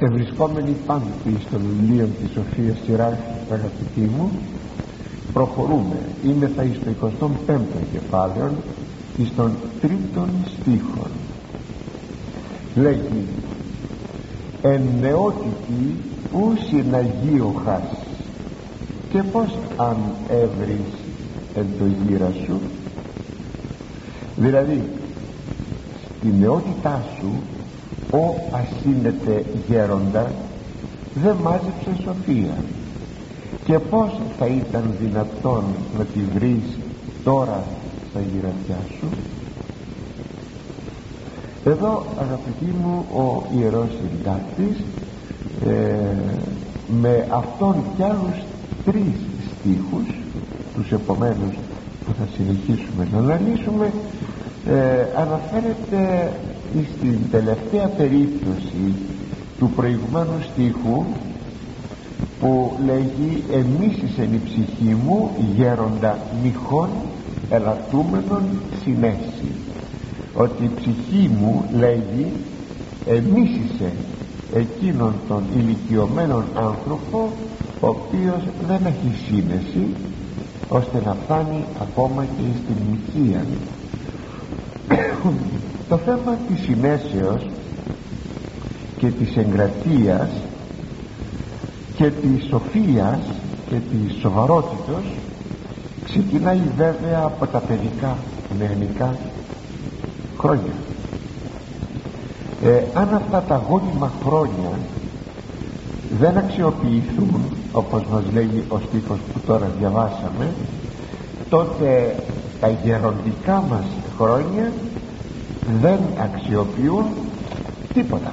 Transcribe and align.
ευρισκόμενοι 0.00 0.76
πάντοτε 0.86 1.30
στο 1.48 1.58
βιβλίο 1.58 2.08
της 2.20 2.30
Σοφίας 2.30 2.76
Σειράς 2.84 3.16
αγαπητοί 3.52 4.00
μου 4.00 4.30
προχωρούμε. 5.32 5.98
Είμαι 6.24 6.50
θα 6.56 6.62
εις 6.62 6.80
το 6.84 7.08
25ο 7.48 7.58
κεφάλαιο 7.92 8.52
εις 9.16 9.32
τον 9.36 9.52
τρίτον 9.80 10.28
στίχον. 10.46 11.10
Λέγει 12.74 13.24
εν 14.62 14.80
νεότητη 15.00 15.96
ους 16.32 16.66
συναγίωχας 16.68 17.82
και 19.10 19.22
πως 19.22 19.58
αν 19.76 19.96
έβρεις 20.28 20.92
εν 21.54 21.66
το 21.78 21.84
γύρα 21.84 22.32
σου 22.44 22.60
δηλαδή 24.36 24.82
στη 26.18 26.34
νεότητά 26.38 27.04
σου 27.18 27.32
ο 28.16 28.34
ασύνετε 28.50 29.44
γέροντα 29.68 30.30
δεν 31.14 31.36
μάζεψε 31.42 32.02
σοφία. 32.04 32.56
Και 33.64 33.78
πως 33.78 34.20
θα 34.38 34.46
ήταν 34.46 34.94
δυνατόν 35.00 35.64
να 35.98 36.04
τη 36.04 36.20
βρεις 36.34 36.78
τώρα 37.24 37.64
στα 38.10 38.20
γυρατιά 38.20 38.78
σου; 38.98 39.06
Εδώ 41.64 42.04
αγαπητοί 42.20 42.74
μου 42.82 43.04
ο 43.16 43.42
Ιερός 43.58 43.88
Συντάκτης 43.88 44.76
ε, 45.66 45.72
με 47.00 47.26
αυτόν 47.30 47.74
κι 47.96 48.02
άλλους 48.02 48.44
τρεις 48.84 49.16
στίχους 49.48 50.14
τους 50.74 50.92
επομένους 50.92 51.54
που 52.04 52.12
θα 52.18 52.28
συνεχίσουμε 52.36 53.08
να 53.12 53.18
αναλύσουμε 53.18 53.92
ε, 54.66 55.06
αναφέρεται 55.16 56.32
στην 56.96 57.18
τελευταία 57.30 57.86
περίπτωση 57.86 58.94
του 59.58 59.70
προηγουμένου 59.76 60.42
στίχου 60.52 61.04
που 62.40 62.72
λέγει 62.86 63.42
εμίσησεν 63.52 64.34
η 64.34 64.40
ψυχή 64.44 64.96
μου 65.04 65.30
γέροντα 65.56 66.18
μοιχών 66.42 66.88
ελαττούμενων 67.50 68.42
συνέσει 68.82 69.50
ότι 70.34 70.64
η 70.64 70.70
ψυχή 70.76 71.30
μου 71.40 71.64
λέγει 71.78 72.26
εμίσησε 73.06 73.92
εκείνον 74.54 75.14
τον 75.28 75.42
ηλικιωμένον 75.56 76.44
άνθρωπο 76.54 77.32
ο 77.80 77.86
οποίος 77.88 78.42
δεν 78.68 78.86
έχει 78.86 79.16
σύνεση 79.28 79.86
ώστε 80.68 81.02
να 81.04 81.16
φτάνει 81.24 81.64
ακόμα 81.80 82.24
και 82.24 82.42
στην 82.62 82.76
μοιχεία 82.90 83.44
το 85.88 85.96
θέμα 85.96 86.38
της 86.48 86.64
συνέσεως 86.64 87.46
και 88.98 89.06
της 89.06 89.36
εγκρατείας 89.36 90.28
και 91.96 92.10
της 92.10 92.46
σοφίας 92.48 93.18
και 93.68 93.74
της 93.74 94.20
σοβαρότητος 94.20 95.04
ξεκινάει 96.04 96.60
βέβαια 96.76 97.22
από 97.24 97.46
τα 97.46 97.58
παιδικά 97.58 98.16
νεανικά 98.58 99.16
χρόνια. 100.38 100.72
Ε, 102.64 102.82
αν 102.94 103.14
αυτά 103.14 103.42
τα 103.48 103.62
γόνιμα 103.68 104.12
χρόνια 104.24 104.78
δεν 106.18 106.36
αξιοποιηθούν 106.36 107.40
όπως 107.72 108.02
μας 108.12 108.22
λέγει 108.32 108.64
ο 108.68 108.78
στίχος 108.88 109.18
που 109.32 109.40
τώρα 109.46 109.70
διαβάσαμε 109.78 110.52
τότε 111.48 112.16
τα 112.60 112.68
γεροντικά 112.68 113.64
μας 113.70 113.84
χρόνια 114.18 114.72
δεν 115.80 115.98
αξιοποιούν 116.18 117.06
τίποτα. 117.94 118.32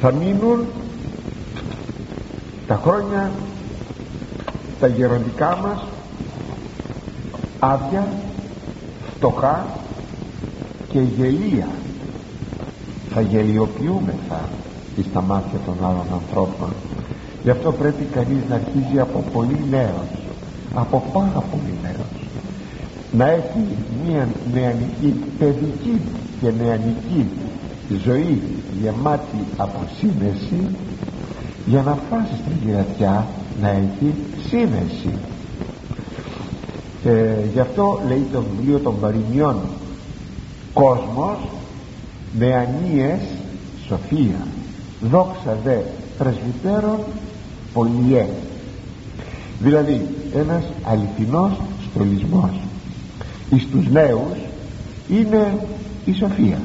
Θα 0.00 0.12
μείνουν 0.12 0.66
τα 2.66 2.80
χρόνια 2.82 3.30
τα 4.80 4.86
γεροντικά 4.86 5.58
μας 5.62 5.84
άδεια 7.58 8.08
φτωχά 9.16 9.66
και 10.88 11.00
γελία. 11.00 11.68
Θα 13.14 13.20
γελιοποιούμεθα 13.20 14.48
στα 15.10 15.20
μάτια 15.20 15.58
των 15.66 15.74
άλλων 15.84 16.06
ανθρώπων. 16.12 16.72
Γι' 17.42 17.50
αυτό 17.50 17.72
πρέπει 17.72 18.04
κανείς 18.04 18.42
να 18.48 18.54
αρχίζει 18.54 18.98
από 19.00 19.24
πολύ 19.32 19.60
νέος 19.70 20.21
από 20.74 21.04
πάρα 21.12 21.44
πολύ 21.50 21.74
νέος 21.82 22.22
να 23.12 23.28
έχει 23.30 23.66
μια 24.06 24.28
νεανική 24.54 25.14
παιδική 25.38 26.00
και 26.40 26.50
νεανική 26.62 27.26
ζωή 28.04 28.42
γεμάτη 28.82 29.44
από 29.56 29.78
σύνεση 29.98 30.68
για 31.66 31.82
να 31.82 31.94
φτάσει 32.06 32.32
στην 32.42 32.66
κυρατιά 32.66 33.26
να 33.60 33.68
έχει 33.68 34.14
σύνεση. 34.48 35.18
Ε, 37.04 37.34
γι' 37.52 37.60
αυτό 37.60 38.00
λέει 38.08 38.26
το 38.32 38.42
βιβλίο 38.56 38.78
των 38.78 39.00
παροιμιών 39.00 39.56
κόσμος 40.72 41.36
νεανίες 42.38 43.20
σοφία. 43.86 44.46
Δόξα 45.10 45.56
δε 45.64 45.76
πρεσβυτέρων 46.18 46.98
πολιέ 47.72 48.26
δηλαδή 49.62 50.06
ένας 50.34 50.62
αληθινός 50.82 51.52
στολισμός. 51.90 52.50
Εις 53.50 53.66
τους 53.66 53.88
νέους 53.90 54.38
είναι 55.08 55.56
η 56.04 56.12
σοφία. 56.12 56.58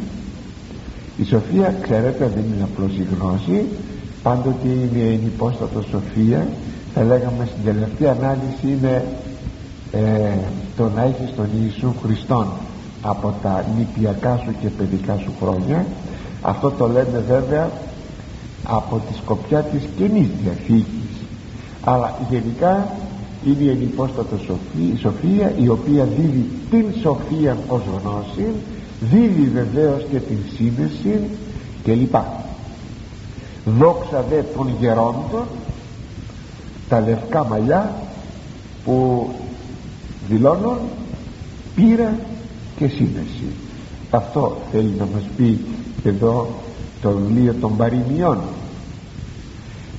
Η 1.17 1.23
σοφία 1.23 1.75
ξέρετε 1.81 2.31
δεν 2.35 2.43
είναι 2.53 2.63
απλώς 2.63 2.91
η 2.97 3.07
γνώση 3.15 3.65
πάντοτε 4.23 4.67
είναι 4.67 5.03
η 5.03 5.21
υπόστατο 5.25 5.81
σοφία. 5.81 6.47
Θα 6.93 7.03
λέγαμε 7.03 7.47
στην 7.51 7.63
τελευταία 7.63 8.11
ανάλυση 8.11 8.67
είναι 8.67 9.05
ε, 9.91 10.37
το 10.77 10.91
να 10.95 11.03
έχεις 11.03 11.35
τον 11.35 11.47
Ιησού 11.63 11.93
Χριστόν 12.03 12.47
από 13.01 13.33
τα 13.41 13.65
νηπιακά 13.77 14.37
σου 14.43 14.51
και 14.61 14.69
παιδικά 14.69 15.17
σου 15.17 15.31
χρόνια. 15.41 15.85
Αυτό 16.41 16.71
το 16.71 16.87
λέμε 16.87 17.23
βέβαια 17.27 17.69
από 18.63 19.01
τη 19.07 19.17
σκοπιά 19.17 19.59
της 19.61 19.81
Καινής 19.97 20.27
Διαθήκης 20.43 20.96
αλλά 21.89 22.15
γενικά 22.29 22.89
είναι 23.45 23.63
η 23.63 23.69
ενυπόστατο 23.69 24.37
σοφία, 24.37 24.97
σοφία 24.97 25.53
η 25.57 25.67
οποία 25.67 26.03
δίδει 26.03 26.49
την 26.69 26.85
σοφία 27.01 27.57
ως 27.67 27.81
γνώση 28.01 28.47
δίδει 28.99 29.49
βεβαίως 29.53 30.05
και 30.11 30.17
την 30.17 30.37
σύνδεση 30.55 31.19
και 31.83 31.93
λοιπά 31.93 32.43
δόξα 33.65 34.25
δε 34.29 34.41
των 34.55 34.75
γερόντων 34.79 35.45
τα 36.89 36.99
λευκά 36.99 37.45
μαλλιά 37.45 37.95
που 38.85 39.29
δηλώνουν 40.29 40.77
πείρα 41.75 42.19
και 42.75 42.87
σύνδεση 42.87 43.45
αυτό 44.09 44.57
θέλει 44.71 44.93
να 44.97 45.05
μας 45.13 45.23
πει 45.37 45.59
εδώ 46.03 46.47
το 47.01 47.11
βιβλίο 47.11 47.53
των 47.61 47.77
παροιμιών 47.77 48.37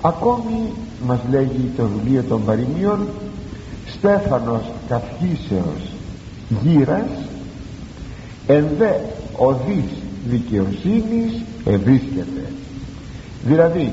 ακόμη 0.02 0.72
μας 1.06 1.18
λέγει 1.30 1.70
το 1.76 1.88
βιβλίο 1.88 2.22
των 2.22 2.44
παροιμιών 2.44 3.08
Στέφανος 3.86 4.62
Καυχήσεως 4.88 5.92
Γύρας 6.62 7.10
εν 8.46 8.66
δε 8.78 8.90
οδείς 9.36 9.90
δικαιοσύνης 10.28 11.42
ευρίσκεται 11.64 12.52
δηλαδή 13.44 13.92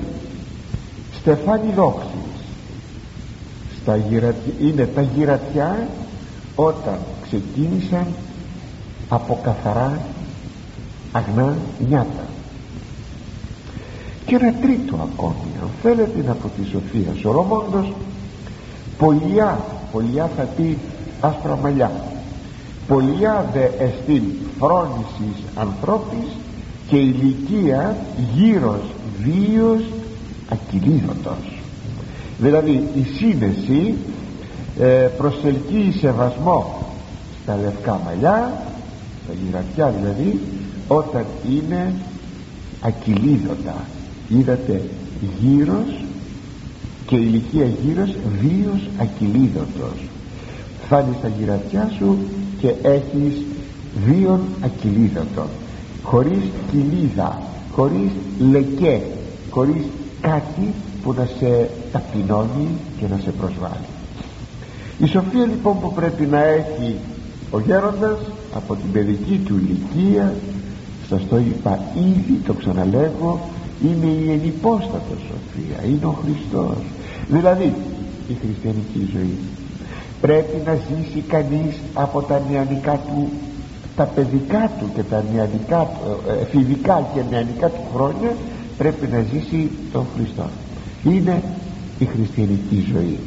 στεφάνι 1.19 1.73
δόξης 1.75 2.09
στα 3.81 3.99
είναι 4.61 4.85
τα 4.95 5.01
γυρατιά 5.01 5.87
όταν 6.55 6.97
ξεκίνησαν 7.23 8.05
από 9.09 9.39
καθαρά 9.43 10.01
αγνά 11.11 11.57
νιάτα 11.87 12.34
και 14.25 14.35
ένα 14.35 14.53
τρίτο 14.53 14.95
ακόμη 14.95 15.51
αν 15.61 15.69
θέλετε 15.81 16.31
από 16.31 16.47
τη 16.57 16.65
Σοφία 16.65 17.13
Σορομόντος 17.21 17.93
πολιά 18.97 19.59
πολιά 19.91 20.29
θα 20.37 20.43
πει 20.43 20.77
άσπρα 21.21 21.55
μαλλιά. 21.61 21.91
Πολιά 22.87 23.49
δε 23.53 23.83
εστίν 23.83 24.23
φρόνησης 24.59 25.43
ανθρώπης 25.55 26.27
και 26.87 26.97
ηλικία 26.97 27.97
γύρος 28.35 28.81
βίος 29.23 29.81
ακυλίδωτος 30.49 31.59
δηλαδή 32.37 32.89
η 32.95 33.03
σύνεση 33.17 33.95
ε, 34.79 34.85
προσελκύει 35.17 35.91
σεβασμό 35.99 36.85
στα 37.43 37.59
λευκά 37.63 37.99
μαλλιά 38.05 38.63
στα 39.23 39.33
γυρατιά 39.45 39.93
δηλαδή 39.99 40.39
όταν 40.87 41.25
είναι 41.49 41.93
ακυλίδωτα 42.81 43.75
είδατε 44.29 44.81
γύρος 45.41 46.03
και 47.05 47.15
ηλικία 47.15 47.65
γύρος 47.65 48.15
βίος 48.41 48.89
ακυλίδωτος. 48.97 50.07
Φτάνει 50.85 51.15
στα 51.19 51.27
γυρατιά 51.39 51.91
σου 51.97 52.17
και 52.59 52.73
έχεις 52.81 53.43
βίον 54.05 54.39
ακυλίδωτο. 54.63 55.47
Χωρίς 56.03 56.39
κοιλίδα 56.71 57.41
χωρίς 57.75 58.11
λεκέ 58.51 59.01
χωρίς 59.49 59.83
κάτι 60.21 60.73
που 61.03 61.13
να 61.13 61.25
σε 61.39 61.69
ταπεινώνει 61.91 62.67
και 62.99 63.05
να 63.09 63.19
σε 63.23 63.31
προσβάλλει. 63.31 63.87
Η 64.97 65.05
σοφία 65.05 65.45
λοιπόν 65.45 65.79
που 65.79 65.93
πρέπει 65.93 66.25
να 66.25 66.43
έχει 66.43 66.95
ο 67.51 67.59
γέροντας 67.59 68.17
από 68.55 68.75
την 68.75 68.91
παιδική 68.91 69.41
του 69.45 69.55
ηλικία 69.55 70.33
σας 71.09 71.21
το 71.29 71.37
είπα 71.37 71.79
ήδη 71.95 72.41
το 72.45 72.53
ξαναλέγω 72.53 73.49
είναι 73.83 74.05
η 74.05 74.31
ενυπόστατος 74.31 75.19
σοφία 75.29 75.89
είναι 75.89 76.05
ο 76.05 76.15
Χριστός. 76.23 76.77
Δηλαδή 77.27 77.73
η 78.27 78.33
χριστιανική 78.41 79.09
ζωή. 79.13 79.37
Πρέπει 80.21 80.61
να 80.65 80.73
ζήσει 80.73 81.19
κανείς 81.27 81.75
από 81.93 82.21
τα 82.21 82.41
νεανικά 82.49 82.99
του 83.07 83.29
τα 83.95 84.03
παιδικά 84.03 84.71
του 84.79 84.85
και 84.95 85.03
τα 85.03 85.23
νεανικά 85.33 85.81
ε, 86.27 86.41
εφηβικά 86.41 87.07
και 87.13 87.21
νεανικά 87.29 87.69
του 87.69 87.81
χρόνια 87.93 88.35
πρέπει 88.77 89.07
να 89.07 89.21
ζήσει 89.21 89.69
τον 89.91 90.05
Χριστό. 90.15 90.49
Είναι 91.03 91.43
η 91.99 92.05
χριστιανική 92.05 92.85
ζωή. 92.93 93.19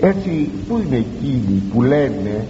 Έτσι 0.00 0.50
που 0.68 0.78
είναι 0.78 0.96
εκείνοι 0.96 1.62
που 1.72 1.82
λένε 1.82 2.46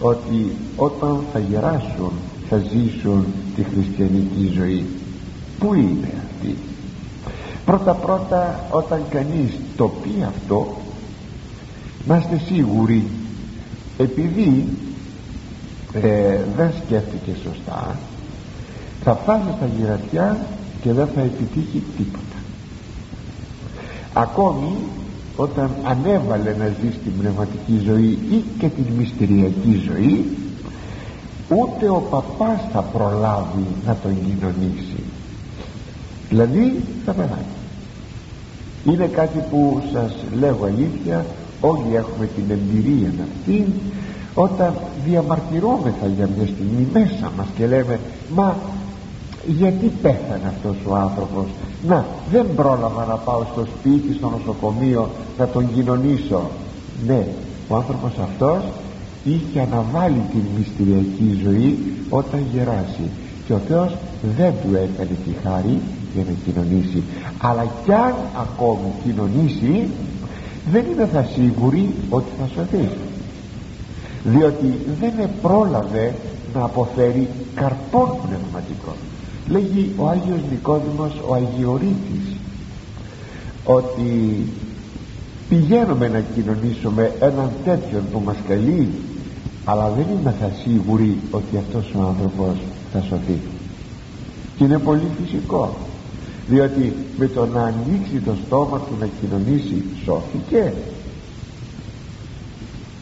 ότι 0.00 0.52
όταν 0.76 1.20
θα 1.32 1.38
γεράσουν 1.38 2.12
θα 2.48 2.56
ζήσουν 2.56 3.26
τη 3.56 3.62
χριστιανική 3.62 4.52
ζωή; 4.54 4.86
Πού 5.58 5.74
είναι; 5.74 6.12
αυτή 6.12 6.25
πρώτα 7.66 7.94
πρώτα 7.94 8.64
όταν 8.70 9.02
κανείς 9.10 9.52
το 9.76 9.88
πει 9.88 10.24
αυτό 10.28 10.76
να 12.06 12.16
είστε 12.16 12.40
σίγουροι 12.46 13.10
επειδή 13.98 14.68
ε, 15.92 16.38
δεν 16.56 16.70
σκέφτηκε 16.84 17.32
σωστά 17.42 17.96
θα 19.06 19.14
φτάσει 19.14 19.48
στα 19.56 19.68
γυρατιά 19.78 20.38
και 20.82 20.92
δεν 20.92 21.08
θα 21.14 21.20
επιτύχει 21.20 21.82
τίποτα. 21.96 22.36
Ακόμη 24.12 24.76
όταν 25.36 25.70
ανέβαλε 25.84 26.54
να 26.58 26.66
ζει 26.66 26.88
την 26.88 27.12
πνευματική 27.18 27.82
ζωή 27.84 28.18
ή 28.30 28.44
και 28.58 28.68
την 28.68 28.84
μυστηριακή 28.98 29.82
ζωή 29.86 30.36
ούτε 31.48 31.88
ο 31.88 32.06
παπάς 32.10 32.60
θα 32.72 32.80
προλάβει 32.80 33.66
να 33.86 33.96
τον 33.96 34.12
κοινωνήσει. 34.24 35.02
Δηλαδή 36.28 36.82
θα 37.04 37.12
περάσει 37.12 37.55
είναι 38.90 39.06
κάτι 39.06 39.38
που 39.50 39.82
σας 39.92 40.14
λέγω 40.40 40.64
αλήθεια 40.64 41.24
όλοι 41.60 41.96
έχουμε 41.96 42.26
την 42.26 42.44
εμπειρία 42.48 43.12
αυτή 43.22 43.66
όταν 44.34 44.74
διαμαρτυρόμεθα 45.06 46.06
για 46.16 46.28
μια 46.36 46.46
στιγμή 46.46 46.86
μέσα 46.92 47.32
μας 47.36 47.46
και 47.56 47.66
λέμε 47.66 48.00
μα 48.34 48.56
γιατί 49.46 49.92
πέθανε 50.02 50.46
αυτός 50.48 50.76
ο 50.88 50.94
άνθρωπος; 50.94 51.46
Να 51.86 52.04
δεν 52.30 52.46
πρόλαβα 52.56 53.04
να 53.04 53.14
πάω 53.14 53.42
στο 53.52 53.64
σπίτι 53.64 54.14
στο 54.14 54.28
νοσοκομείο 54.28 55.08
να 55.38 55.46
τον 55.46 55.74
κοινωνήσω 55.74 56.50
ναι 57.06 57.26
ο 57.68 57.74
άνθρωπος 57.74 58.12
αυτός 58.22 58.62
είχε 59.24 59.60
αναβάλει 59.60 60.22
την 60.30 60.42
μυστηριακή 60.58 61.40
ζωή 61.44 61.78
όταν 62.10 62.40
γεράσει 62.52 63.10
και 63.46 63.52
ο 63.52 63.60
Θεός 63.68 63.96
δεν 64.36 64.52
του 64.62 64.74
έκανε 64.74 65.16
τη 65.24 65.30
χάρη 65.42 65.80
για 66.14 66.24
να 66.24 66.34
κοινωνήσει. 66.44 67.02
Αλλά 67.38 67.66
κι 67.84 67.92
αν 67.92 68.14
ακόμη 68.40 68.92
κοινωνήσει 69.04 69.88
δεν 70.72 70.84
είναι 70.92 71.06
θα 71.12 71.26
σίγουροι 71.34 71.94
ότι 72.10 72.30
θα 72.38 72.48
σωθεί. 72.54 72.88
Διότι 74.24 74.78
δεν 75.00 75.28
πρόλαβε 75.42 76.14
να 76.54 76.64
αποφέρει 76.64 77.28
καρπών 77.54 78.08
πνευματικών. 78.22 78.94
Λέγει 79.48 79.92
ο 79.96 80.08
Άγιος 80.08 80.40
Νικόδημος 80.50 81.12
ο 81.28 81.34
Αγιορείτης 81.34 82.36
ότι 83.64 84.46
πηγαίνουμε 85.48 86.08
να 86.08 86.20
κοινωνήσουμε 86.34 87.12
έναν 87.20 87.50
τέτοιον 87.64 88.02
που 88.12 88.22
μας 88.24 88.36
καλεί 88.48 88.88
αλλά 89.64 89.88
δεν 89.88 90.06
είμαστε 90.20 90.52
σίγουροι 90.62 91.18
ότι 91.30 91.56
αυτός 91.56 91.92
ο 91.94 92.02
άνθρωπος 92.02 92.56
θα 92.92 93.00
σωθεί. 93.00 93.38
Και 94.56 94.64
είναι 94.64 94.78
πολύ 94.78 95.08
φυσικό 95.20 95.76
διότι 96.48 96.92
με 97.18 97.26
το 97.26 97.46
να 97.46 97.62
ανοίξει 97.62 98.20
το 98.24 98.34
στόμα 98.46 98.78
του 98.78 98.94
να 99.00 99.08
κοινωνήσει 99.20 99.84
σώθηκε. 100.04 100.72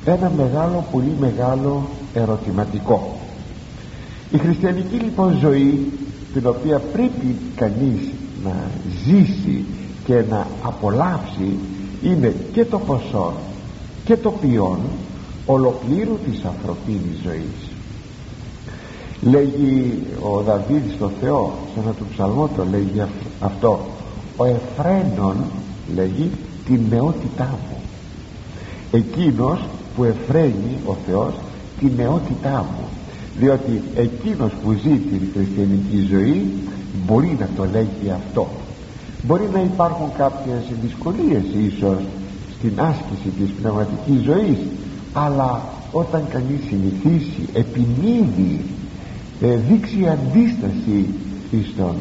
Ένα 0.05 0.33
μεγάλο 0.37 0.85
πολύ 0.93 1.13
μεγάλο 1.21 1.89
ερωτηματικό. 2.15 3.19
Η 4.31 4.39
χριστιανική 4.39 4.97
λοιπόν 4.97 5.39
ζωή 5.39 5.93
την 6.33 6.47
οποία 6.47 6.79
πρέπει 6.79 7.37
κανείς 7.57 8.01
να 8.45 8.55
ζήσει 9.05 9.65
και 10.05 10.23
να 10.31 10.47
απολαύσει 10.63 11.59
είναι 12.03 12.35
και 12.53 12.65
το 12.65 12.79
ποσό 12.79 13.33
και 14.05 14.17
το 14.17 14.31
ποιόν 14.31 14.79
ολοκλήρου 15.47 16.19
της 16.31 16.45
ανθρωπίνης 16.45 17.19
ζωής 17.23 17.74
λέγει 19.25 20.03
ο 20.21 20.41
Δαβίδ 20.41 20.93
στο 20.97 21.11
Θεό 21.21 21.53
σε 21.75 21.81
ένα 21.81 21.93
του 21.93 22.05
ψαλμό 22.13 22.51
το 22.57 22.65
λέγει 22.71 23.03
αυτό. 23.41 23.81
Ο 24.37 24.45
Εφραίνων 24.45 25.37
λέγει 25.95 26.31
την 26.67 26.81
νεότητά 26.91 27.59
μου. 27.69 27.77
Εκείνος 28.93 29.59
που 29.97 30.05
εφραίνει 30.05 30.79
ο 30.87 30.97
Θεός 31.07 31.35
την 31.79 31.91
νεότητά 31.97 32.67
μου. 32.71 32.85
Διότι 33.39 33.83
εκείνος 33.95 34.53
που 34.63 34.73
ζει 34.73 34.97
την 34.97 35.21
χριστιανική 35.35 36.07
ζωή 36.11 36.53
μπορεί 37.07 37.37
να 37.41 37.49
το 37.57 37.67
λέγει 37.73 38.11
αυτό. 38.15 38.49
Μπορεί 39.23 39.49
να 39.53 39.61
υπάρχουν 39.61 40.07
κάποιες 40.17 40.63
δυσκολίες 40.83 41.43
ίσως 41.67 41.99
στην 42.59 42.81
άσκηση 42.81 43.29
της 43.39 43.51
πνευματικής 43.61 44.23
ζωής 44.23 44.59
αλλά 45.13 45.63
όταν 45.93 46.25
κανείς 46.33 46.61
συνηθίσει 46.69 47.49
επιμείνει 47.53 48.61
ε, 48.61 48.74
δείξει 49.47 50.09
αντίσταση 50.09 51.15
στον 51.73 51.95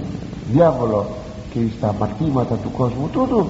διάβολο 0.52 1.08
και 1.54 1.60
στα 1.78 1.88
αμαρτήματα 1.88 2.56
του 2.56 2.72
κόσμου. 2.72 3.10
Τούτου 3.12 3.48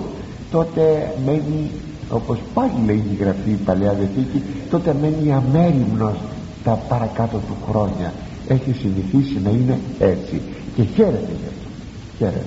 τότε 0.51 1.13
μένει 1.25 1.71
όπως 2.09 2.37
πάλι 2.53 2.71
λέει 2.85 3.03
η 3.11 3.15
Γραφή 3.19 3.49
η 3.49 3.59
Παλαιά 3.65 3.93
Δεθήκη 3.93 4.43
τότε 4.69 4.95
μένει 5.01 5.33
αμέριμνος 5.33 6.17
τα 6.63 6.71
παρακάτω 6.71 7.37
του 7.37 7.55
χρόνια. 7.69 8.13
Έχει 8.47 8.73
συνηθίσει 8.73 9.41
να 9.43 9.49
είναι 9.49 9.79
έτσι. 9.99 10.41
Και 10.75 10.83
χαίρεται 10.83 11.31
γι' 11.39 11.47
αυτό. 11.47 11.69
Χαίρεται. 12.17 12.45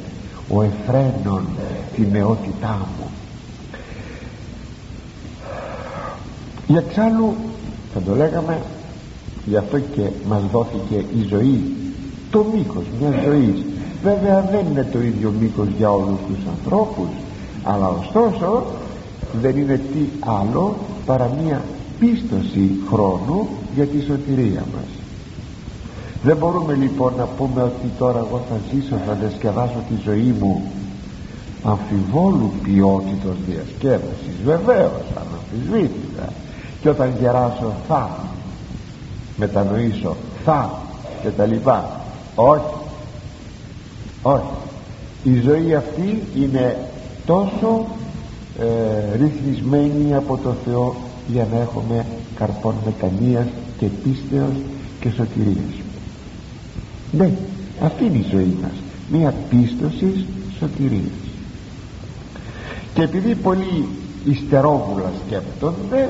Ο 0.49 0.63
εφραίνων 0.63 1.47
τη 1.95 2.03
νεότητά 2.13 2.89
μου. 2.99 3.07
Για 6.67 6.85
εξάλλου 6.89 7.35
θα 7.95 8.01
το 8.01 8.15
λέγαμε 8.15 8.59
γι' 9.47 9.57
αυτό 9.57 9.79
και 9.79 10.03
μας 10.29 10.43
δόθηκε 10.53 10.95
η 10.95 11.27
ζωή 11.29 11.75
το 12.31 12.45
μήκος 12.55 12.85
μιας 13.01 13.15
ζωής. 13.25 13.65
Βέβαια 14.03 14.49
δεν 14.51 14.67
είναι 14.71 14.89
το 14.93 15.01
ίδιο 15.01 15.33
μήκος 15.41 15.67
για 15.79 15.91
όλους 15.91 16.19
τους 16.29 16.39
ανθρώπους 16.51 17.09
αλλά 17.63 17.89
ωστόσο 17.89 18.67
δεν 19.41 19.57
είναι 19.57 19.81
τι 19.93 20.09
άλλο 20.21 20.77
παρά 21.07 21.31
μια 21.45 21.63
πίστοση 21.99 22.71
χρόνου 22.91 23.49
για 23.75 23.87
τη 23.87 24.01
σωτηρία 24.01 24.65
μας. 24.75 24.91
Δεν 26.23 26.37
μπορούμε 26.37 26.75
λοιπόν 26.75 27.13
να 27.19 27.25
πούμε 27.25 27.63
ότι 27.63 27.91
τώρα 27.99 28.19
εγώ 28.19 28.45
θα 28.49 28.57
ζήσω 28.73 28.97
θα 29.07 29.13
διασκεδάσω 29.13 29.83
τη 29.89 29.95
ζωή 30.05 30.35
μου 30.41 30.63
αμφιβόλου 31.65 32.53
ποιότητος 32.63 33.37
διασκέδασης. 33.49 34.37
Βεβαίως 34.45 35.03
αναμφισβήτητα. 35.23 36.33
Και 36.81 36.89
όταν 36.89 37.13
γεράσω 37.21 37.73
θα 37.89 38.11
μετανοήσω. 39.37 40.17
Θα 40.45 40.79
και 41.23 41.29
τα 41.29 41.47
λοιπά. 41.47 42.01
Όχι. 42.35 42.63
Όχι. 44.23 44.45
Η 45.23 45.41
ζωή 45.41 45.75
αυτή 45.75 46.23
είναι 46.37 46.89
τόσο 47.27 47.87
ε, 48.61 49.17
ρυθμισμένη 49.17 50.15
από 50.15 50.37
το 50.37 50.55
Θεό 50.65 50.97
για 51.27 51.47
να 51.53 51.59
έχουμε 51.61 52.07
καρπών 52.39 52.75
μετανοίας 52.85 53.47
και 53.79 53.87
πίστεως 53.87 54.55
και 55.01 55.11
σωτηρίας. 55.11 55.75
Ναι 57.13 57.31
αυτή 57.81 58.05
είναι 58.05 58.19
η 58.19 58.27
ζωή 58.31 58.57
μας. 58.63 58.73
Μια 59.11 59.35
πίστοση 59.49 60.27
σωτηρίας. 60.59 61.03
Και 62.95 63.03
επειδή 63.03 63.35
πολλοί 63.35 63.89
ιστερόβουλα 64.25 65.13
σκέπτονται 65.27 66.09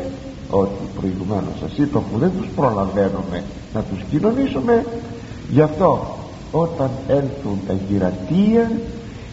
ότι 0.50 0.82
προηγουμένως 1.00 1.54
σας 1.60 1.72
είπα 1.76 1.98
που 1.98 2.18
δεν 2.18 2.30
τους 2.38 2.48
προλαβαίνουμε 2.56 3.42
να 3.74 3.80
τους 3.82 3.98
κοινωνήσουμε. 4.10 4.84
Γι' 5.50 5.60
αυτό 5.60 6.16
όταν 6.52 6.90
έλθουν 7.08 7.58
τα 7.66 7.74
γυρατεία 7.88 8.70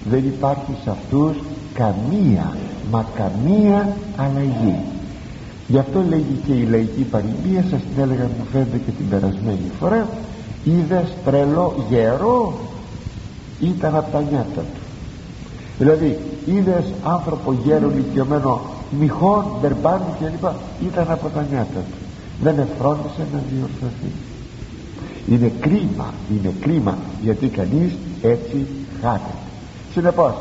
δεν 0.10 0.20
υπάρχει 0.20 0.72
σε 0.84 0.89
αυτούς 0.89 1.36
καμία 1.74 2.58
μα 2.91 3.05
καμία 3.15 3.96
αλλαγή. 4.15 4.75
Γι' 5.67 5.77
αυτό 5.77 6.03
λέγει 6.10 6.39
και 6.46 6.53
η 6.53 6.67
λαϊκή 6.72 7.01
παροιμία 7.12 7.65
σας 7.70 7.79
την 7.79 8.03
έλεγα 8.03 8.24
μου 8.24 8.46
φαίνεται 8.51 8.77
και 8.86 8.91
την 8.91 9.10
περασμένη 9.10 9.72
φορά 9.79 10.08
είδες 10.63 11.13
τρελό 11.25 11.75
γέρο 11.89 12.53
ήταν 13.60 13.96
από 13.96 14.12
τα 14.12 14.22
νιάτα 14.22 14.62
του 14.62 14.82
δηλαδή 15.77 16.17
είδες 16.46 16.84
άνθρωπο 17.03 17.55
γέρο 17.63 17.91
ηλικιωμένο 17.91 18.62
μυχών, 19.00 19.45
μπερμπάνι 19.62 20.03
κλπ. 20.19 20.45
Ήταν 20.88 21.12
από 21.12 21.29
τα 21.29 21.45
νιάτα 21.50 21.79
του. 21.79 21.97
Δεν 22.41 22.59
εφρόντισε 22.59 23.27
να 23.33 23.39
διορθωθεί. 23.50 24.12
Είναι 25.27 25.51
κρίμα 25.59 26.13
είναι 26.31 26.53
κρίμα 26.59 26.97
γιατί 27.21 27.47
κανείς 27.47 27.93
έτσι 28.21 28.65
χάνεται 29.01 29.33
συνεπώς 29.93 30.33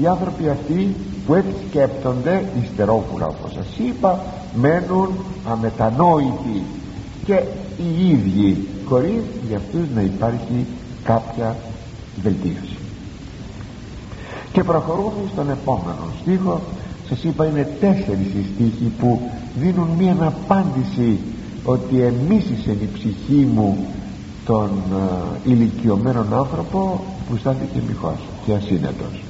οι 0.00 0.06
άνθρωποι 0.06 0.48
αυτοί 0.48 0.96
που 1.26 1.34
έτσι 1.34 1.54
σκέπτονται 1.68 2.44
υστερόβουλα 2.62 3.26
όπως 3.26 3.52
σας 3.52 3.66
είπα 3.78 4.24
μένουν 4.54 5.08
αμετανόητοι. 5.50 6.62
Και 7.24 7.42
οι 7.78 8.10
ίδιοι 8.10 8.68
χωρίς 8.88 9.22
για 9.48 9.56
αυτούς 9.56 9.88
να 9.94 10.00
υπάρχει 10.00 10.66
κάποια 11.04 11.56
βελτίωση. 12.22 12.76
Και 14.52 14.64
προχωρούμε 14.64 15.28
στον 15.32 15.50
επόμενο 15.50 16.06
στίχο 16.20 16.60
σας 17.08 17.22
είπα 17.22 17.46
είναι 17.46 17.68
τέσσερις 17.80 18.26
οι 18.26 18.44
στίχοι 18.54 18.92
που 18.98 19.20
δίνουν 19.60 19.88
μία 19.98 20.16
απάντηση 20.20 21.18
ότι 21.64 22.00
εμίσησε 22.00 22.70
η 22.70 22.88
ψυχή 22.92 23.48
μου 23.54 23.86
τον 24.44 24.70
ε, 25.44 25.50
ηλικιωμένον 25.50 26.34
άνθρωπο 26.34 27.04
που 27.28 27.36
στάθηκε 27.36 27.80
μοιχός 27.88 28.18
και 28.44 28.52
ασύνετος. 28.52 29.22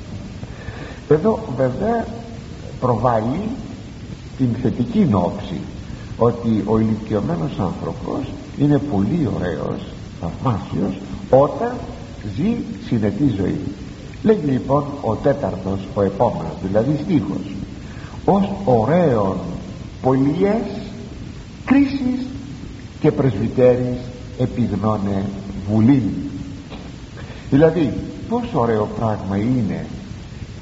Εδώ 1.09 1.38
βέβαια 1.56 2.06
προβάλλει 2.80 3.40
την 4.38 4.49
θετική 4.62 5.06
νόψη 5.11 5.61
ότι 6.16 6.62
ο 6.66 6.78
ηλικιωμένος 6.78 7.59
άνθρωπος 7.59 8.33
είναι 8.59 8.78
πολύ 8.78 9.28
ωραίος 9.37 9.80
θαυμάσιος 10.21 11.00
όταν 11.30 11.73
ζει 12.37 12.56
συνετή 12.87 13.35
ζωή. 13.37 13.61
Λέγει 14.23 14.47
λοιπόν 14.47 14.85
ο 15.00 15.14
τέταρτος 15.14 15.78
ο 15.95 16.02
επόμενος 16.02 16.54
δηλαδή 16.62 16.99
στίχος 17.04 17.54
ως 18.26 18.50
ωραίων 18.64 19.37
πολιές 20.02 20.62
κρίσεις 21.64 22.26
και 23.00 23.12
πρεσβυτέρης 23.12 23.99
επιγνώνε 24.38 25.25
βουλή. 25.71 26.02
Δηλαδή 27.50 27.92
πόσο 28.28 28.61
ωραίο 28.61 28.88
πράγμα 28.99 29.37
είναι 29.37 29.87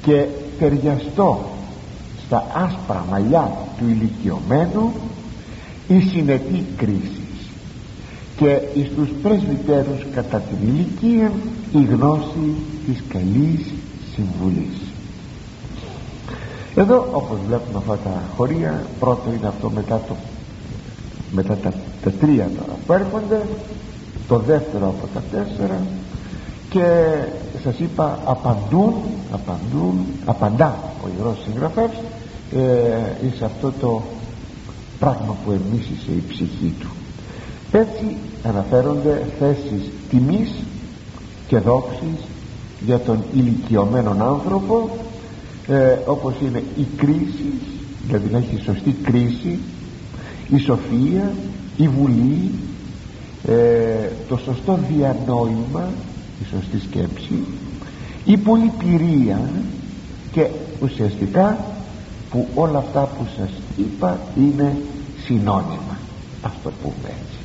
και 0.01 0.25
ταιριαστό 0.59 1.45
στα 2.25 2.45
άσπρα 2.53 3.05
μαλλιά 3.09 3.57
του 3.77 3.85
ηλικιωμένου 3.89 4.93
η 5.87 5.99
συνετή 5.99 6.65
κρίση 6.77 7.21
και 8.37 8.59
εις 8.75 8.89
τους 8.95 9.09
πρεσβυτέρους 9.21 10.05
κατά 10.15 10.39
την 10.39 10.67
ηλικία 10.67 11.31
η 11.73 11.83
γνώση 11.83 12.55
της 12.85 13.03
καλής 13.09 13.73
συμβουλής 14.15 14.94
εδώ 16.75 17.07
όπως 17.11 17.37
βλέπουμε 17.47 17.77
αυτά 17.77 17.97
τα 17.97 18.21
χωρία 18.35 18.83
πρώτο 18.99 19.29
είναι 19.37 19.47
αυτό 19.47 19.69
μετά, 19.69 20.01
το, 20.07 20.15
μετά 21.31 21.55
τα, 21.55 21.73
τα 22.03 22.11
τρία 22.11 22.49
τώρα 22.57 22.77
που 22.85 22.93
έρχονται 22.93 23.41
το 24.27 24.37
δεύτερο 24.37 24.87
από 24.87 25.07
τα 25.13 25.21
τέσσερα 25.31 25.81
και 26.69 27.15
σας 27.63 27.79
είπα 27.79 28.19
απαντούν 28.25 28.93
απαντούν 29.31 30.05
απαντά 30.25 30.75
ο 31.03 31.07
Ιερός 31.17 31.37
Συγγραφεύς 31.45 31.97
ε, 32.53 33.35
σε 33.37 33.45
αυτό 33.45 33.73
το 33.79 34.01
πράγμα 34.99 35.35
που 35.45 35.51
εμίσησε 35.51 36.11
η 36.11 36.23
ψυχή 36.27 36.73
του. 36.79 36.89
Έτσι 37.71 38.17
αναφέρονται 38.43 39.25
θέσεις 39.39 39.91
τιμής 40.09 40.51
και 41.47 41.57
δόξης 41.57 42.25
για 42.85 42.99
τον 42.99 43.23
ηλικιωμένο 43.33 44.15
άνθρωπο 44.19 44.89
ε, 45.67 45.97
όπως 46.05 46.33
είναι 46.41 46.63
η 46.77 46.85
κρίση 46.97 47.53
δηλαδή 48.07 48.29
να 48.31 48.37
έχει 48.37 48.61
σωστή 48.63 48.91
κρίση 49.03 49.59
η 50.49 50.57
σοφία 50.57 51.33
η 51.77 51.87
βουλή 51.87 52.51
ε, 53.47 54.09
το 54.27 54.37
σωστό 54.37 54.79
διανόημα 54.91 55.89
η 56.41 56.45
σωστή 56.45 56.79
σκέψη 56.79 57.43
η 58.25 58.37
πολυπηρία 58.37 59.49
και 60.31 60.47
ουσιαστικά 60.81 61.57
που 62.29 62.47
όλα 62.55 62.77
αυτά 62.77 63.09
που 63.17 63.25
σας 63.37 63.49
είπα 63.77 64.19
είναι 64.37 64.77
συνώνυμα. 65.25 65.97
Ας 66.41 66.51
το 66.63 66.71
πούμε 66.81 67.07
έτσι. 67.07 67.39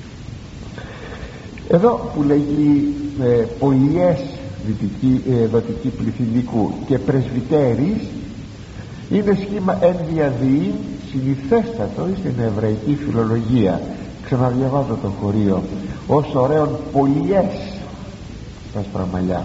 Εδώ 1.68 2.10
που 2.14 2.22
λέγει 2.22 2.94
ε, 3.22 3.44
πολιές 3.58 4.18
δυτική, 4.66 5.22
ε, 5.30 5.46
δοτική 5.46 5.88
πληθυντικού 5.88 6.72
και 6.86 6.98
πρεσβυτέρης 6.98 8.02
είναι 9.10 9.38
σχήμα 9.40 9.78
ενδιαδεί 9.80 10.72
συνηθέστατο 11.10 12.08
στην 12.18 12.34
εβραϊκή 12.40 12.98
φιλολογία. 13.06 13.80
Ξαναδιαβάζω 14.24 14.98
το 15.02 15.08
χωρίο. 15.20 15.62
Ως 16.06 16.34
ωραίων 16.34 16.68
πολιές 16.92 17.52
τα 18.74 18.82
σπραμαλιά 18.82 19.44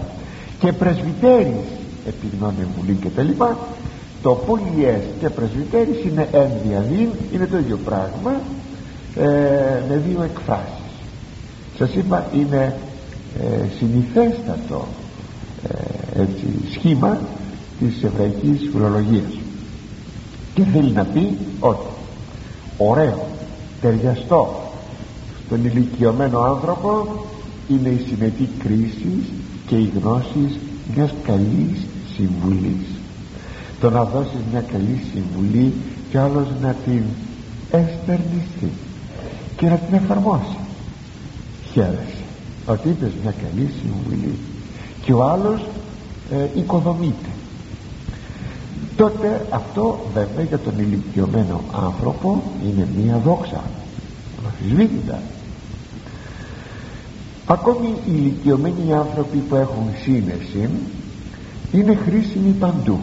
και 0.58 0.72
πρεσβυτέρης 0.72 1.66
επιγνώνε 2.06 2.66
βουλή 2.76 2.98
και 3.00 3.08
τα 3.08 3.22
λοιπά 3.22 3.56
το 4.22 4.30
πολιές 4.34 5.00
και 5.20 5.28
πρεσβυτέρης 5.28 6.04
είναι 6.04 6.28
ενδιαδεί 6.32 7.10
είναι 7.32 7.46
το 7.46 7.58
ίδιο 7.58 7.78
πράγμα 7.84 8.40
ε, 9.16 9.28
με 9.88 10.02
δύο 10.06 10.22
εκφράσεις. 10.22 10.84
Σας 11.78 11.94
είπα 11.94 12.26
είναι 12.34 12.76
ε, 13.40 13.66
συνηθέστατο 13.78 14.86
ε, 14.88 15.05
έτσι, 16.14 16.46
σχήμα 16.70 17.18
της 17.78 18.02
εβραϊκής 18.02 18.68
φιλολογίας. 18.72 19.32
Και 20.54 20.62
θέλει 20.62 20.90
να 20.90 21.04
πει 21.04 21.36
ότι 21.60 21.86
ωραίο 22.78 23.26
ταιριαστό 23.80 24.62
στον 25.46 25.64
ηλικιωμένο 25.64 26.40
άνθρωπο 26.40 27.24
είναι 27.68 27.88
η 27.88 28.06
συνετή 28.08 28.48
κρίση 28.58 29.22
και 29.66 29.76
η 29.76 29.92
γνώση 30.00 30.58
μιας 30.94 31.14
καλής 31.24 31.86
συμβουλής. 32.16 32.86
Το 33.80 33.90
να 33.90 34.04
δώσεις 34.04 34.40
μια 34.50 34.60
καλή 34.60 35.00
συμβουλή 35.12 35.72
και 36.10 36.18
άλλος 36.18 36.46
να 36.62 36.74
την 36.84 37.02
εστερνιστεί 37.70 38.70
και 39.56 39.66
να 39.68 39.76
την 39.76 39.94
εφαρμόσει. 39.94 40.56
Χαίρεσαι 41.72 42.24
ότι 42.66 42.88
είπες 42.88 43.12
μια 43.22 43.34
καλή 43.42 43.70
συμβουλή 43.82 44.34
και 45.06 45.12
ο 45.12 45.22
άλλος 45.22 45.60
ε, 46.30 46.58
οικοδομείται. 46.58 47.30
Τότε 48.96 49.46
αυτό 49.50 49.98
βέβαια 50.14 50.44
για 50.44 50.58
τον 50.58 50.78
ηλικιωμένο 50.78 51.60
άνθρωπο 51.86 52.42
είναι 52.64 52.88
μία 52.96 53.20
δόξα 53.24 53.62
αμφισβήτητα. 54.46 55.20
Ακόμη 57.46 57.86
οι 57.86 58.00
ηλικιωμένοι 58.06 58.94
άνθρωποι 58.94 59.36
που 59.36 59.54
έχουν 59.54 59.84
σύνεση 60.02 60.68
είναι 61.72 61.94
χρήσιμοι 61.94 62.50
παντού. 62.50 62.98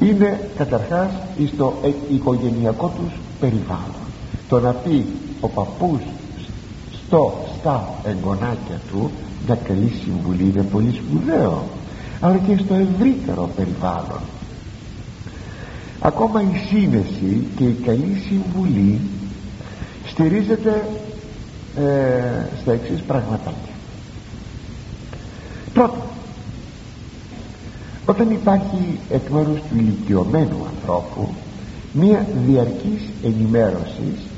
Είναι 0.00 0.48
καταρχάς 0.56 1.10
στο 1.54 1.74
οικογενειακό 2.12 2.92
τους 2.96 3.12
περιβάλλον. 3.40 4.02
Το 4.48 4.60
να 4.60 4.70
πει 4.72 5.06
ο 5.40 5.48
παππούς 5.48 6.00
στο, 7.12 7.34
στα 7.58 7.94
εγγονάκια 8.04 8.80
του 8.90 9.10
μια 9.46 9.54
καλή 9.54 9.92
συμβουλή 10.04 10.42
είναι 10.42 10.62
πολύ 10.62 10.92
σπουδαίο 10.92 11.64
αλλά 12.20 12.36
και 12.36 12.56
στο 12.64 12.74
ευρύτερο 12.74 13.50
περιβάλλον. 13.56 14.20
Ακόμα 16.00 16.42
η 16.42 16.66
σύνεση 16.68 17.46
και 17.56 17.64
η 17.64 17.76
καλή 17.84 18.22
συμβουλή 18.28 19.00
στηρίζεται 20.06 20.88
ε, 21.76 21.82
στα 22.60 22.72
εξής 22.72 23.00
πραγματάκια. 23.00 23.74
Πρώτον 25.72 26.02
όταν 28.06 28.30
υπάρχει 28.30 28.98
εκ 29.10 29.28
μέρους 29.28 29.58
του 29.58 29.76
ηλικιωμένου 29.76 30.66
ανθρώπου 30.76 31.28
μία 31.92 32.26
διαρκής 32.46 33.02
ενημέρωσης 33.24 34.31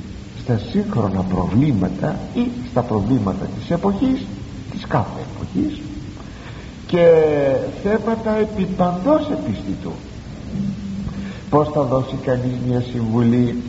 στα 0.45 0.61
σύγχρονα 0.71 1.21
προβλήματα 1.23 2.19
ή 2.35 2.49
στα 2.71 2.81
προβλήματα 2.83 3.45
της 3.59 3.71
εποχής 3.71 4.27
της 4.71 4.87
κάθε 4.87 5.21
εποχής 5.33 5.81
και 6.87 7.13
θέματα 7.83 8.37
επί 8.37 8.65
παντός 8.65 9.31
επιστητού. 9.31 9.93
Πως 11.51 11.69
θα 11.73 11.83
δώσει 11.83 12.15
κανείς 12.25 12.53
μια 12.69 12.85
συμβουλή 12.93 13.63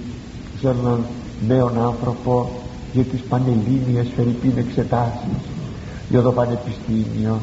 σε 0.59 0.67
έναν 0.67 0.99
νέο 1.47 1.71
άνθρωπο 1.85 2.51
για 2.93 3.03
τις 3.03 3.21
πανελλήνιες 3.29 4.07
φερρυπίν 4.15 4.53
εξετάσεις 4.57 5.37
για 6.09 6.21
το 6.21 6.31
πανεπιστήμιο 6.31 7.39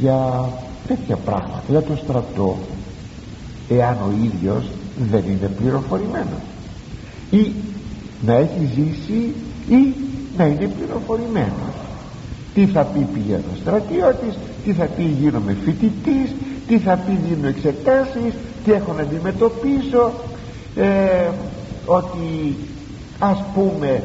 για 0.00 0.48
τέτοια 0.86 1.16
πράγματα 1.16 1.62
για 1.68 1.82
το 1.82 1.96
στρατό 2.04 2.58
εάν 3.68 3.96
ο 3.96 4.10
ίδιος 4.24 4.64
δεν 5.10 5.22
είναι 5.28 5.50
πληροφορημένος 5.58 6.42
ή 7.30 7.52
να 8.26 8.34
έχει 8.34 8.68
ζήσει 8.74 9.34
ή 9.68 9.94
να 10.36 10.44
είναι 10.44 10.70
πληροφορημένος. 10.78 11.74
Τι 12.54 12.66
θα 12.66 12.82
πει 12.82 13.06
πηγαίνω 13.14 13.52
στρατιώτης 13.60 14.34
τι 14.64 14.72
θα 14.72 14.84
πει 14.84 15.02
γίνομαι 15.02 15.56
φοιτητής, 15.64 16.34
τι 16.66 16.78
θα 16.78 16.94
πει 16.96 17.18
δίνω 17.28 17.48
εξετάσεις 17.48 18.34
τι 18.64 18.72
έχω 18.72 18.92
να 18.92 19.02
αντιμετωπίσω. 19.02 20.12
Ε, 20.76 21.28
ότι 21.86 22.56
ας 23.18 23.42
πούμε 23.54 24.02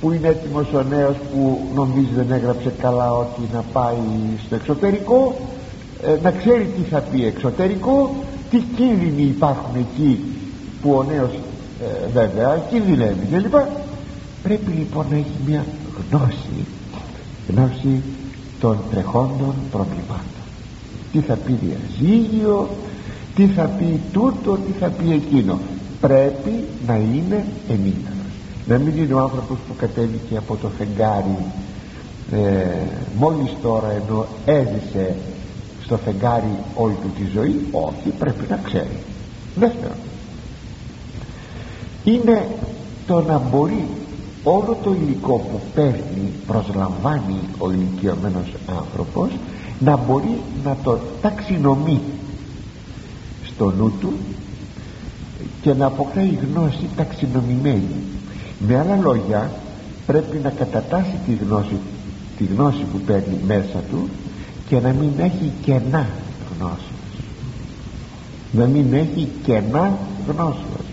που 0.00 0.12
είναι 0.12 0.28
έτοιμος 0.28 0.72
ο 0.72 0.82
νέος 0.82 1.16
που 1.32 1.60
νομίζει 1.74 2.12
δεν 2.14 2.30
έγραψε 2.30 2.72
καλά 2.80 3.12
ότι 3.12 3.40
να 3.52 3.64
πάει 3.72 3.96
στο 4.46 4.54
εξωτερικό 4.54 5.34
ε, 6.06 6.16
να 6.22 6.30
ξέρει 6.30 6.68
τι 6.76 6.82
θα 6.90 6.98
πει 6.98 7.24
εξωτερικό 7.24 8.14
τι 8.50 8.58
κίνδυνοι 8.76 9.22
υπάρχουν 9.22 9.76
εκεί 9.76 10.20
που 10.82 10.92
ο 10.92 11.02
νέος 11.02 11.30
ε, 11.80 12.08
βέβαια 12.12 12.62
κινδυνεύει 12.70 13.26
κλπ 13.30 13.54
πρέπει 14.42 14.70
λοιπόν 14.70 15.06
να 15.10 15.16
έχει 15.16 15.36
μια 15.46 15.64
γνώση 16.10 16.66
γνώση 17.48 18.02
των 18.60 18.78
τρεχόντων 18.90 19.54
προβλημάτων. 19.70 20.42
Τι 21.12 21.20
θα 21.20 21.34
πει 21.34 21.58
διαζύγιο 21.62 22.68
τι 23.34 23.46
θα 23.46 23.62
πει 23.62 24.00
τούτο 24.12 24.56
τι 24.66 24.72
θα 24.80 24.88
πει 24.88 25.12
εκείνο. 25.12 25.58
Πρέπει 26.00 26.64
να 26.86 26.96
είναι 26.96 27.44
ενήμερος. 27.68 28.30
Να 28.66 28.78
μην 28.78 28.96
είναι 28.96 29.14
ο 29.14 29.18
άνθρωπος 29.18 29.58
που 29.68 29.74
κατέβηκε 29.76 30.36
από 30.36 30.56
το 30.56 30.68
φεγγάρι 30.78 31.36
ε, 32.32 32.38
μόλις 33.18 33.50
τώρα 33.62 33.90
ενώ 33.90 34.26
έζησε 34.44 35.14
στο 35.84 35.96
φεγγάρι 35.96 36.54
όλη 36.74 36.94
του 36.94 37.10
τη 37.18 37.30
ζωή. 37.34 37.66
Όχι 37.70 38.08
πρέπει 38.18 38.44
να 38.48 38.60
ξέρει. 38.64 38.96
Δεύτερον 39.54 39.96
είναι 42.04 42.48
το 43.06 43.20
να 43.20 43.38
μπορεί 43.38 43.86
όλο 44.42 44.76
το 44.82 44.94
υλικό 45.02 45.32
που 45.32 45.60
παίρνει 45.74 46.32
προσλαμβάνει 46.46 47.40
ο 47.58 47.70
ηλικιωμένος 47.70 48.52
άνθρωπος 48.78 49.30
να 49.78 49.96
μπορεί 49.96 50.40
να 50.64 50.76
το 50.82 50.98
ταξινομεί 51.22 52.00
στο 53.44 53.72
νου 53.78 53.92
του 54.00 54.12
και 55.62 55.74
να 55.74 55.86
αποκτάει 55.86 56.38
γνώση 56.52 56.88
ταξινομημένη. 56.96 57.96
Με 58.66 58.78
άλλα 58.78 58.96
λόγια 58.96 59.50
πρέπει 60.06 60.38
να 60.42 60.50
κατατάσει 60.50 61.18
τη 61.26 61.34
γνώση, 61.44 61.76
τη 62.38 62.44
γνώση 62.44 62.84
που 62.92 62.98
παίρνει 62.98 63.38
μέσα 63.46 63.82
του 63.90 64.08
και 64.68 64.80
να 64.80 64.88
μην 64.88 65.10
έχει 65.18 65.52
κενά 65.64 66.06
γνώσεως. 66.56 66.80
Να 68.52 68.64
μην 68.64 68.92
έχει 68.92 69.28
κενά 69.44 69.98
γνώσεως 70.26 70.89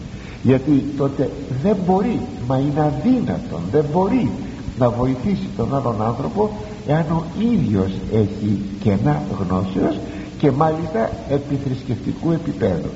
γιατί 0.47 0.85
τότε 0.97 1.31
δεν 1.63 1.77
μπορεί 1.85 2.19
μα 2.47 2.57
είναι 2.57 2.81
αδύνατον 2.81 3.61
δεν 3.71 3.85
μπορεί 3.93 4.31
να 4.79 4.89
βοηθήσει 4.89 5.47
τον 5.57 5.75
άλλον 5.75 6.01
άνθρωπο 6.01 6.49
εάν 6.87 7.05
ο 7.09 7.23
ίδιος 7.39 7.91
έχει 8.13 8.61
κενά 8.83 9.21
γνώσεως 9.39 9.99
και 10.37 10.51
μάλιστα 10.51 11.09
επιθρησκευτικού 11.29 12.31
επίπεδου. 12.31 12.89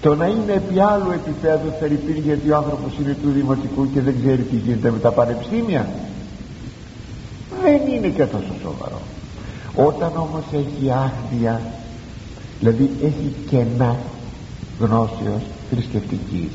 Το 0.00 0.14
να 0.14 0.26
είναι 0.26 0.52
επί 0.52 0.80
άλλου 0.80 1.10
επίπεδου 1.10 1.72
θερυπήρ 1.80 2.16
γιατί 2.16 2.50
ο 2.50 2.56
άνθρωπος 2.56 2.92
είναι 3.00 3.16
του 3.22 3.30
δημοτικού 3.30 3.92
και 3.92 4.00
δεν 4.00 4.14
ξέρει 4.20 4.42
τι 4.42 4.56
γίνεται 4.56 4.90
με 4.90 4.98
τα 4.98 5.10
πανεπιστήμια. 5.10 5.88
Δεν 7.62 7.80
είναι 7.94 8.08
και 8.08 8.24
τόσο 8.24 8.52
σοβαρό. 8.62 9.00
Όταν 9.74 10.12
όμως 10.16 10.42
έχει 10.52 10.92
άγνοια 10.92 11.60
δηλαδή 12.60 12.90
έχει 13.02 13.34
κενά 13.50 13.96
γνώσεως 14.80 15.42
θρησκευτικής. 15.70 16.50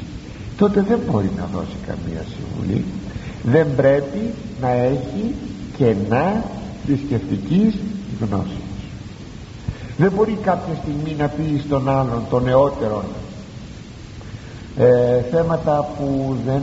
Τότε 0.58 0.82
δεν 0.82 1.00
μπορεί 1.05 1.32
να 1.38 1.50
δώσει 1.53 1.77
καμία 1.88 2.25
συμβουλή. 2.34 2.84
Δεν 3.43 3.75
πρέπει 3.75 4.34
να 4.62 4.70
έχει 4.70 5.36
κενά 5.77 6.43
θρησκευτικής 6.86 7.75
γνώσης. 8.22 8.58
Δεν 9.98 10.12
μπορεί 10.15 10.38
κάποια 10.41 10.74
στιγμή 10.82 11.15
να 11.17 11.27
πει 11.27 11.62
στον 11.65 11.89
άλλον 11.89 12.21
τον 12.30 12.43
νεότερον 12.43 13.04
ε, 14.78 15.21
θέματα 15.32 15.89
που 15.97 16.36
δεν, 16.45 16.62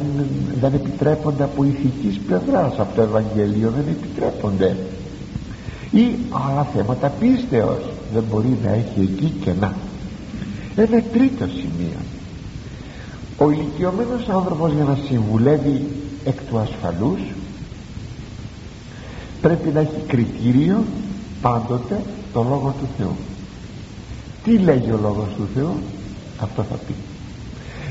δεν 0.60 0.74
επιτρέπονται 0.74 1.42
από 1.42 1.64
ηθικής 1.64 2.18
πλευράς 2.26 2.78
από 2.78 2.94
το 2.94 3.02
Ευαγγέλιο 3.02 3.72
δεν 3.76 3.84
επιτρέπονται. 3.88 4.76
Ή 5.90 6.16
άλλα 6.30 6.66
θέματα 6.74 7.08
πίστεως 7.08 7.82
δεν 8.12 8.24
μπορεί 8.30 8.58
να 8.64 8.70
έχει 8.70 9.00
εκεί 9.00 9.32
κενά 9.44 9.74
ένα 10.76 11.02
τρίτο 11.12 11.46
σημείο 11.46 11.98
ο 13.42 13.50
ηλικιωμένος 13.50 14.28
άνθρωπος 14.28 14.72
για 14.72 14.84
να 14.84 14.98
συμβουλεύει 15.08 15.86
εκ 16.24 16.40
του 16.42 16.58
ασφαλούς 16.58 17.20
πρέπει 19.40 19.68
να 19.68 19.80
έχει 19.80 20.02
κριτήριο 20.06 20.84
πάντοτε 21.42 22.02
το 22.32 22.42
Λόγο 22.42 22.74
του 22.80 22.86
Θεού. 22.98 23.16
Τι 24.44 24.58
λέγει 24.58 24.90
ο 24.90 24.98
Λόγος 25.02 25.28
του 25.36 25.48
Θεού; 25.54 25.72
Αυτό 26.40 26.62
θα 26.62 26.74
πει. 26.74 26.94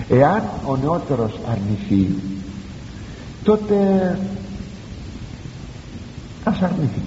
Εάν 0.09 0.43
ο 0.65 0.75
νεότερος 0.75 1.39
αρνηθεί 1.51 2.15
τότε 3.43 3.75
ας 6.43 6.61
αρνηθεί. 6.61 7.01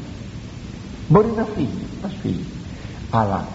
Μπορεί 1.08 1.32
να 1.36 1.46
φύγει 1.54 1.86
ας 2.04 2.12
φύγει. 2.22 2.44
Αλλά 3.10 3.46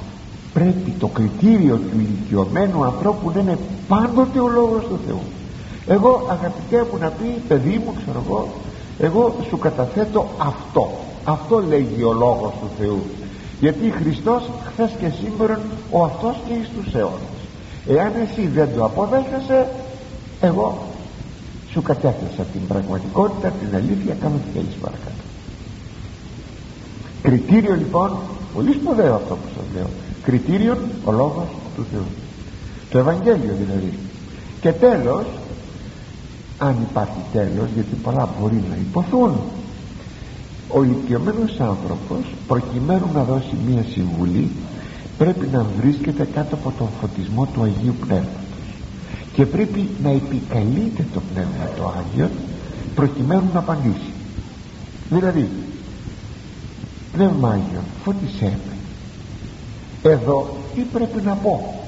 πρέπει 0.53 0.91
το 0.99 1.07
κριτήριο 1.07 1.75
του 1.75 1.99
ηλικιωμένου 1.99 2.83
ανθρώπου 2.83 3.31
να 3.33 3.39
είναι 3.39 3.57
πάντοτε 3.87 4.39
ο 4.39 4.47
λόγος 4.47 4.83
του 4.83 4.99
Θεού. 5.07 5.21
Εγώ 5.87 6.27
αγαπητέ 6.29 6.87
μου 6.91 6.97
να 6.99 7.07
πει 7.07 7.41
παιδί 7.47 7.81
μου 7.85 7.93
ξέρω 8.01 8.23
εγώ 8.25 8.47
εγώ 8.99 9.35
σου 9.47 9.57
καταθέτω 9.57 10.27
αυτό. 10.37 10.89
Αυτό 11.23 11.63
λέγει 11.67 12.03
ο 12.03 12.13
λόγος 12.13 12.51
του 12.61 12.69
Θεού. 12.79 13.01
Γιατί 13.59 13.91
Χριστός 13.91 14.43
χθες 14.65 14.91
και 14.99 15.09
σήμερα 15.23 15.59
ο 15.91 16.03
αυτός 16.03 16.35
και 16.47 16.53
εις 16.53 16.69
τους 16.75 16.93
αιώνες. 16.93 17.37
Εάν 17.87 18.11
εσύ 18.23 18.47
δεν 18.47 18.69
το 18.75 18.85
αποδέχεσαι 18.85 19.67
εγώ 20.41 20.77
σου 21.71 21.81
κατέθεσα 21.81 22.43
την 22.53 22.67
πραγματικότητα 22.67 23.49
την 23.49 23.75
αλήθεια 23.75 24.15
κάνω 24.21 24.35
τι 24.35 24.49
θέλεις 24.53 24.75
παρακάτω. 24.81 25.23
Κριτήριο 27.21 27.75
λοιπόν 27.75 28.17
πολύ 28.55 28.73
σπουδαίο 28.73 29.15
αυτό 29.15 29.33
που 29.33 29.47
σας 29.55 29.65
λέω. 29.75 29.89
Κριτήριο 30.23 30.77
ο 31.05 31.11
λόγος 31.11 31.47
του 31.75 31.85
Θεού 31.91 32.05
το 32.89 32.97
Ευαγγέλιο 32.97 33.55
δηλαδή. 33.59 33.93
Και 34.61 34.71
τέλος 34.71 35.25
αν 36.57 36.75
υπάρχει 36.89 37.21
τέλος 37.33 37.67
γιατί 37.73 37.95
πολλά 38.03 38.29
μπορεί 38.39 38.63
να 38.69 38.75
υποθούν 38.75 39.35
ο 40.67 40.83
ηλικιωμένος 40.83 41.59
άνθρωπος 41.59 42.25
προκειμένου 42.47 43.09
να 43.13 43.23
δώσει 43.23 43.55
μία 43.67 43.85
συμβουλή 43.93 44.49
πρέπει 45.17 45.47
να 45.51 45.65
βρίσκεται 45.81 46.27
κάτω 46.33 46.55
από 46.55 46.73
τον 46.77 46.87
φωτισμό 47.01 47.45
του 47.45 47.63
Αγίου 47.63 47.95
Πνεύματος. 47.99 48.41
Και 49.33 49.45
πρέπει 49.45 49.89
να 50.03 50.09
επικαλείται 50.09 51.05
το 51.13 51.21
Πνεύμα 51.33 51.69
το 51.75 51.93
Άγιο 51.99 52.29
προκειμένου 52.95 53.49
να 53.53 53.59
απαντήσει. 53.59 54.13
Δηλαδή 55.09 55.49
Πνεύμα 57.13 57.49
Άγιο 57.49 57.81
φώτισέ 58.03 58.57
με. 58.67 60.11
Εδώ 60.11 60.57
τι 60.75 60.81
πρέπει 60.81 61.21
να 61.21 61.33
πω; 61.33 61.83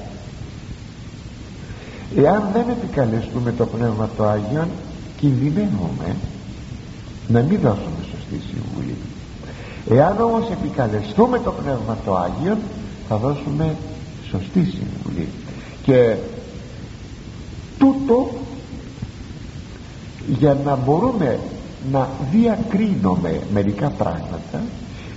Εάν 2.16 2.48
δεν 2.52 2.64
επικαλεστούμε 2.68 3.52
το 3.52 3.66
Πνεύμα 3.66 4.08
το 4.16 4.24
Άγιο 4.24 4.68
κινδυνεύουμε 5.16 6.16
να 7.28 7.40
μην 7.40 7.60
δώσουμε 7.60 8.00
σωστή 8.10 8.40
συμβουλή. 8.48 8.96
Εάν 9.90 10.20
όμως 10.20 10.50
επικαλεστούμε 10.50 11.38
το 11.38 11.52
Πνεύμα 11.52 11.96
το 12.04 12.16
Άγιο 12.16 12.56
θα 13.08 13.16
δώσουμε 13.16 13.76
σωστή 14.30 14.64
συμβουλή. 14.64 15.28
Και 15.82 16.16
τούτο 17.78 18.30
για 20.38 20.56
να 20.64 20.76
μπορούμε 20.76 21.38
να 21.92 22.08
διακρίνουμε 22.30 23.40
μερικά 23.52 23.88
πράγματα 23.88 24.62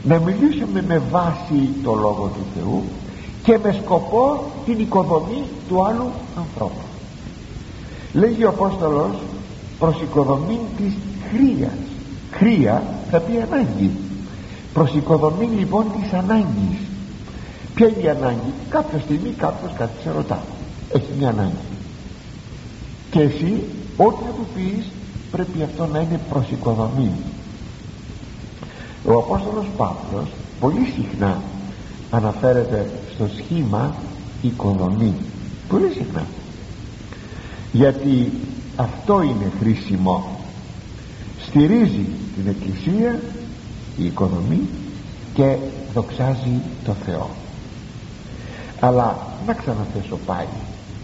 να 0.04 0.20
μιλήσουμε 0.20 0.84
με 0.88 1.02
βάση 1.12 1.70
το 1.84 1.94
Λόγο 1.94 2.32
του 2.36 2.46
Θεού 2.56 2.84
και 3.44 3.58
με 3.64 3.80
σκοπό 3.84 4.44
την 4.66 4.80
οικοδομή 4.80 5.44
του 5.68 5.84
άλλου 5.84 6.12
ανθρώπου. 6.38 6.82
Λέγει 8.14 8.44
ο 8.44 8.50
Απόστολος 8.50 9.16
προς 9.80 10.02
οικοδομή 10.02 10.60
της 10.78 10.94
χρίας 11.30 11.74
χρία 12.32 12.84
θα 13.12 13.20
πει 13.20 13.32
ανάγκη. 13.52 13.92
Προς 14.74 14.94
οικοδομή 14.94 15.46
λοιπόν 15.46 15.86
της 16.02 16.14
ανάγκης. 16.14 16.78
Ποια 17.76 17.88
είναι 17.88 18.02
η 18.02 18.10
ανάγκη; 18.10 18.54
Κάποια 18.70 19.00
στιγμή 19.00 19.30
κάποιος 19.30 19.74
κάτι 19.78 20.02
σε 20.04 20.12
ρωτά. 20.12 20.44
Έχει 20.94 21.12
μια 21.18 21.30
ανάγκη. 21.30 21.68
Και 23.12 23.22
εσύ 23.22 23.64
ό,τι 23.98 24.24
θα 24.24 24.32
του 24.32 24.48
πεις 24.56 24.86
πρέπει 25.32 25.64
αυτό 25.64 25.86
να 25.86 26.00
είναι 26.00 26.20
προς 26.30 26.50
οικοδομή 26.52 27.12
ο 29.06 29.14
Απόστολος 29.14 29.66
Παύλος 29.78 30.30
πολύ 30.60 30.94
συχνά 30.96 31.42
αναφέρεται 32.12 32.92
στο 33.16 33.30
σχήμα 33.38 33.96
οικοδομή 34.42 35.14
πολύ 35.70 35.92
συχνά. 35.94 36.26
Γιατί 37.72 38.32
αυτό 38.76 39.22
είναι 39.22 39.52
χρήσιμο. 39.60 40.40
Στηρίζει 41.48 42.06
την 42.36 42.48
Εκκλησία 42.48 43.20
η 43.98 44.06
οικοδομή 44.06 44.62
και 45.34 45.56
δοξάζει 45.94 46.62
το 46.86 46.94
Θεό. 47.06 47.30
Αλλά 48.80 49.18
να 49.46 49.54
ξαναθέσω 49.54 50.20
πάλι 50.26 50.48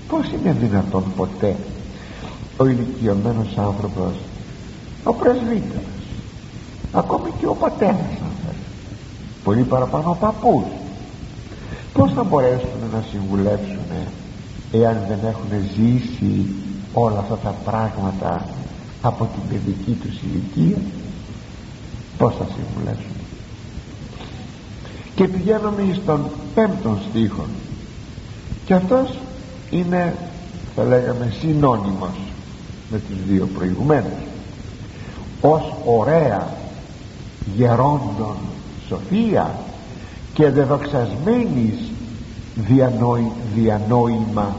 πως 0.07 0.31
είναι 0.31 0.55
δυνατόν 0.59 1.03
ποτέ 1.15 1.55
ο 2.57 2.65
ηλικιωμένος 2.65 3.57
άνθρωπος 3.57 4.13
ο 5.03 5.13
πρεσβύτερος 5.13 5.83
ακόμη 6.93 7.31
και 7.39 7.45
ο 7.45 7.53
πατέρας 7.53 7.95
αν 7.95 8.31
θέλει 8.45 8.63
πολύ 9.43 9.63
παραπάνω 9.63 10.09
ο 10.09 10.15
παππούς 10.19 10.63
πως 11.93 12.11
θα 12.13 12.23
μπορέσουν 12.23 12.79
να 12.93 13.03
συμβουλεύσουν 13.11 13.89
εάν 14.71 15.05
δεν 15.07 15.19
έχουν 15.29 15.69
ζήσει 15.75 16.45
όλα 16.93 17.19
αυτά 17.19 17.35
τα 17.35 17.55
πράγματα 17.65 18.45
από 19.01 19.27
την 19.33 19.41
παιδική 19.49 19.91
τους 19.91 20.19
ηλικία; 20.21 20.77
Πως 22.17 22.35
θα 22.35 22.47
συμβουλεύσουν 22.55 23.11
και 25.15 25.27
πηγαίνουμε 25.27 25.97
στον 26.03 26.25
πέμπτον 26.55 26.99
στίχο 27.09 27.45
και 28.65 28.73
αυτός 28.73 29.17
είναι 29.69 30.15
θα 30.75 30.83
λέγαμε 30.83 31.33
συνώνυμος 31.39 32.17
με 32.91 32.97
τους 32.99 33.17
δύο 33.27 33.49
προηγουμένους. 33.57 34.19
Ως 35.41 35.73
ωραία 35.85 36.47
γερόντων 37.55 38.35
σοφία 38.87 39.55
και 40.39 40.49
δεδοξασμένης 40.49 41.91
διανόη, 42.55 43.31
διανόημα 43.55 44.55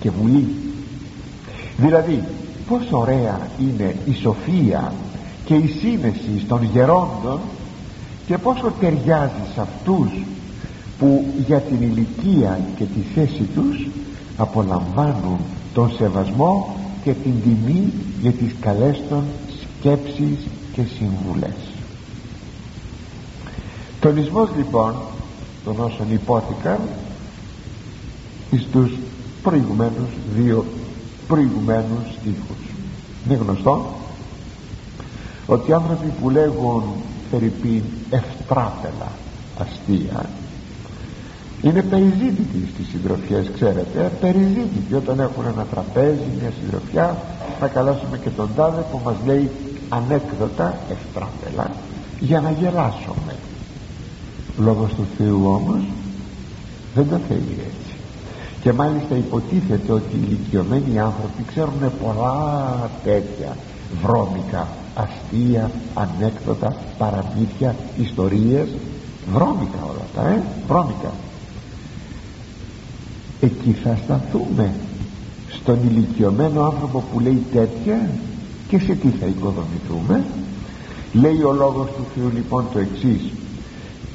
και 0.00 0.10
βουλή. 0.10 0.46
Δηλαδή 1.76 2.22
πως 2.68 2.82
ωραία 2.90 3.40
είναι 3.60 3.96
η 4.04 4.14
σοφία 4.14 4.92
και 5.44 5.54
η 5.54 5.66
σύνεση 5.66 6.44
των 6.48 6.68
γερόντων 6.72 7.40
και 8.26 8.38
πόσο 8.38 8.72
ταιριάζει 8.80 9.42
σε 9.54 9.60
αυτούς 9.60 10.08
που 10.98 11.24
για 11.46 11.60
την 11.60 11.82
ηλικία 11.82 12.60
και 12.76 12.84
τη 12.84 13.00
θέση 13.14 13.42
τους 13.54 13.88
απολαμβάνουν 14.36 15.38
τον 15.74 15.92
σεβασμό 15.96 16.76
και 17.04 17.12
την 17.12 17.42
τιμή 17.42 17.92
για 18.20 18.30
τις 18.30 18.54
καλές 18.60 19.00
των 19.08 19.22
σκέψεις 19.78 20.38
και 20.72 20.82
συμβουλές 20.98 21.71
τονισμός 24.02 24.48
λοιπόν 24.56 24.94
των 25.64 25.80
όσων 25.80 26.12
υπόθηκαν 26.12 26.78
εις 28.50 28.66
τους 28.72 28.90
προηγουμένους 29.42 30.10
δύο 30.36 30.64
προηγουμένους 31.28 32.04
στίχους. 32.20 32.62
Είναι 33.26 33.38
γνωστό 33.42 33.94
ότι 35.46 35.70
οι 35.70 35.72
άνθρωποι 35.74 36.12
που 36.20 36.30
λέγουν 36.30 36.82
περίπου 37.30 37.82
ευτράπελα 38.10 39.10
αστεία 39.58 40.28
είναι 41.62 41.82
περιζήτητοι 41.82 42.68
στις 42.74 42.86
συντροφιές 42.90 43.50
ξέρετε 43.54 44.12
περιζήτητοι 44.20 44.94
όταν 44.94 45.20
έχουν 45.20 45.44
ένα 45.46 45.66
τραπέζι 45.70 46.24
μια 46.40 46.52
συντροφιά 46.60 47.16
θα 47.60 47.66
καλέσουμε 47.66 48.18
και 48.18 48.30
τον 48.30 48.48
τάδε 48.56 48.84
που 48.90 49.00
μας 49.04 49.14
λέει 49.26 49.50
ανέκδοτα 49.88 50.78
ευτράπελα 50.90 51.70
για 52.20 52.40
να 52.40 52.50
γελάσουμε 52.50 53.34
λόγος 54.58 54.94
του 54.94 55.06
Θεού 55.18 55.46
όμως 55.46 55.82
δεν 56.94 57.08
το 57.08 57.18
θέλει 57.28 57.56
έτσι. 57.58 57.96
Και 58.62 58.72
μάλιστα 58.72 59.16
υποτίθεται 59.16 59.92
ότι 59.92 60.14
οι 60.14 60.24
ηλικιωμένοι 60.26 61.00
άνθρωποι 61.00 61.42
ξέρουν 61.46 61.92
πολλά 62.02 62.90
τέτοια 63.04 63.56
βρώμικα 64.02 64.68
αστεία, 64.94 65.70
ανέκδοτα, 65.94 66.76
παραμύθια, 66.98 67.76
ιστορίες. 68.00 68.68
Βρώμικα 69.32 69.78
όλα 69.82 70.02
αυτά, 70.04 70.28
ε, 70.28 70.42
βρώμικα. 70.66 71.12
Εκεί 73.40 73.72
θα 73.72 73.98
σταθούμε 74.04 74.74
στον 75.48 75.78
ηλικιωμένο 75.88 76.64
άνθρωπο 76.64 77.04
που 77.12 77.20
λέει 77.20 77.42
τέτοια 77.52 78.10
και 78.68 78.78
σε 78.78 78.94
τι 78.94 79.08
θα 79.08 79.26
οικοδομηθούμε. 79.26 80.24
Λέει 81.12 81.42
ο 81.42 81.52
λόγος 81.52 81.86
του 81.86 82.06
Θεού 82.14 82.30
λοιπόν 82.34 82.64
το 82.72 82.78
εξής 82.78 83.32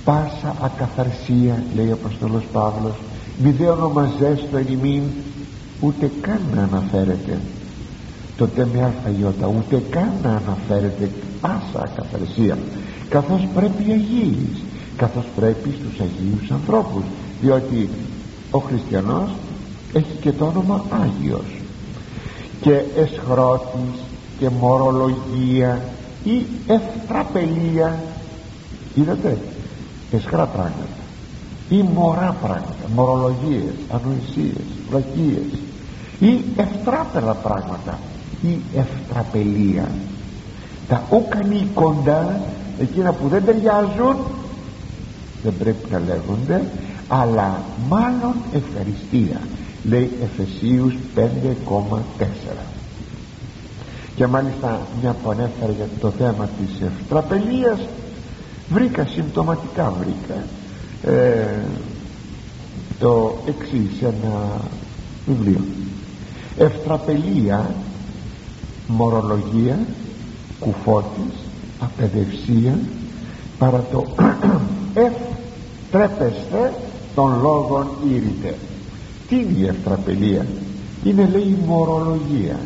πάσα 0.08 0.56
ακαθαρσία 0.62 1.64
λέει 1.76 1.90
ο 1.90 1.94
Απόστολος 1.94 2.44
Παύλος. 2.52 2.96
Μη 3.44 3.52
δε 3.52 3.68
ονομαζέστο 3.68 4.58
εν 4.58 5.02
ούτε 5.80 6.12
καν 6.22 6.42
να 6.56 6.62
αναφέρεται 6.62 7.40
το 8.38 8.48
τέμε 8.48 8.84
αλφαγιώτα 8.84 9.48
ούτε 9.48 9.84
καν 9.90 10.12
να 10.24 10.30
αναφέρεται 10.30 11.10
πάσα 11.42 11.84
ακαθαρσία. 11.84 12.58
Καθώς 13.10 13.48
πρέπει 13.56 13.92
Αγίης 13.92 14.64
καθώς 14.98 15.26
πρέπει 15.36 15.70
στους 15.80 16.00
Αγίους 16.00 16.52
ανθρώπους 16.52 17.04
διότι 17.42 17.90
ο 18.52 18.60
χριστιανός 18.60 19.30
έχει 19.94 20.18
και 20.22 20.32
το 20.32 20.46
όνομα 20.46 20.84
Άγιος. 20.90 21.62
Και 22.62 22.82
εσχρότης 22.98 24.00
και 24.40 24.50
μορολογία 24.50 25.82
ή 26.24 26.46
ευτραπελία. 26.68 28.00
Είδατε; 28.96 29.38
Εσχρά 30.12 30.46
πράγματα. 30.46 30.98
Ή 31.70 31.82
μωρά 31.82 32.36
πράγματα. 32.42 32.88
Μορολογίες, 32.96 33.74
ανοησίες, 33.92 34.66
βλακίες. 34.90 35.60
Ή 36.20 36.44
ευτράπελα 36.56 37.34
πράγματα. 37.34 38.00
Ή 38.42 38.60
ευτραπελία. 38.76 39.90
Τα 40.88 41.04
ούκανη 41.10 41.68
κοντά 41.74 42.42
εκείνα 42.80 43.12
που 43.14 43.28
δεν 43.28 43.46
ταιριάζουν 43.46 44.16
δεν 45.44 45.54
πρέπει 45.60 45.92
να 45.92 46.00
λέγονται 46.00 46.64
αλλά 47.08 47.62
μάλλον 47.90 48.34
ευχαριστία 48.54 49.40
λέει 49.84 50.12
Εφεσίους 50.24 50.94
5,4 51.16 52.24
και 54.16 54.28
μάλιστα 54.28 54.80
μια 55.02 55.16
που 55.24 55.30
ανέφερε 55.30 55.72
για 55.72 55.88
το 56.00 56.10
θέμα 56.10 56.50
της 56.60 56.82
ευτραπελίας 56.82 57.80
βρήκα 58.70 59.06
συμπτωματικά 59.06 59.94
βρήκα 60.00 60.44
ε, 61.04 61.60
το 63.00 63.38
εξής 63.48 64.02
ένα 64.02 64.62
βιβλίο. 65.28 65.62
Ευτραπελία 66.58 67.70
μορολογία 68.88 69.80
κουφώτης 70.60 71.34
απεδευσία 71.80 72.80
παρά 73.58 73.84
το 73.92 74.06
ευτρέπεστε 75.92 76.74
των 77.16 77.40
λόγων 77.42 77.88
ήρυτε 78.10 78.56
τι 79.28 79.36
είναι 79.36 79.58
η 79.58 79.66
ευτραπελία; 79.66 80.46
Είναι 81.04 81.30
λέει 81.32 81.42
η 81.42 81.58
μορολογία. 81.68 82.60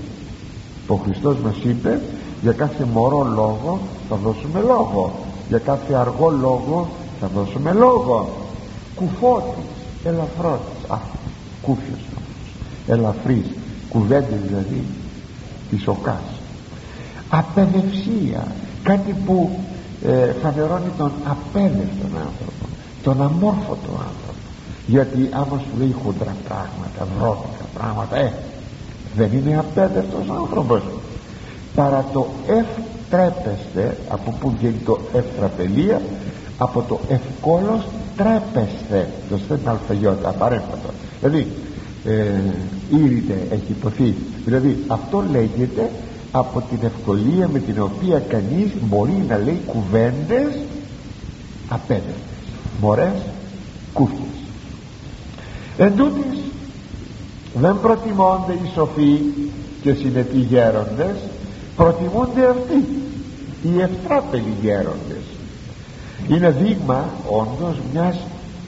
Ο 0.87 0.95
Χριστός 0.95 1.35
μας 1.43 1.55
είπε 1.63 2.01
για 2.41 2.51
κάθε 2.51 2.85
μωρό 2.93 3.23
λόγο 3.23 3.79
θα 4.09 4.15
δώσουμε 4.15 4.59
λόγο 4.59 5.13
για 5.51 5.59
κάθε 5.59 5.93
αργό 5.93 6.29
λόγο 6.29 6.89
θα 7.19 7.27
δώσουμε 7.35 7.71
λόγο. 7.73 8.29
Κουφώτης 8.95 9.69
ελαφρώτης 10.03 10.89
α, 10.89 10.97
κούφιος 11.61 11.99
ελαφρύς 12.87 13.45
κουβέντες 13.89 14.39
δηλαδή 14.47 14.83
της 15.69 15.87
οκάς. 15.87 16.27
Απεδευσία 17.29 18.47
κάτι 18.83 19.15
που 19.25 19.59
ε, 20.05 20.31
φανερώνει 20.41 20.91
τον 20.97 21.11
απέδευτον 21.25 22.11
άνθρωπο 22.15 22.65
τον 23.03 23.21
αμόρφωτο 23.21 23.91
άνθρωπο. 23.91 24.41
Γιατί 24.87 25.29
άμα 25.31 25.57
σου 25.59 25.77
λέει 25.77 25.95
χοντρά 26.03 26.35
πράγματα 26.47 27.07
βρώμικα 27.17 27.65
πράγματα 27.73 28.15
ε, 28.15 28.33
δεν 29.15 29.31
είναι 29.33 29.57
απέδευτος 29.57 30.29
άνθρωπος. 30.39 30.81
Παρά 31.75 32.05
το 32.13 32.27
ευτρέπεστε 33.11 33.97
από 34.09 34.35
που 34.39 34.53
βγαίνει 34.57 34.79
το 34.85 34.99
ευτραπελία 35.13 36.01
από 36.57 36.81
το 36.81 36.99
ευκόλος 37.09 37.87
τρέπεστε. 38.15 39.09
Το 39.29 39.37
στέλνει 39.37 39.63
αλφαγιώτα 39.65 40.29
απαρέμφατο 40.29 40.89
δηλαδή 41.19 41.47
ε, 42.05 42.21
ήρυτε 42.89 43.47
έχει 43.49 43.69
υποθεί. 43.69 44.15
Δηλαδή 44.45 44.83
αυτό 44.87 45.23
λέγεται 45.31 45.89
από 46.31 46.63
την 46.69 46.79
ευκολία 46.85 47.47
με 47.47 47.59
την 47.59 47.81
οποία 47.81 48.19
κανείς 48.19 48.71
μπορεί 48.81 49.23
να 49.27 49.37
λέει 49.37 49.59
κουβέντες 49.65 50.57
απέδευτες 51.69 52.15
μωρές 52.81 53.21
κούφιες. 53.93 54.19
Εν 55.77 55.95
τούτης, 55.95 56.39
δεν 57.53 57.77
προτιμώνται 57.81 58.53
οι 58.53 58.71
σοφοί 58.75 59.19
και 59.81 59.93
συνετοί 59.93 60.37
γέροντες 60.37 61.15
προτιμούνται 61.81 62.47
αυτοί. 62.47 62.85
Οι 63.63 63.81
ευτράπελοι 63.81 64.53
γέροντες 64.61 65.25
είναι 66.27 66.51
δείγμα 66.51 67.09
όντως 67.29 67.75
μιας 67.93 68.17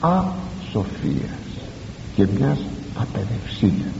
ασοφίας 0.00 1.44
και 2.14 2.26
μιας 2.36 2.58
απεδευσίας 2.94 3.94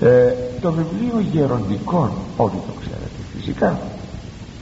ε, 0.00 0.34
το 0.60 0.72
βιβλίο 0.72 1.24
γεροντικών 1.32 2.10
όλοι 2.36 2.60
το 2.66 2.72
ξέρετε 2.80 3.20
φυσικά 3.36 3.80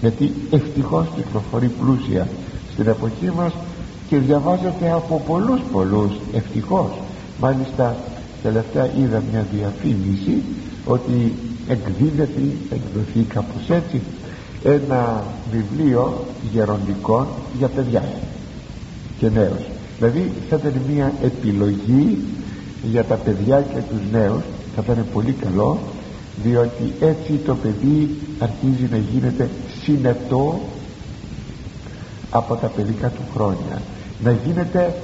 γιατί 0.00 0.32
ευτυχώς 0.50 1.06
κυκλοφορεί 1.16 1.68
πλούσια 1.68 2.28
στην 2.72 2.86
εποχή 2.86 3.32
μας 3.36 3.52
και 4.08 4.18
διαβάζεται 4.18 4.92
από 4.92 5.22
πολλούς 5.26 5.60
πολλούς 5.72 6.12
ευτυχώς. 6.32 6.90
Μάλιστα 7.40 7.96
τελευταία 8.42 8.90
είδα 8.98 9.22
μια 9.30 9.46
διαφήμιση 9.52 10.42
ότι 10.86 11.34
εκδίδεται 11.68 12.40
εκδοθεί 12.70 13.20
κάπως 13.20 13.70
έτσι 13.70 14.00
ένα 14.64 15.24
βιβλίο 15.52 16.24
γεροντικών 16.52 17.26
για 17.58 17.68
παιδιά 17.68 18.02
και 19.18 19.28
νέους. 19.28 19.62
Δηλαδή 19.98 20.32
θα 20.48 20.56
ήταν 20.56 20.72
μια 20.92 21.12
επιλογή 21.22 22.18
για 22.82 23.04
τα 23.04 23.14
παιδιά 23.14 23.60
και 23.60 23.78
τους 23.90 24.00
νέους 24.12 24.42
θα 24.74 24.82
ήταν 24.84 25.06
πολύ 25.12 25.32
καλό 25.32 25.78
διότι 26.42 26.94
έτσι 27.00 27.32
το 27.46 27.54
παιδί 27.54 28.16
αρχίζει 28.38 28.88
να 28.90 28.96
γίνεται 28.96 29.48
συνετό 29.82 30.60
από 32.30 32.54
τα 32.54 32.66
παιδικά 32.66 33.08
του 33.08 33.22
χρόνια. 33.34 33.82
Να 34.24 34.30
γίνεται 34.30 34.94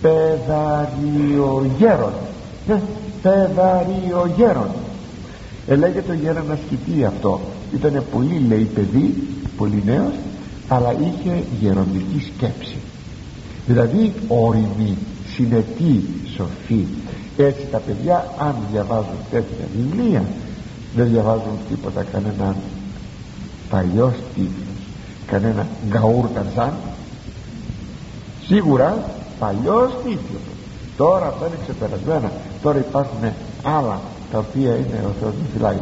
παιδαριογέρον. 0.00 2.12
Ναι, 2.66 2.82
παιδαριογέρον 3.22 4.68
ελέγεται 5.66 6.14
για 6.14 6.30
έναν 6.30 6.50
ασκητή 6.50 7.04
αυτό. 7.04 7.40
Ήταν 7.74 8.04
πολύ 8.12 8.44
λέει 8.48 8.70
παιδί 8.74 9.14
πολύ 9.56 9.82
νέος 9.86 10.14
αλλά 10.68 10.92
είχε 10.92 11.44
γεροντική 11.60 12.32
σκέψη. 12.34 12.76
Δηλαδή 13.66 14.12
όρημη 14.28 14.96
συνετή 15.34 16.04
σοφή. 16.36 16.86
Έτσι 17.36 17.66
τα 17.70 17.78
παιδιά 17.78 18.34
αν 18.38 18.54
διαβάζουν 18.72 19.18
τέτοια 19.30 19.66
βιβλία 19.76 20.24
δεν 20.96 21.08
διαβάζουν 21.08 21.58
τίποτα 21.68 22.02
κανένα 22.12 22.56
παλιό 23.70 24.12
τίτλος 24.34 24.72
κανένα 25.26 25.66
γκαούρ 25.88 26.28
ταρζάν 26.34 26.72
σίγουρα 28.46 29.10
παλιό 29.38 29.90
τίτλος 30.04 30.42
τώρα 30.96 31.26
αυτά 31.26 31.46
είναι 31.46 31.56
ξεπερασμένα. 31.62 32.32
Τώρα 32.62 32.78
υπάρχουν 32.78 33.32
άλλα 33.62 34.00
τα 34.32 34.38
οποία 34.38 34.76
είναι 34.76 35.00
ο 35.06 35.12
Θεός 35.20 35.34
μου 35.34 35.46
φυλάει. 35.52 35.78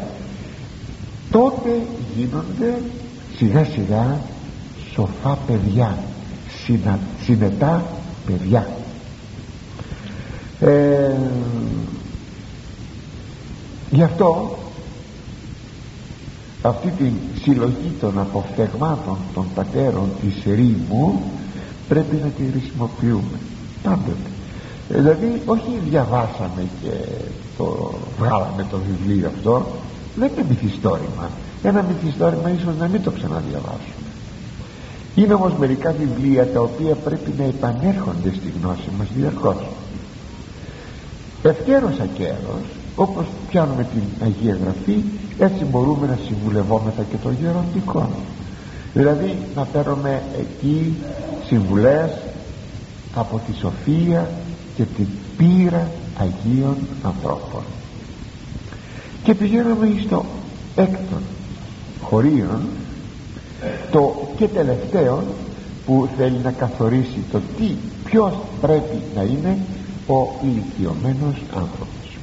Τότε 1.31 1.87
γίνονται 2.17 2.83
σιγά 3.37 3.65
σιγά 3.65 4.21
σοφά 4.93 5.39
παιδιά 5.47 5.99
συνα, 6.65 6.99
συνετά 7.25 7.85
παιδιά. 8.27 8.69
Ε, 10.61 11.15
γι' 13.91 14.03
αυτό 14.03 14.59
αυτή 16.63 16.89
τη 16.99 17.11
συλλογή 17.43 17.93
των 18.01 18.19
αποφθεγμάτων 18.19 19.17
των 19.35 19.47
πατέρων 19.55 20.09
της 20.21 20.47
ερήμου 20.47 21.23
πρέπει 21.89 22.17
να 22.17 22.29
τη 22.29 22.43
χρησιμοποιούμε. 22.51 23.39
Πάντοτε. 23.83 24.13
ε, 24.13 24.30
δηλαδή 24.91 25.43
όχι 25.47 25.81
διαβάσαμε 25.89 26.63
και 26.83 26.91
το 27.57 27.93
βγάλαμε 28.19 28.67
το 28.71 28.79
βιβλίο 28.89 29.27
αυτό. 29.37 29.67
Δεν 30.17 30.31
είναι 30.37 30.47
μυθιστόρημα. 30.49 31.31
Ένα 31.63 31.83
μυθιστόρημα 31.83 32.51
ίσως 32.51 32.75
να 32.79 32.89
μην 32.89 33.03
το 33.03 33.11
ξαναδιαβάσουμε. 33.11 34.09
Είναι 35.15 35.35
όμως 35.35 35.53
μερικά 35.59 35.95
βιβλία 35.99 36.47
τα 36.47 36.61
οποία 36.61 36.95
πρέπει 36.95 37.33
να 37.39 37.45
επανέρχονται 37.45 38.29
στη 38.29 38.53
γνώση 38.61 38.89
μας 38.99 39.07
διαρκώς. 39.17 39.67
Ευκαιρός 41.43 41.99
ακέρος 42.01 42.65
όπως 42.97 43.25
πιάνουμε 43.51 43.87
την 43.93 44.27
Αγία 44.27 44.59
Γραφή 44.63 45.03
έτσι 45.39 45.65
μπορούμε 45.65 46.07
να 46.07 46.19
συμβουλευόμεθα 46.27 47.03
και 47.11 47.17
το 47.23 47.31
γεροντικό 47.41 48.11
δηλαδή 48.95 49.37
να 49.55 49.65
παίρνουμε 49.65 50.23
εκεί 50.41 50.97
συμβουλές 51.47 52.11
από 53.15 53.41
τη 53.47 53.59
σοφία 53.59 54.31
και 54.77 54.83
την 54.97 55.07
πείρα 55.37 55.91
Αγίων 56.19 56.77
ανθρώπων. 57.03 57.63
Και 59.23 59.35
πηγαίνουμε 59.35 59.89
στο 60.07 60.25
έκτον 60.77 61.23
χωρίον 62.03 62.61
το 63.91 64.29
και 64.37 64.49
τελευταίο 64.49 65.25
που 65.87 66.09
θέλει 66.19 66.39
να 66.43 66.51
καθορίσει 66.51 67.19
το 67.33 67.41
τι 67.59 67.77
ποιος 68.05 68.33
πρέπει 68.61 69.03
να 69.15 69.23
είναι 69.23 69.59
ο 70.07 70.29
ηλικιωμένος 70.43 71.43
άνθρωπος. 71.55 72.19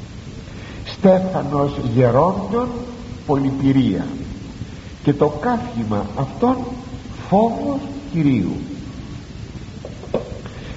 Στέφανος 0.85 1.71
γερόντων 1.95 2.67
πολυπηρία 3.25 4.05
και 5.03 5.13
το 5.13 5.27
κάθιμα 5.27 6.05
αυτόν 6.15 6.55
φόβος 7.29 7.79
Κυρίου. 8.11 8.51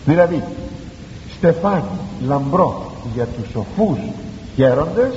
Δηλαδή 0.05 0.43
στεφάνι 1.41 1.99
λαμπρό 2.27 2.93
για 3.15 3.27
τους 3.27 3.51
σοφούς 3.51 3.99
γέροντες 4.57 5.15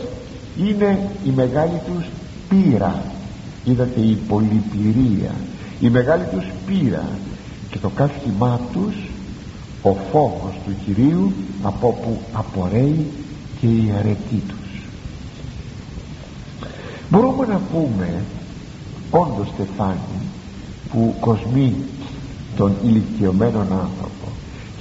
είναι 0.58 1.10
η 1.26 1.30
μεγάλη 1.30 1.82
τους 1.86 2.06
πείρα. 2.50 3.04
Είδατε 3.66 4.00
η 4.00 4.18
πολυπηρία 4.28 5.32
η 5.84 5.90
μεγάλη 5.90 6.24
τους 6.32 6.46
πείρα. 6.66 7.06
Και 7.70 7.78
το 7.78 7.90
καύχημά 7.90 8.60
τους 8.74 8.96
ο 9.82 9.96
φόβος 10.12 10.54
του 10.66 10.76
Κυρίου 10.86 11.34
από 11.64 12.00
που 12.02 12.20
απορρέει 12.34 13.06
και 13.60 13.68
η 13.68 13.94
αρετή 14.00 14.44
τους. 14.48 14.82
Μπορούμε 17.10 17.46
να 17.46 17.60
πούμε 17.72 18.24
όντως 19.12 19.48
στεφάνι 19.54 20.22
που 20.92 21.16
κοσμεί 21.20 21.76
τον 22.56 22.76
ηλικιωμένο 22.84 23.60
άνθρωπο 23.60 24.13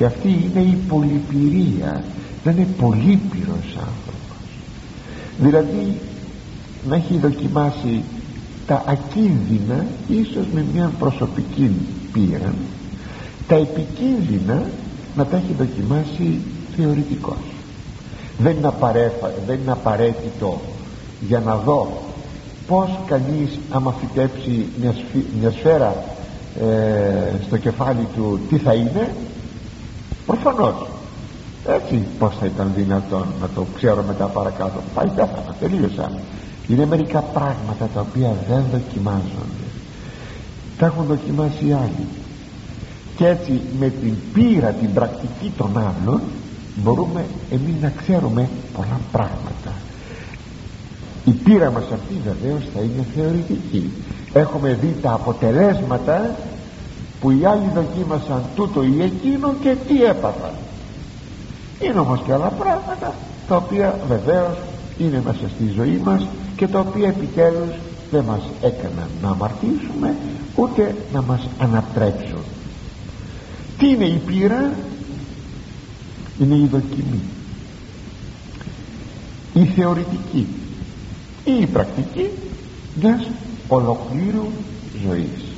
και 0.02 0.08
αυτή 0.08 0.28
είναι 0.28 0.60
η 0.60 0.78
πολυπηρία. 0.88 2.04
Δεν 2.44 2.56
είναι 2.56 2.66
πολύπυρος 2.80 3.76
άνθρωπος. 3.76 4.46
Δηλαδή 5.38 5.98
να 6.88 6.96
έχει 6.96 7.18
δοκιμάσει 7.18 8.02
τα 8.66 8.84
ακίνδυνα 8.86 9.86
ίσως 10.08 10.46
με 10.54 10.64
μια 10.72 10.92
προσωπική 10.98 11.70
πείρα 12.12 12.54
τα 13.48 13.54
επικίνδυνα 13.54 14.62
να 15.16 15.26
τα 15.26 15.36
έχει 15.36 15.54
δοκιμάσει 15.58 16.40
θεωρητικός. 16.76 17.44
Δεν 18.38 18.56
είναι, 18.56 18.72
δεν 19.46 19.58
είναι 19.62 19.72
απαραίτητο 19.72 20.60
για 21.20 21.40
να 21.40 21.56
δω 21.56 22.02
πως 22.66 22.98
κανείς 23.06 23.58
άμα 23.70 23.94
φυτέψει 24.00 24.66
μια, 24.80 24.94
μια 25.40 25.50
σφαίρα 25.50 26.04
ε, 26.60 27.44
στο 27.46 27.56
κεφάλι 27.56 28.06
του 28.14 28.40
τι 28.48 28.58
θα 28.58 28.74
είναι 28.74 29.11
προφανώς 30.42 30.86
έτσι 31.66 32.02
πως 32.18 32.34
θα 32.40 32.46
ήταν 32.46 32.72
δυνατόν 32.76 33.26
να 33.40 33.48
το 33.54 33.66
ξέρω 33.76 34.04
μετά 34.06 34.24
παρακάτω. 34.24 34.80
Πάει 34.94 35.06
πέθανα 35.06 35.54
τελείωσα. 35.60 36.12
Είναι 36.68 36.86
μερικά 36.86 37.20
πράγματα 37.20 37.88
τα 37.94 38.00
οποία 38.00 38.36
δεν 38.48 38.62
δοκιμάζονται. 38.72 39.66
Τα 40.78 40.86
έχουν 40.86 41.04
δοκιμάσει 41.04 41.66
οι 41.66 41.72
άλλοι. 41.72 42.06
Και 43.16 43.26
έτσι 43.26 43.60
με 43.78 43.88
την 43.88 44.14
πείρα 44.32 44.68
την 44.68 44.92
πρακτική 44.92 45.52
των 45.56 45.78
άλλων 45.78 46.20
μπορούμε 46.74 47.24
εμείς 47.50 47.74
να 47.82 47.92
ξέρουμε 47.96 48.48
πολλά 48.76 49.00
πράγματα. 49.12 49.72
Η 51.24 51.30
πείρα 51.30 51.70
μας 51.70 51.84
αυτή 51.92 52.20
βεβαίως 52.24 52.62
θα 52.74 52.80
είναι 52.80 53.06
θεωρητική. 53.14 53.90
Έχουμε 54.32 54.78
δει 54.80 54.96
τα 55.02 55.12
αποτελέσματα 55.12 56.34
που 57.22 57.30
οι 57.30 57.44
άλλοι 57.44 57.70
δοκίμασαν 57.74 58.42
τούτο 58.54 58.82
ή 58.82 59.02
εκείνο 59.02 59.54
και 59.62 59.76
τι 59.88 60.04
έπαθαν. 60.04 60.54
Είναι 61.80 61.98
όμως 61.98 62.20
και 62.26 62.32
άλλα 62.32 62.48
πράγματα 62.48 63.14
τα 63.48 63.56
οποία 63.56 63.98
βεβαίως 64.08 64.56
είναι 64.98 65.22
μέσα 65.24 65.48
στη 65.54 65.72
ζωή 65.76 66.00
μας 66.04 66.26
και 66.56 66.68
τα 66.68 66.78
οποία 66.78 67.08
επιτέλους 67.08 67.70
δεν 68.10 68.24
μας 68.24 68.42
έκαναν 68.60 69.08
να 69.22 69.28
αμαρτήσουμε 69.28 70.14
ούτε 70.56 70.94
να 71.12 71.22
μας 71.22 71.48
ανατρέψουν 71.58 72.42
τι 73.82 73.88
είναι 73.88 74.04
η 74.04 74.20
πείρα; 74.26 74.72
Είναι 76.40 76.54
η 76.54 76.66
δοκιμή. 76.66 77.20
Η 79.54 79.64
θεωρητική. 79.64 80.46
Ή 81.44 81.52
η 81.60 81.66
πρακτική 81.66 82.28
μιας 83.00 83.26
ολοκλήρου 83.68 84.46
ζωής 85.06 85.51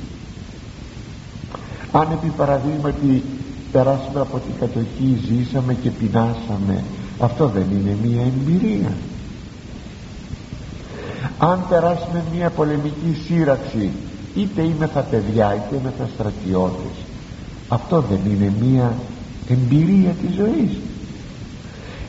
αν 1.99 2.07
επί 2.11 2.27
παραδείγματι 2.27 3.23
περάσαμε 3.71 4.19
από 4.19 4.37
την 4.39 4.53
κατοχή 4.59 5.19
ζήσαμε 5.27 5.73
και 5.73 5.89
πεινάσαμε. 5.89 6.83
Αυτό 7.19 7.47
δεν 7.47 7.65
είναι 7.71 7.97
μια 8.03 8.21
εμπειρία. 8.21 8.91
Αν 11.37 11.65
περάσουμε 11.69 12.23
μια 12.35 12.49
πολεμική 12.49 13.17
σύραξη 13.27 13.89
είτε 14.35 14.61
είμαι 14.61 14.87
θα 14.87 15.01
παιδιά 15.01 15.55
είτε 15.55 15.75
είμαι 15.75 15.93
θα 15.97 16.07
στρατιώτες 16.13 17.05
αυτό 17.67 18.03
δεν 18.09 18.19
είναι 18.31 18.53
μια 18.61 18.93
εμπειρία 19.49 20.09
της 20.09 20.35
ζωής. 20.35 20.77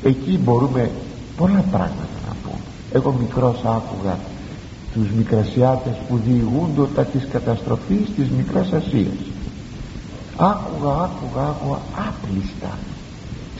Εκεί 0.03 0.39
μπορούμε 0.45 0.91
πολλά 1.37 1.65
πράγματα 1.71 2.17
να 2.29 2.35
πούμε. 2.43 2.61
Εγώ 2.93 3.17
μικρός 3.21 3.57
άκουγα 3.65 4.19
τους 4.93 5.11
μικρασιάτες 5.17 5.95
που 6.09 6.21
διηγούνται 6.25 6.93
τα 6.95 7.05
της 7.05 7.27
καταστροφής 7.33 8.07
της 8.17 8.29
Μικράς 8.37 8.73
Ασίας 8.73 9.26
άκουγα 10.37 10.91
άκουγα 10.91 11.43
άκουγα 11.49 11.79
άπλιστα 12.09 12.79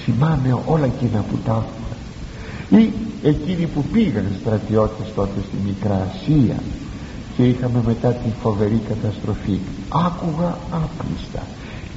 θυμάμαι 0.07 0.63
όλα 0.67 0.85
εκείνα 0.85 1.25
που 1.31 1.37
τα 1.45 1.53
άκουγα. 1.53 2.85
Ή 2.85 2.93
εκείνοι 3.23 3.67
που 3.67 3.83
πήγαν 3.93 4.27
στρατιώτες 4.41 5.07
τότε 5.15 5.41
στη 5.41 5.57
Μικρά 5.67 6.09
Ασία 6.11 6.57
και 7.37 7.43
είχαμε 7.49 7.83
μετά 7.87 8.09
τη 8.09 8.29
φοβερή 8.43 8.81
καταστροφή. 8.89 9.59
Άκουγα 9.89 10.57
άπλιστα 10.71 11.43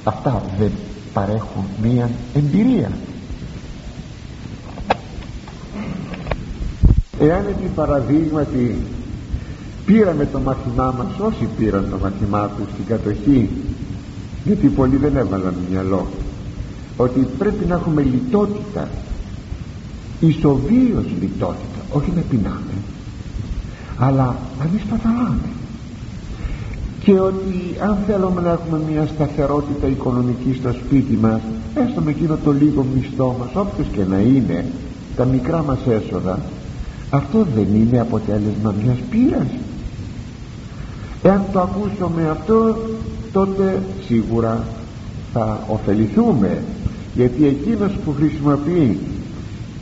αυτά 0.04 0.44
δεν 0.60 0.72
παρέχουν 1.14 1.64
μία 1.82 2.10
εμπειρία. 2.34 2.92
Εάν 7.20 7.46
επί 7.48 7.68
παραδείγματι 7.76 8.78
πήραμε 9.86 10.26
το 10.26 10.40
μαθημά 10.40 10.94
μας 10.98 11.20
όσοι 11.20 11.48
πήραν 11.58 11.88
το 11.90 11.98
μαθημά 11.98 12.48
τους 12.48 12.68
στην 12.74 12.86
κατοχή 12.86 13.50
γιατί 14.46 14.68
πολλοί 14.68 14.96
δεν 14.96 15.18
έβαλαν 15.18 15.56
μυαλό 15.70 16.08
ότι 16.98 17.28
πρέπει 17.38 17.66
να 17.66 17.76
έχουμε 17.76 18.02
λιτότητα. 18.02 18.88
Ισοβίως 20.20 21.06
λιτότητα. 21.22 21.80
Όχι 21.92 22.12
να 22.16 22.22
πεινάμε 22.22 22.80
αλλά 24.00 24.36
να 24.60 24.66
μην 24.72 24.80
σπαταλάμε. 24.86 25.50
Και 27.04 27.20
ότι 27.20 27.78
αν 27.82 27.98
θέλουμε 28.08 28.42
να 28.42 28.52
έχουμε 28.52 28.82
μια 28.92 29.08
σταθερότητα 29.16 29.88
οικονομική 29.88 30.54
στο 30.60 30.72
σπίτι 30.72 31.16
μας 31.16 31.42
έστω 31.76 32.02
με 32.02 32.12
εκείνο 32.12 32.38
το 32.44 32.52
λίγο 32.52 32.86
μισθό 32.96 33.36
μας 33.40 33.50
όποιος 33.54 33.88
και 33.92 34.04
να 34.10 34.20
είναι 34.20 34.66
τα 35.16 35.26
μικρά 35.26 35.64
μας 35.64 35.80
έσοδα 35.90 36.40
αυτό 37.10 37.46
δεν 37.56 37.76
είναι 37.76 38.00
αποτέλεσμα 38.00 38.76
μιας 38.84 38.98
πείρας. 39.10 39.48
Εάν 41.24 41.44
το 41.52 41.60
ακούσουμε 41.60 42.30
αυτό 42.30 42.76
τότε 43.32 43.82
σίγουρα 44.08 44.64
θα 45.34 45.64
ωφεληθούμε 45.68 46.64
γιατί 47.16 47.46
εκείνος 47.46 47.92
που 48.06 48.14
χρησιμοποιεί 48.18 48.98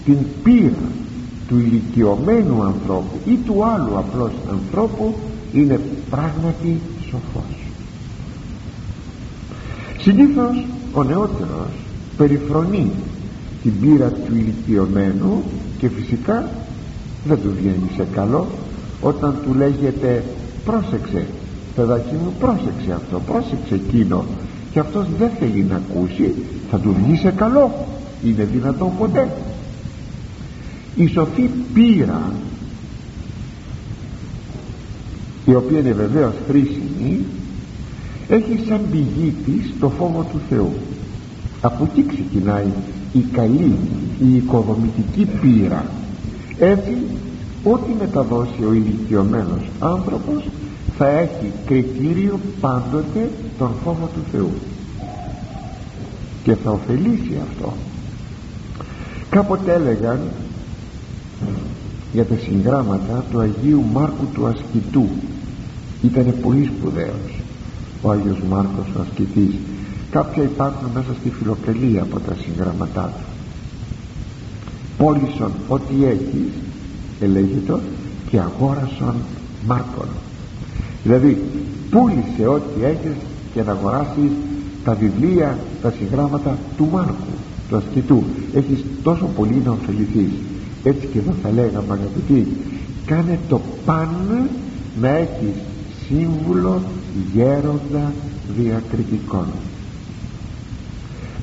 την 0.06 0.18
πείρα 0.44 0.92
του 1.48 1.58
ηλικιωμένου 1.60 2.64
ανθρώπου 2.64 3.20
ή 3.26 3.38
του 3.46 3.66
άλλου 3.66 3.98
απλώς 3.98 4.32
ανθρώπου 4.52 5.16
είναι 5.54 5.80
πράγματι 6.10 6.80
σοφός. 7.10 7.58
Συνήθως 10.00 10.66
ο 10.94 11.04
νεότερος 11.04 11.72
περιφρονεί 12.18 12.92
την 13.64 13.80
πείρα 13.82 14.10
του 14.10 14.36
ηλικιωμένου 14.36 15.44
και 15.80 15.90
φυσικά 15.90 16.50
δεν 17.26 17.38
του 17.42 17.54
βγαίνει 17.60 17.90
σε 17.96 18.08
καλό 18.12 18.48
όταν 19.02 19.36
του 19.46 19.54
λέγεται 19.54 20.24
πρόσεξε 20.66 21.26
παιδάκι 21.78 22.16
μου 22.24 22.34
πρόσεξε 22.40 22.92
αυτό 22.92 23.20
πρόσεξε 23.20 23.76
εκείνο. 23.76 24.26
Και 24.72 24.80
αυτός 24.80 25.06
δεν 25.20 25.30
θέλει 25.40 25.66
να 25.70 25.76
ακούσει 25.76 26.34
θα 26.70 26.78
του 26.80 26.96
βγει 27.04 27.18
σε 27.18 27.32
καλό. 27.32 27.72
Είναι 28.24 28.44
δυνατόν 28.44 28.92
ποτέ. 28.98 29.32
Η 30.96 31.08
σοφή 31.08 31.50
πείρα 31.74 32.32
η 35.46 35.56
οποία 35.56 35.80
είναι 35.80 35.92
βεβαίως 35.92 36.34
χρήσιμη 36.48 37.26
έχει 38.28 38.66
σαν 38.68 38.82
πηγή 38.92 39.34
της 39.46 39.74
το 39.80 39.90
φόβο 39.90 40.26
του 40.32 40.40
Θεού. 40.50 40.74
Από 41.62 41.84
εκεί 41.84 42.06
ξεκινάει 42.08 42.72
η 43.14 43.20
καλή 43.32 43.76
η 44.20 44.36
οικοδομητική 44.36 45.28
πείρα. 45.42 45.86
Έτσι 46.60 46.98
ό,τι 47.64 47.92
μεταδώσει 48.00 48.64
ο 48.70 48.74
ηλικιωμένος 48.74 49.62
άνθρωπος 49.80 50.44
θα 50.98 51.08
έχει 51.08 51.52
κριτήριο 51.66 52.40
πάντοτε 52.62 53.30
τον 53.58 53.72
φόβο 53.84 54.10
του 54.14 54.22
Θεού. 54.32 54.52
Και 56.44 56.56
θα 56.56 56.72
ωφελήσει 56.72 57.38
αυτό. 57.50 57.74
Κάποτε 59.30 59.74
έλεγαν 59.74 60.20
για 62.14 62.26
τα 62.26 62.36
συγγράμματα 62.44 63.26
του 63.32 63.40
Αγίου 63.40 63.84
Μάρκου 63.94 64.26
του 64.34 64.46
Ασκητού. 64.46 65.08
Ήταν 66.04 66.34
πολύ 66.42 66.66
σπουδαίος 66.66 67.42
ο 68.02 68.12
Άγιος 68.12 68.40
Μάρκος 68.50 68.88
ο 68.98 69.02
Ασκητής. 69.02 69.56
Κάποια 70.12 70.44
υπάρχουν 70.44 70.90
μέσα 70.94 71.14
στη 71.20 71.30
φιλοκαλία 71.30 72.02
από 72.02 72.20
τα 72.20 72.36
συγγραμματά 72.42 73.14
του. 73.18 73.26
Πώλησον 74.98 75.52
ό,τι 75.68 76.06
έχεις 76.06 76.52
ελέγχεται 77.22 77.80
και 78.30 78.40
αγόρασον 78.40 79.16
Μάρκον 79.68 80.08
δηλαδή 81.08 81.44
πούλησε 81.90 82.48
ό,τι 82.48 82.84
έχεις 82.84 83.18
και 83.54 83.64
να 83.64 83.72
αγοράσεις 83.72 84.32
τα 84.84 84.94
βιβλία, 84.94 85.58
τα 85.82 85.94
συγγράμματα 85.98 86.58
του 86.78 86.88
Μάρκου 86.92 87.34
του 87.70 87.76
ασκητού. 87.76 88.24
Έχεις 88.54 88.84
τόσο 89.04 89.26
πολύ 89.36 89.62
να 89.66 89.72
ωφεληθείς. 89.72 90.32
Έτσι 90.84 91.08
και 91.08 91.20
εδώ 91.20 91.34
θα 91.44 91.52
λέγαμε 91.52 91.94
αγαπητοί 91.94 92.48
κάνε 93.06 93.40
το 93.50 93.62
παν 93.86 94.10
να 95.02 95.08
έχεις 95.08 95.56
σύμβουλο 96.08 96.82
γέροντα 97.34 98.14
διακριτικών. 98.58 99.46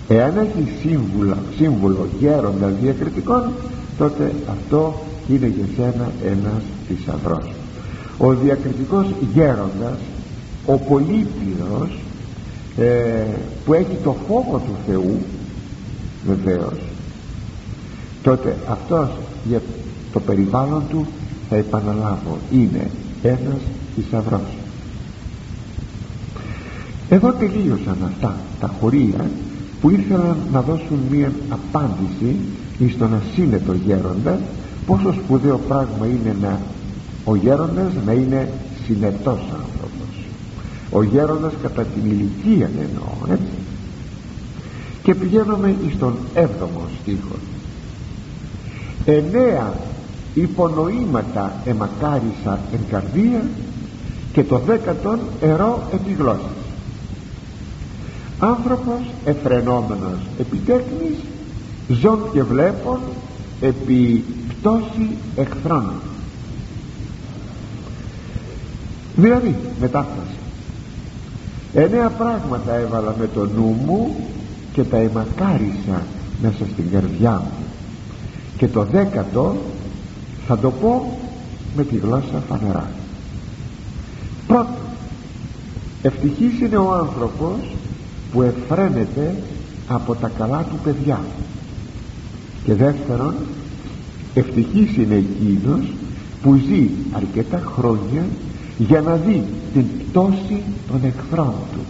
Εάν 0.09 0.33
έχεις 0.37 0.73
σύμβουλο, 0.81 1.37
σύμβουλο 1.57 2.09
γέροντα 2.21 2.73
διακριτικών 2.83 3.43
τότε 3.99 4.35
αυτό 4.51 5.03
είναι 5.29 5.47
για 5.47 5.67
σένα 5.77 6.13
ένας 6.25 6.63
θησαυρός 6.89 7.64
ο 8.19 8.35
διακριτικός 8.35 9.07
γέροντας 9.35 9.99
ο 10.67 10.79
πολύπυρος 10.79 11.99
ε, 12.77 13.25
που 13.65 13.73
έχει 13.73 13.97
το 14.03 14.17
φόβο 14.29 14.59
του 14.59 14.75
Θεού 14.87 15.19
βεβαίως 16.27 16.79
τότε 18.25 18.57
αυτός 18.69 19.09
για 19.49 19.63
το 20.13 20.21
περιβάλλον 20.21 20.83
του 20.89 21.07
θα 21.49 21.57
επαναλάβω 21.57 22.39
είναι 22.53 22.91
ένας 23.23 23.61
θησαυρός. 23.95 24.57
Εδώ 27.09 27.33
τελείωσαν 27.33 27.97
αυτά 28.07 28.37
τα 28.61 28.75
χωρία 28.81 29.31
που 29.81 29.91
ήθελαν 29.91 30.37
να 30.53 30.61
δώσουν 30.61 30.99
μία 31.11 31.33
απάντηση 31.49 32.37
στον 32.95 33.15
ασύνετο 33.15 33.73
γέροντα 33.73 34.39
πόσο 34.87 35.13
σπουδαίο 35.13 35.61
πράγμα 35.69 36.07
είναι 36.07 36.37
να 36.41 36.61
ο 37.25 37.35
γέροντας 37.35 37.93
να 38.07 38.13
είναι 38.13 38.49
συνετός 38.87 39.41
άνθρωπος. 39.41 40.27
Ο 40.91 41.03
γέροντας 41.03 41.53
κατά 41.63 41.83
την 41.83 42.11
ηλικία 42.11 42.71
εννοώ 42.81 43.33
έτσι. 43.33 43.59
Και 45.03 45.15
πηγαίνουμε 45.15 45.75
στον 45.97 46.17
έβδομο 46.35 46.81
στίχο. 47.01 47.37
Εννέα 49.05 49.73
υπονοήματα 50.35 51.53
εμακάρισα 51.65 52.59
εν 52.73 52.81
καρδία 52.91 53.43
και 54.33 54.45
το 54.45 54.59
δέκατον 54.59 55.19
ερώ 55.41 55.83
επιγλώσσης 55.93 56.65
άνθρωπος 58.39 59.01
εφρενόμενος 59.25 60.19
επί 60.39 60.57
τέκνης 60.57 61.17
ζών 61.89 62.19
και 62.33 62.43
βλέπων 62.43 62.99
επί 63.61 64.25
πτώση 64.49 65.09
εχθρών 65.37 65.93
δηλαδή 69.17 69.55
μετάφραση. 69.81 70.39
Εννέα 71.75 72.09
πράγματα 72.09 72.75
έβαλα 72.75 73.15
με 73.19 73.29
το 73.35 73.47
νου 73.47 73.77
μου 73.87 74.17
και 74.73 74.83
τα 74.83 74.97
εμακάρισα 74.97 76.03
μέσα 76.43 76.65
στην 76.73 76.91
καρδιά 76.91 77.33
μου. 77.33 77.65
Και 78.57 78.69
το 78.69 78.85
δέκατο 78.85 79.57
θα 80.47 80.59
το 80.59 80.71
πω 80.71 81.19
με 81.77 81.85
τη 81.85 81.97
γλώσσα 81.97 82.43
φανερά. 82.49 82.91
Πρώτον 84.47 84.75
ευτυχής 86.03 86.61
είναι 86.61 86.77
ο 86.77 86.93
άνθρωπος 86.93 87.77
που 88.33 88.43
εφραίνεται 88.43 89.35
από 89.89 90.15
τα 90.15 90.31
καλά 90.39 90.67
του 90.71 90.79
παιδιά. 90.85 91.21
Και 92.65 92.75
δεύτερον 92.75 93.35
ευτυχής 94.35 94.97
είναι 94.97 95.15
εκείνος 95.15 95.93
που 96.43 96.55
ζει 96.55 96.91
αρκετά 97.13 97.63
χρόνια 97.77 98.23
για 98.79 99.01
να 99.01 99.15
δει 99.15 99.45
την 99.73 99.85
πτώση 99.99 100.63
των 100.89 101.05
εχθρών 101.05 101.55
του. 101.73 101.81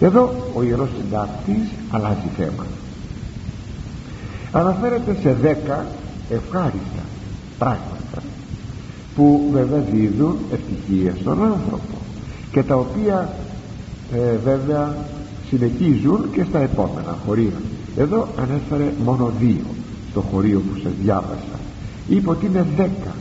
Εδώ 0.00 0.34
ο 0.54 0.62
Ιερός 0.62 0.88
Συντάκτης 0.96 1.68
αλλάζει 1.90 2.28
θέμα. 2.36 2.66
Αναφέρεται 4.52 5.16
σε 5.22 5.32
δέκα 5.32 5.86
ευχάριστα 6.30 7.02
πράγματα 7.58 8.22
που 9.14 9.48
βέβαια 9.52 9.84
δίδουν 9.92 10.36
ευτυχία 10.52 11.14
στον 11.20 11.44
άνθρωπο 11.44 11.96
και 12.52 12.62
τα 12.62 12.76
οποία 12.76 13.32
ε, 14.12 14.36
βέβαια 14.44 14.96
συνεχίζουν 15.48 16.30
και 16.32 16.44
στα 16.48 16.58
επόμενα 16.58 17.16
χωρία. 17.26 17.60
Εδώ 17.96 18.28
ανέφερε 18.38 18.92
μόνο 19.04 19.32
δύο 19.40 19.64
στο 20.10 20.20
χωρίο 20.20 20.60
που 20.60 20.80
σας 20.82 20.92
διάβασα. 21.02 21.58
Είπε 22.08 22.30
ότι 22.30 22.46
είναι 22.46 22.66
δέκα 22.76 23.14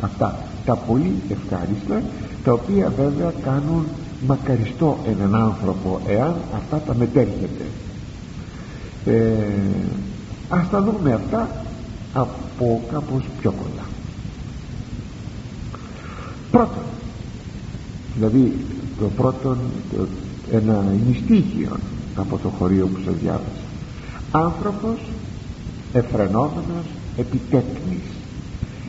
αυτά 0.00 0.38
τα 0.64 0.74
πολύ 0.74 1.14
ευχάριστα 1.28 2.02
τα 2.44 2.52
οποία 2.52 2.92
βέβαια 2.96 3.32
κάνουν 3.42 3.86
μακαριστό 4.26 4.98
έναν 5.08 5.34
άνθρωπο 5.34 6.00
εάν 6.06 6.34
αυτά 6.56 6.76
τα 6.76 6.94
μετέρχεται 6.94 7.64
ε, 9.06 9.32
ας 10.48 10.70
τα 10.70 10.82
δούμε 10.82 11.12
αυτά 11.12 11.48
από 12.12 12.82
κάπως 12.92 13.24
πιο 13.40 13.50
κοντά. 13.50 13.86
Πρώτον 16.50 16.82
δηλαδή 18.14 18.56
το 18.98 19.04
πρώτον 19.16 19.58
το, 19.96 20.06
ένα 20.50 20.84
νηστίγιο 21.06 21.76
από 22.16 22.38
το 22.38 22.48
χωρίο 22.48 22.86
που 22.86 23.00
σας 23.04 23.14
διάβασα. 23.14 23.62
Άνθρωπος 24.30 24.98
εφρενόμενος 25.92 26.86
επιτέκνης 27.16 28.02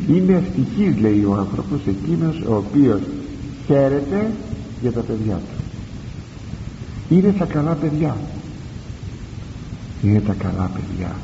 είναι 0.10 0.34
ευτυχής 0.34 1.02
λέει 1.02 1.24
ο 1.24 1.36
άνθρωπος 1.40 1.80
εκείνος 1.88 2.42
ο 2.48 2.56
οποίος 2.56 3.02
χαίρεται 3.66 4.32
για 4.82 4.92
τα 4.92 5.02
παιδιά 5.02 5.36
του. 5.36 5.64
Είναι 7.16 7.32
τα 7.32 7.46
καλά 7.46 7.74
παιδιά. 7.74 8.18
Είναι 10.04 10.20
τα 10.20 10.34
καλά 10.34 10.70
παιδιά. 10.74 11.16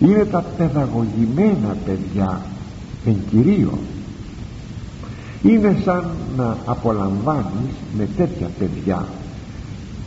Είναι 0.00 0.24
τα 0.24 0.44
παιδαγωγημένα 0.56 1.76
παιδιά 1.84 2.42
εν 3.06 3.16
κυρίω. 3.30 3.78
Είναι 5.42 5.76
σαν 5.84 6.10
να 6.36 6.56
απολαμβάνεις 6.66 7.74
με 7.96 8.08
τέτοια 8.16 8.50
παιδιά 8.58 9.08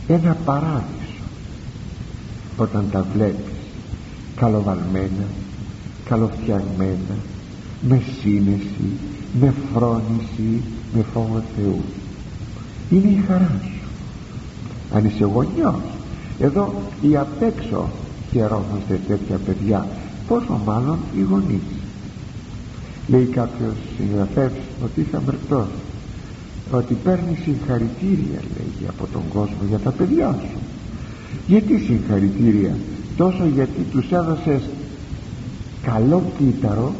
ένα 0.08 0.36
παράδεισο. 0.44 1.22
Όταν 2.56 2.84
τα 2.90 3.06
βλέπεις 3.14 3.52
καλοβαλμένα 4.36 5.26
καλοφτιαγμένα 6.04 7.16
με 7.88 8.02
σύνεση 8.20 8.90
με 9.40 9.54
φρόνηση 9.74 10.62
με 10.94 11.04
φόβο 11.12 11.42
Θεού. 11.56 11.80
Είναι 12.90 13.08
η 13.08 13.24
χαρά 13.26 13.60
σου. 13.62 13.86
Αν 14.96 15.04
είσαι 15.04 15.24
γονιός 15.24 15.82
εδώ 16.40 16.74
οι 17.00 17.16
απ' 17.16 17.42
έξω 17.42 17.88
χαιρόμαστε 18.30 19.00
τέτοια 19.08 19.36
παιδιά 19.36 19.86
πόσο 20.28 20.60
μάλλον 20.64 20.98
οι 21.16 21.20
γονείς. 21.20 21.62
Λέει 23.08 23.24
κάποιος 23.24 23.74
συγγραφεύς 23.96 24.60
ότι 24.84 25.00
είχα 25.00 25.22
μερτός 25.26 25.68
ότι 26.70 26.94
παίρνεις 26.94 27.38
συγχαρητήρια 27.44 28.40
λέει 28.56 28.88
από 28.88 29.06
τον 29.12 29.22
κόσμο 29.32 29.62
για 29.68 29.78
τα 29.78 29.90
παιδιά 29.90 30.38
σου. 30.40 30.58
Γιατί 31.46 31.78
συγχαρητήρια 31.78 32.76
τόσο 33.16 33.44
γιατί 33.54 33.80
τους 33.92 34.12
έδωσες 34.12 34.62
καλό 35.82 36.22
κύτταρο 36.38 36.92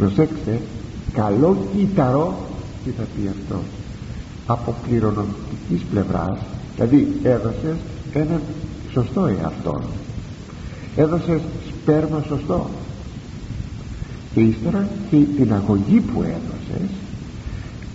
προσέξτε 0.00 0.60
καλό 1.12 1.56
κύτταρο 1.76 2.34
τι 2.84 2.90
θα 2.90 3.02
πει 3.02 3.28
αυτό 3.28 3.60
από 4.46 4.74
κληρονομικής 4.86 5.82
πλευράς 5.90 6.38
δηλαδή 6.74 7.08
έδωσες 7.22 7.76
έναν 8.12 8.40
σωστό 8.92 9.26
εαυτό 9.26 9.80
έδωσες 10.96 11.40
σπέρμα 11.68 12.24
σωστό. 12.28 12.70
Και 14.34 14.40
ύστερα 14.40 14.88
και 15.10 15.16
την 15.36 15.52
αγωγή 15.54 16.00
που 16.00 16.22
έδωσες 16.22 16.90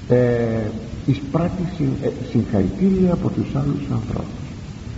ε, 0.08 0.70
εισπράττει 1.06 1.64
ε, 2.04 2.10
συγχαρητήρια 2.32 3.14
από 3.14 3.30
τους 3.30 3.56
άλλους 3.56 3.84
ανθρώπους. 3.92 4.46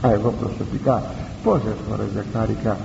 Α, 0.02 0.12
εγώ 0.12 0.34
προσωπικά 0.40 1.04
πόσες 1.44 1.76
φορές 1.90 2.08
δεν 2.14 2.24
χάρηκα 2.34 2.78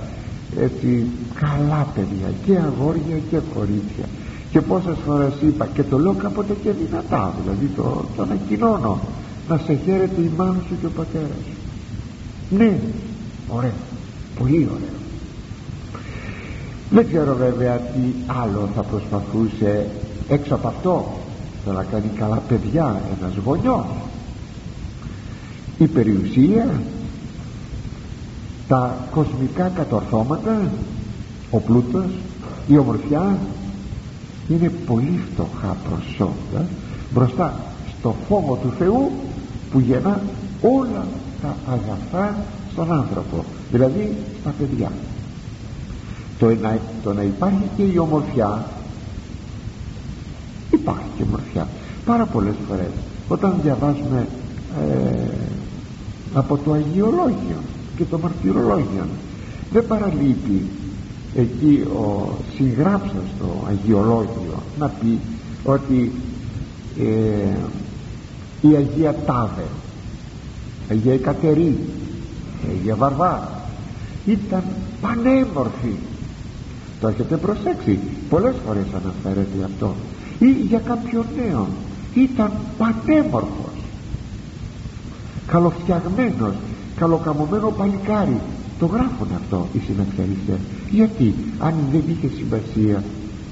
έτσι 0.59 1.05
καλά 1.39 1.87
παιδιά 1.95 2.27
και 2.45 2.57
αγόρια 2.57 3.17
και 3.29 3.37
κορίτσια. 3.53 4.05
Και 4.51 4.61
πόσες 4.61 4.97
φορές 5.05 5.33
είπα 5.41 5.67
και 5.73 5.83
το 5.83 5.97
λέω 5.97 6.13
κάποτε 6.13 6.53
και 6.63 6.71
δυνατά 6.71 7.33
δηλαδή 7.41 7.71
το, 7.75 8.05
το 8.15 8.21
ανακοινώνω. 8.21 8.99
Να 9.49 9.57
σε 9.57 9.79
χαίρεται 9.85 10.21
η 10.21 10.31
μάνα 10.37 10.61
σου 10.67 10.75
και 10.79 10.85
ο 10.85 10.89
πατέρας 10.95 11.43
σου. 11.45 11.57
Ναι 12.57 12.79
ωραίο 13.47 13.71
πολύ 14.39 14.69
ωραίο. 14.73 15.01
Δεν 16.89 17.07
ξέρω 17.07 17.35
βέβαια 17.35 17.77
τι 17.77 18.13
άλλο 18.27 18.69
θα 18.75 18.81
προσπαθούσε 18.81 19.89
έξω 20.29 20.55
από 20.55 20.67
αυτό. 20.67 21.05
Το 21.65 21.71
να 21.71 21.83
κάνει 21.83 22.11
καλά 22.17 22.41
παιδιά 22.47 23.01
ένας 23.19 23.35
γονιός. 23.45 23.85
Η 25.77 25.87
περιουσία 25.87 26.81
τα 28.73 28.97
κοσμικά 29.11 29.71
κατορθώματα 29.75 30.61
ο 31.51 31.59
πλούτος 31.59 32.05
η 32.67 32.77
ομορφιά 32.77 33.37
είναι 34.49 34.71
πολύ 34.85 35.19
φτωχά 35.31 35.77
προσόντα 35.89 36.65
μπροστά 37.13 37.53
στο 37.99 38.15
φόβο 38.27 38.55
του 38.55 38.73
Θεού 38.77 39.11
που 39.71 39.79
γεννά 39.79 40.21
όλα 40.61 41.05
τα 41.41 41.55
αγαθά 41.67 42.35
στον 42.71 42.91
άνθρωπο 42.91 43.43
δηλαδή 43.71 44.15
στα 44.41 44.53
παιδιά. 44.59 44.91
Το 46.39 46.45
να, 46.45 46.77
το 47.03 47.13
να 47.13 47.21
υπάρχει 47.21 47.69
και 47.75 47.83
η 47.83 47.97
ομορφιά 47.97 48.65
υπάρχει 50.69 51.09
και 51.17 51.23
ομορφιά. 51.23 51.67
Πάρα 52.05 52.25
πολλές 52.25 52.55
φορές 52.67 52.91
όταν 53.27 53.59
διαβάζουμε 53.63 54.27
ε, 54.81 55.27
από 56.33 56.57
το 56.57 56.71
Αγιολόγιο 56.71 57.57
και 57.97 58.03
το 58.03 58.19
Μαρτυρολόγιο 58.19 59.05
δεν 59.71 59.87
παραλείπει 59.87 60.61
εκεί 61.35 61.83
ο 61.95 62.33
συγγράψας 62.55 63.25
το 63.39 63.65
Αγιολόγιο 63.69 64.63
να 64.79 64.87
πει 64.87 65.19
ότι 65.63 66.11
ε, 66.99 67.57
η 68.61 68.75
Αγία 68.75 69.15
Τάβε 69.25 69.65
Αγία 70.89 71.13
Εκατερή 71.13 71.77
Αγία 72.69 72.95
Βαρβά 72.95 73.63
ήταν 74.25 74.63
πανέμορφη. 75.01 75.95
Το 76.99 77.07
έχετε 77.07 77.37
προσέξει. 77.37 77.99
Πολλές 78.29 78.55
φορές 78.65 78.85
αναφέρεται 79.03 79.63
αυτό. 79.63 79.95
Ή 80.39 80.51
για 80.51 80.79
κάποιον 80.79 81.25
νέο 81.37 81.67
ήταν 82.13 82.51
πανέμορφος. 82.77 83.73
Καλοφτιαγμένος 85.47 86.55
καλοκαμωμένο 87.03 87.69
παλικάρι. 87.79 88.39
Το 88.79 88.85
γράφουν 88.85 89.29
αυτό 89.39 89.67
οι 89.73 89.79
συναξαριστές 89.87 90.61
γιατί 90.91 91.35
αν 91.59 91.73
δεν 91.91 92.03
είχε 92.07 92.29
σημασία 92.39 93.03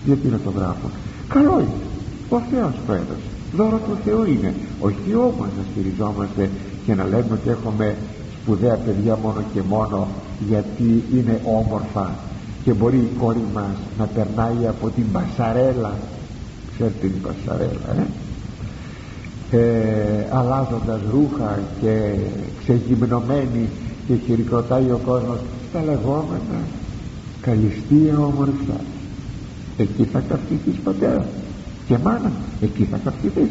γιατί 0.06 0.28
να 0.28 0.40
το 0.46 0.52
γράφουν. 0.58 0.92
Καλό 1.28 1.56
είναι. 1.64 1.86
Ο 2.30 2.40
Θεός 2.52 2.74
το 2.88 2.94
έδωσε. 2.94 3.30
Δώρο 3.58 3.80
του 3.86 3.96
Θεού 4.06 4.24
είναι. 4.34 4.54
Όχι 4.80 5.16
όμως 5.16 5.50
να 5.58 5.64
στηριζόμαστε 5.72 6.50
και 6.86 6.94
να 6.96 7.04
λέμε 7.04 7.32
ότι 7.34 7.50
έχουμε 7.50 7.96
σπουδαία 8.42 8.76
παιδιά 8.86 9.18
μόνο 9.24 9.42
και 9.54 9.62
μόνο 9.70 10.08
γιατί 10.50 11.04
είναι 11.14 11.42
όμορφα 11.46 12.16
και 12.64 12.74
μπορεί 12.74 12.98
η 12.98 13.12
κόρη 13.20 13.46
μας 13.54 13.76
να 13.98 14.06
περνάει 14.06 14.68
από 14.68 14.90
την 14.90 15.06
πασαρέλα 15.12 15.94
ξέρετε 16.74 17.08
την 17.08 17.22
πασαρέλα 17.22 17.90
ε; 17.98 18.06
Ε, 19.52 19.60
αλλάζοντας 20.30 21.00
ρούχα 21.12 21.60
και 21.82 22.16
ξεγυμνωμένη 22.60 23.70
και 24.08 24.14
χειρικροτάει 24.26 24.92
ο 24.92 25.00
κόσμος 25.06 25.40
τα 25.74 25.84
λεγόμενα 25.84 26.60
καλυστία 27.42 28.18
ομορφιά 28.18 28.80
εκεί 29.78 30.04
θα 30.04 30.20
καυθηθείς 30.20 30.80
πατέρα 30.84 31.26
και 31.88 31.98
μάνα 32.04 32.32
εκεί 32.62 32.88
θα 32.92 33.00
καυθηθείς 33.04 33.50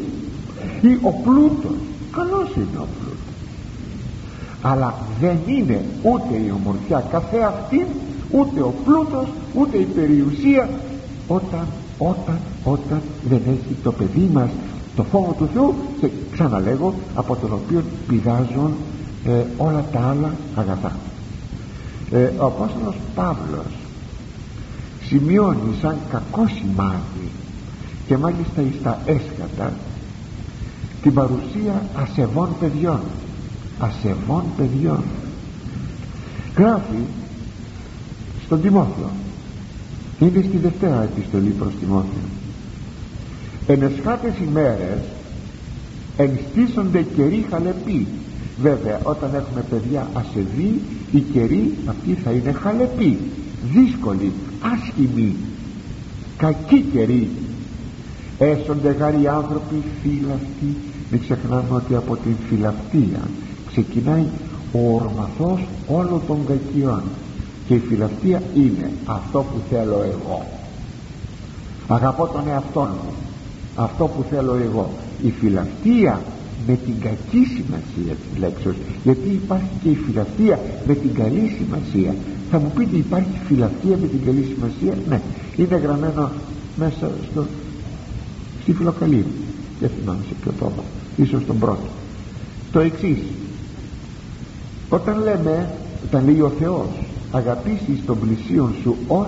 ή 0.81 0.97
ο 1.01 1.11
πλούτος. 1.23 1.77
Καλός 2.11 2.49
είναι 2.55 2.77
ο 2.77 2.87
πλούτος. 2.97 3.35
Αλλά 4.61 4.95
δεν 5.19 5.37
είναι 5.45 5.85
ούτε 6.01 6.35
η 6.35 6.51
ομορφιά 6.55 7.03
καθεαυτή 7.11 7.85
ούτε 8.31 8.61
ο 8.61 8.73
πλούτος 8.85 9.27
ούτε 9.53 9.77
η 9.77 9.83
περιουσία 9.95 10.69
όταν 11.27 11.65
όταν 11.97 12.39
όταν 12.63 13.01
δεν 13.29 13.41
έχει 13.47 13.75
το 13.83 13.91
παιδί 13.91 14.29
μας 14.33 14.49
το 14.95 15.03
φόβο 15.03 15.35
του 15.37 15.49
Θεού 15.53 15.75
και 15.99 16.09
ξαναλέγω 16.31 16.93
από 17.15 17.35
τον 17.35 17.53
οποίο 17.53 17.83
πηγάζουν 18.07 18.73
ε, 19.25 19.43
όλα 19.57 19.85
τα 19.91 19.99
άλλα 19.99 20.35
αγαθά. 20.55 20.95
Ε, 22.11 22.23
ο 22.23 22.45
Απόστολος 22.45 22.95
Παύλος 23.15 23.73
σημειώνει 25.07 25.75
σαν 25.81 25.97
κακό 26.11 26.47
σημάδι 26.47 27.29
και 28.07 28.17
μάλιστα 28.17 28.61
εις 28.61 28.81
τα 28.83 28.99
έσχατα 29.05 29.73
την 31.01 31.13
παρουσία 31.13 31.83
ασεβών 31.95 32.49
παιδιών. 32.59 32.99
Ασεβών 33.79 34.43
παιδιών. 34.57 35.03
Γράφει 36.57 37.03
στον 38.45 38.61
Τιμόθεο. 38.61 39.09
Είναι 40.19 40.41
στη 40.47 40.57
δευτέρα 40.57 41.03
επιστολή 41.03 41.49
προς 41.49 41.73
Τιμόθεο 41.79 42.40
εν 43.67 43.81
εσχάτες 43.81 44.33
ημέρες 44.47 44.99
ενστήσονται 46.17 47.05
καιροί 47.15 47.45
χαλεποί. 47.49 48.07
Βέβαια 48.61 48.99
όταν 49.03 49.29
έχουμε 49.33 49.63
παιδιά 49.69 50.07
ασεβή 50.13 50.81
οι 51.11 51.19
καιροί 51.19 51.73
αυτοί 51.87 52.13
θα 52.23 52.31
είναι 52.31 52.51
χαλεποί. 52.51 53.17
Δύσκολοι 53.73 54.31
άσχημοι 54.61 55.35
κακοί 56.37 56.85
καιροί. 56.93 57.29
Έσονται 58.39 58.91
γάροι 58.91 59.27
άνθρωποι 59.27 59.83
φύλαυτοι 60.01 60.75
μην 61.11 61.21
ξεχνάμε 61.21 61.67
ότι 61.71 61.95
από 61.95 62.17
την 62.17 62.35
φυλαυτία 62.49 63.19
ξεκινάει 63.67 64.25
ο 64.71 64.93
ορμαθός 64.93 65.67
όλων 65.87 66.21
των 66.27 66.45
κακιών. 66.45 67.03
Και 67.67 67.73
η 67.73 67.79
φυλαυτία 67.79 68.41
είναι 68.55 68.91
αυτό 69.05 69.39
που 69.39 69.59
θέλω 69.69 70.01
εγώ. 70.03 70.45
Αγαπώ 71.87 72.27
τον 72.27 72.47
εαυτό 72.47 72.79
μου 72.79 73.13
αυτό 73.83 74.05
που 74.05 74.25
θέλω 74.29 74.55
εγώ 74.55 74.89
η 75.23 75.31
φυλαυτία 75.39 76.21
με 76.67 76.77
την 76.85 76.99
κακή 76.99 77.45
σημασία 77.55 78.13
της 78.13 78.39
λέξεως 78.39 78.75
γιατί 79.03 79.29
υπάρχει 79.29 79.69
και 79.83 79.89
η 79.89 79.95
φυλαυτία 80.05 80.59
με 80.87 80.93
την 80.93 81.13
καλή 81.13 81.55
σημασία. 81.57 82.15
Θα 82.51 82.59
μου 82.59 82.71
πείτε 82.75 82.95
υπάρχει 82.97 83.37
φυλαυτία 83.47 83.97
με 83.97 84.07
την 84.07 84.25
καλή 84.25 84.53
σημασία; 84.53 84.97
Ναι. 85.09 85.21
Είναι 85.55 85.75
γραμμένο 85.77 86.31
μέσα 86.75 87.11
στο, 87.31 87.45
στη 88.61 88.73
φιλοκαλία 88.73 89.23
δεν 89.79 89.89
θυμάμαι 89.99 90.23
σε 90.27 90.33
ποιο 90.41 90.51
τόπο. 90.59 90.83
Ίσως 91.17 91.45
τον 91.45 91.59
πρώτο. 91.59 91.87
Το 92.71 92.79
εξής. 92.79 93.17
όταν 94.89 95.23
λέμε 95.23 95.69
όταν 96.05 96.25
λέει 96.25 96.41
ο 96.41 96.51
Θεός 96.59 96.87
αγαπήσεις 97.31 98.05
τον 98.05 98.19
πλησίον 98.19 98.73
σου 98.83 98.95
ως 99.07 99.27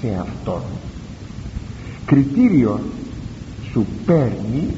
σε 0.00 0.08
Αυτόν 0.20 0.60
κριτήριο 2.06 2.80
σου 3.74 3.86
παίρνει 4.06 4.68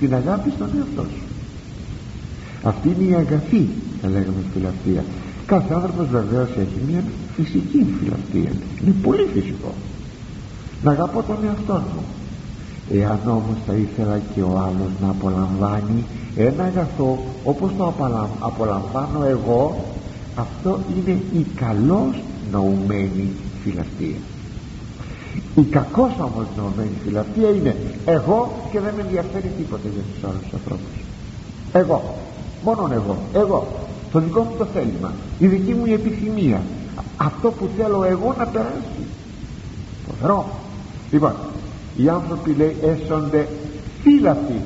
την 0.00 0.14
αγάπη 0.14 0.50
στον 0.50 0.68
εαυτό 0.78 1.02
σου. 1.02 1.22
Αυτή 2.62 2.88
είναι 2.88 3.10
η 3.10 3.14
αγαθή 3.14 3.68
θα 4.00 4.08
λέγαμε 4.08 4.42
φιλαυτία 4.52 5.04
κάθε 5.46 5.74
άνθρωπος 5.74 6.08
βεβαίως 6.08 6.48
έχει 6.48 6.78
μια 6.88 7.04
φυσική 7.36 7.86
φιλαυτία 8.00 8.50
είναι 8.82 8.94
πολύ 9.02 9.26
φυσικό. 9.32 9.72
Να 10.82 10.90
αγαπώ 10.90 11.22
τον 11.22 11.36
εαυτό 11.44 11.72
μου. 11.72 12.02
Εάν 12.92 13.20
όμως 13.26 13.56
θα 13.66 13.72
ήθελα 13.72 14.20
και 14.34 14.40
ο 14.40 14.58
άλλος 14.58 14.90
να 15.02 15.08
απολαμβάνει 15.08 16.04
ένα 16.36 16.64
αγαθό 16.64 17.24
όπως 17.44 17.70
το 17.78 17.94
απολαμβάνω 18.40 19.24
εγώ 19.24 19.84
αυτό 20.36 20.78
είναι 20.96 21.20
η 21.32 21.46
καλώς 21.56 22.22
νοουμένη 22.50 23.30
φιλαυτία 23.62 24.33
η 25.56 25.62
κακώς 25.62 26.12
όμως 26.18 26.46
νοουμένη 26.56 26.96
φιλαυτία 27.04 27.48
είναι 27.48 27.76
εγώ 28.04 28.52
και 28.70 28.80
δεν 28.80 28.94
με 28.96 29.02
ενδιαφέρει 29.02 29.50
τίποτα 29.56 29.88
για 29.92 30.02
τους 30.12 30.24
άλλους 30.24 30.52
ανθρώπους. 30.52 30.94
Εγώ. 31.72 32.14
Μόνον 32.64 32.92
εγώ. 32.92 33.16
Εγώ. 33.34 33.66
Το 34.12 34.20
δικό 34.20 34.40
μου 34.40 34.54
το 34.58 34.64
θέλημα. 34.64 35.12
Η 35.38 35.46
δική 35.46 35.74
μου 35.74 35.86
η 35.86 35.92
επιθυμία. 35.92 36.62
Αυτό 37.16 37.50
που 37.50 37.68
θέλω 37.76 38.04
εγώ 38.04 38.34
να 38.38 38.46
περάσει. 38.46 39.04
Φοβερό 40.08 40.46
λοιπόν 41.10 41.32
οι 41.96 42.08
άνθρωποι 42.08 42.54
λέει 42.58 42.76
έσονται 42.82 43.48
φύλαθοι 44.02 44.60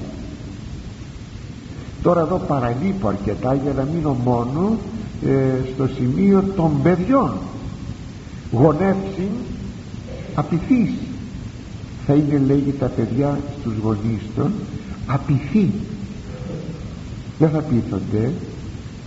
τώρα 2.03 2.21
εδώ 2.21 2.37
παραλείπω 2.37 3.09
αρκετά 3.09 3.55
για 3.55 3.73
να 3.73 3.83
μείνω 3.83 4.17
μόνο 4.25 4.77
ε, 5.27 5.73
στο 5.75 5.87
σημείο 5.87 6.45
των 6.57 6.83
παιδιών. 6.83 7.33
Γονεύσει 8.53 9.29
απειθείς. 10.39 10.91
Θα 12.07 12.15
είναι 12.15 12.43
λέγει 12.47 12.75
τα 12.79 12.87
παιδιά 12.87 13.39
στους 13.61 13.77
γονείς 13.83 14.23
των 14.37 14.53
απειθοί 15.07 15.71
δεν 17.39 17.51
θα 17.51 17.61
πείθονται 17.61 18.33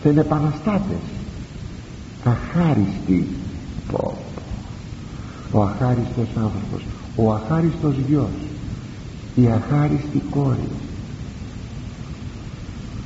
θα 0.03 0.09
είναι 0.09 0.19
επαναστάτες. 0.19 1.03
Αχάριστοι. 2.23 3.27
Πω, 3.91 4.17
ο 5.51 5.61
αχάριστος 5.61 6.27
άνθρωπος 6.35 6.81
ο 7.15 7.31
αχάριστος 7.31 7.95
γιος 8.07 8.29
η 9.35 9.47
αχάριστη 9.47 10.21
κόρη. 10.29 10.69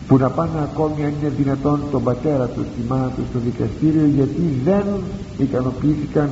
Που 0.08 0.18
να 0.18 0.30
πάνε 0.30 0.60
ακόμη 0.64 1.06
αν 1.06 1.14
είναι 1.20 1.32
δυνατόν 1.38 1.80
τον 1.92 2.04
πατέρα 2.04 2.48
τους 2.48 2.66
τη 2.76 2.88
μάνα 2.88 3.10
τους 3.10 3.26
στο 3.30 3.40
δικαστήριο 3.40 4.06
γιατί 4.06 4.62
δεν 4.64 4.86
ικανοποιήθηκαν 5.38 6.30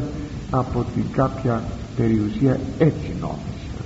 από 0.51 0.85
την 0.93 1.03
κάποια 1.11 1.63
περιουσία 1.97 2.59
έτσι 2.77 3.15
νόμισαν 3.19 3.85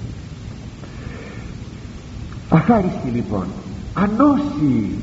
αχάριστη 2.50 3.10
λοιπόν 3.14 3.46
ανώσιοι 3.94 4.96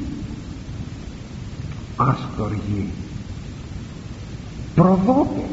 άστοργοι 1.97 2.89
προδότε 4.75 5.45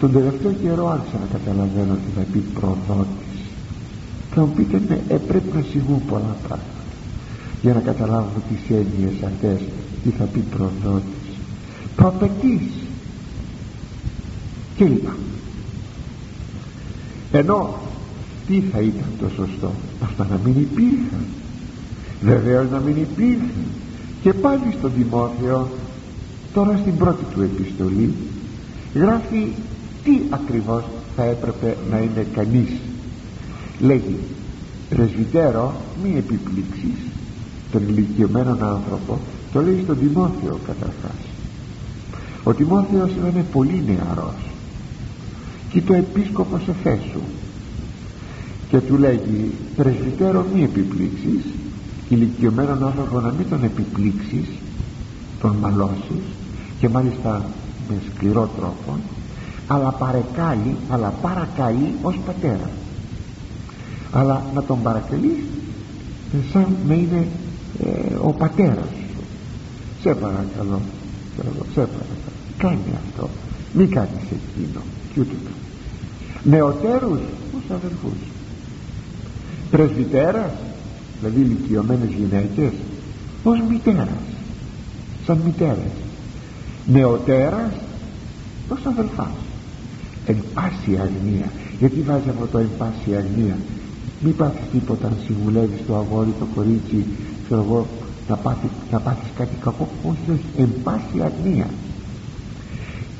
τον 0.00 0.12
τελευταίο 0.12 0.52
καιρό 0.52 0.88
άρχισα 0.88 1.18
να 1.18 1.38
καταλαβαίνω 1.38 1.92
ότι 1.92 2.10
θα 2.16 2.22
πει 2.32 2.38
προδότης 2.38 3.40
θα 4.34 4.40
μου 4.40 4.52
πείτε 4.56 4.82
ναι 4.88 5.00
ε, 5.08 5.16
πρέπει 5.16 5.56
να 5.56 5.64
συμβούν 5.70 6.04
πολλά 6.04 6.36
πράγματα 6.46 6.80
για 7.62 7.72
να 7.72 7.80
καταλάβω 7.80 8.42
τις 8.48 8.76
έννοιες 8.76 9.22
αυτές 9.24 9.60
τι 10.02 10.10
θα 10.10 10.24
πει 10.24 10.38
προδότης 10.38 11.22
προπετής. 11.96 12.62
Και 14.76 14.84
λοιπά 14.84 15.16
ενώ 17.32 17.74
τι 18.46 18.60
θα 18.60 18.80
ήταν 18.80 19.06
το 19.20 19.28
σωστό 19.36 19.70
αυτά 20.02 20.26
να 20.30 20.38
μην 20.44 20.60
υπήρχαν. 20.60 21.24
Βεβαίως 22.22 22.70
να 22.70 22.78
μην 22.78 22.96
υπήρχαν. 22.96 23.50
Και 24.22 24.32
πάλι 24.32 24.74
στον 24.78 24.92
Τιμόθεο 24.94 25.68
τώρα 26.52 26.76
στην 26.76 26.96
πρώτη 26.96 27.24
του 27.34 27.42
επιστολή 27.42 28.14
γράφει 28.94 29.46
τι 30.04 30.20
ακριβώς 30.30 30.84
θα 31.16 31.22
έπρεπε 31.22 31.76
να 31.90 31.98
είναι 31.98 32.26
κανείς. 32.34 32.70
Λέγει 33.80 34.18
πρεσβυτέρο 34.88 35.74
μη 36.02 36.14
επιπλήξεις 36.18 37.06
τον 37.72 37.82
ηλικιωμένον 37.88 38.64
άνθρωπο 38.64 39.18
το 39.52 39.62
λέει 39.62 39.80
στον 39.82 39.98
Τιμόθεο 39.98 40.58
καταρχάς. 40.66 41.20
Ο 42.44 42.54
Τιμόθεος 42.54 43.10
ήταν 43.10 43.44
πολύ 43.52 43.84
νεαρός. 43.86 44.51
και 44.51 44.51
το 45.80 45.94
επίσκοπος 45.94 46.68
Εφέσου 46.68 47.20
και 48.68 48.80
του 48.80 48.96
λέγει 48.96 49.50
πρεσβυτέρο 49.76 50.46
μη 50.54 50.62
επιπλήξεις. 50.62 51.44
Ηλικιωμένον 52.08 52.84
άνθρωπο 52.84 53.20
να 53.20 53.32
μην 53.32 53.48
τον 53.48 53.64
επιπλήξεις 53.64 54.46
τον 55.40 55.56
μαλώσεις 55.56 56.24
και 56.80 56.88
μάλιστα 56.88 57.44
με 57.88 57.96
σκληρό 58.14 58.50
τρόπο 58.56 58.98
αλλά 59.66 59.90
παρεκάλει 59.90 60.76
αλλά 60.88 61.08
παρακαλεί 61.22 61.92
ως 62.02 62.18
πατέρα. 62.26 62.70
Αλλά 64.12 64.42
να 64.54 64.62
τον 64.62 64.82
παρακαλείς 64.82 65.38
σαν 66.52 66.66
να 66.88 66.94
είναι 66.94 67.26
ε, 67.84 68.14
ο 68.20 68.30
πατέρας 68.30 68.88
σου. 68.88 69.24
Σε 70.02 70.14
παρακαλώ 70.14 70.80
σε 71.72 71.80
παρακαλώ 71.80 72.22
κάνει 72.58 72.98
αυτό. 73.06 73.28
Μην 73.72 73.90
κάνεις 73.90 74.22
εκείνο 74.22 74.80
και 75.14 75.20
ούτε 75.20 75.34
νεοτέρους 76.44 77.20
ως 77.56 77.70
αδελφούς 77.70 78.18
πρεσβυτέρας 79.70 80.50
δηλαδή 81.18 81.40
ηλικιωμένες 81.40 82.08
γυναίκες 82.18 82.72
ως 83.42 83.60
μητέρας 83.68 84.32
σαν 85.26 85.38
μητέρες. 85.44 85.92
Νεοτέρας 86.86 87.72
ως 88.68 88.86
αδελφάς. 88.86 89.36
Εν 90.26 90.36
πάση 90.54 90.98
αγνία. 91.00 91.52
Γιατί 91.78 92.00
βάζει 92.00 92.28
αυτό 92.28 92.46
το 92.46 92.58
εν 92.58 92.68
πάση 92.78 93.14
αγνία. 93.16 93.56
Μην 94.20 94.36
πάθεις 94.36 94.62
τίποτα 94.72 95.06
αν 95.06 95.16
συμβουλεύεις 95.24 95.80
το 95.86 95.96
αγόρι 95.96 96.34
το 96.38 96.46
κορίτσι 96.54 97.04
ξέρω 97.44 97.64
εγώ 97.68 97.86
να, 98.28 98.36
πάθεις, 98.36 98.70
να 98.90 99.00
πάθεις 99.00 99.30
κάτι 99.36 99.56
κακό. 99.60 99.88
Όχι 100.02 100.30
όχι. 100.32 100.44
Εν 100.56 100.68
πάση 100.82 101.20
αγνία. 101.24 101.66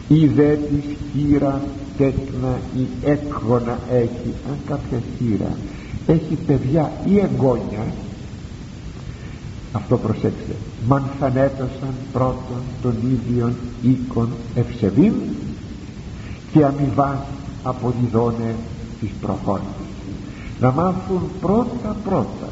Η 0.08 0.26
δε 0.26 0.54
της 0.54 0.96
χείρα 1.12 1.62
τέκνα 1.98 2.60
ή 2.76 2.86
έκγονα 3.04 3.78
έχει 3.90 4.34
αν 4.48 4.56
κάποια 4.66 5.02
χείρα 5.18 5.56
έχει 6.06 6.34
παιδιά 6.46 6.92
ή 7.04 7.18
εγγόνια 7.18 7.84
αυτό 9.72 9.98
προσέξτε 9.98 10.56
μαν 10.86 11.02
φανέτωσαν 11.18 11.94
πρώτον 12.12 12.62
των 12.82 12.94
ίδιων 13.12 13.54
οίκων 13.82 14.28
ευσεβήν 14.54 15.12
και 16.52 16.64
αμοιβάς 16.64 17.18
αποδιδώνε 17.62 18.54
τις 19.00 19.10
προχώρητες 19.20 19.70
να 20.60 20.72
μάθουν 20.72 21.20
πρώτα 21.40 21.96
πρώτα 22.04 22.48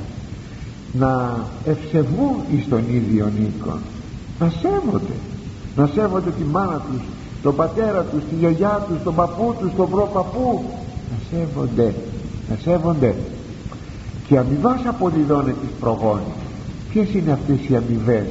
να 0.93 1.45
ευσεβούν 1.65 2.37
εις 2.55 2.69
τον 2.69 2.83
ίδιο 2.91 3.33
οίκο 3.41 3.79
να 4.39 4.53
σέβονται 4.61 5.15
να 5.77 5.87
σέβονται 5.87 6.31
τη 6.31 6.45
μάνα 6.45 6.83
τους 6.91 7.03
τον 7.43 7.57
πατέρα 7.57 8.03
τους, 8.03 8.23
τη 8.29 8.35
γιαγιά 8.35 8.87
τους, 8.89 9.03
τον 9.05 9.15
παππού 9.15 9.55
τους, 9.61 9.71
τον 9.77 9.91
προπαππού. 9.91 10.65
Να 11.11 11.39
σέβονται 11.39 11.95
να 12.51 12.57
σέβονται. 12.63 13.15
Και 14.27 14.39
αμοιβάς 14.39 14.81
αποδιδώνε 14.87 15.51
τις 15.51 15.71
προγόνες. 15.81 16.41
Ποιες 16.93 17.15
είναι 17.15 17.33
αυτές 17.33 17.69
οι 17.69 17.77
αμοιβές; 17.77 18.27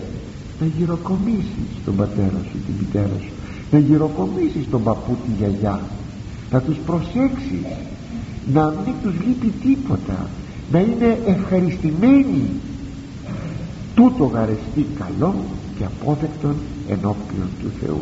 Να 0.59 0.65
γυροκομίσεις 0.77 1.69
τον 1.85 1.95
πατέρα 1.95 2.39
σου 2.51 2.57
την 2.65 2.73
μητέρα 2.79 3.17
σου. 3.19 3.31
Να 3.71 3.79
γυροκομίσεις 3.79 4.69
τον 4.71 4.83
παππού 4.83 5.17
τη 5.25 5.31
γιαγιά. 5.37 5.79
Να 6.51 6.61
τους 6.61 6.77
προσέξεις. 6.85 7.65
Να 8.53 8.73
μην 8.85 8.93
τους 9.03 9.13
λείπει 9.25 9.53
τίποτα. 9.61 10.29
Να 10.71 10.79
είναι 10.79 11.19
ευχαριστημένοι. 11.25 12.49
Τούτο 13.95 14.23
γαρεστεί 14.23 14.85
καλό 14.99 15.35
και 15.77 15.83
απόδεκτον 15.85 16.55
ενώπιον 16.87 17.49
του 17.61 17.71
Θεού 17.81 18.01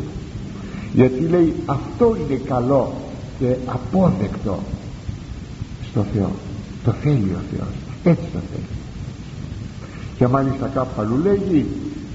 γιατί 0.94 1.20
λέει 1.30 1.54
αυτό 1.66 2.16
είναι 2.16 2.40
καλό 2.44 2.92
και 3.38 3.54
απόδεκτο 3.66 4.58
στο 5.90 6.06
Θεό. 6.14 6.30
Το 6.84 6.92
θέλει 6.92 7.36
ο 7.36 7.42
Θεός. 7.50 7.74
Έτσι 8.04 8.24
το 8.32 8.38
θέλει. 8.52 8.78
Και 10.16 10.26
μάλιστα 10.26 10.70
κάπου 10.74 11.00
αλλού 11.00 11.16
λέγει 11.22 11.66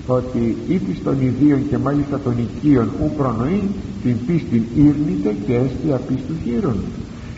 ότι 0.08 0.58
είτε 0.70 0.92
των 1.04 1.22
ιδίων 1.22 1.70
και 1.70 1.78
μάλιστα 1.78 2.20
των 2.20 2.34
οικείων 2.38 2.90
ου 3.00 3.12
προνοεί 3.18 3.62
την 4.04 4.26
πίστη 4.26 4.68
ήρνηται 4.76 5.36
και 5.46 5.54
έστι 5.54 5.94
απίστους 5.94 6.36
χείρων 6.44 6.76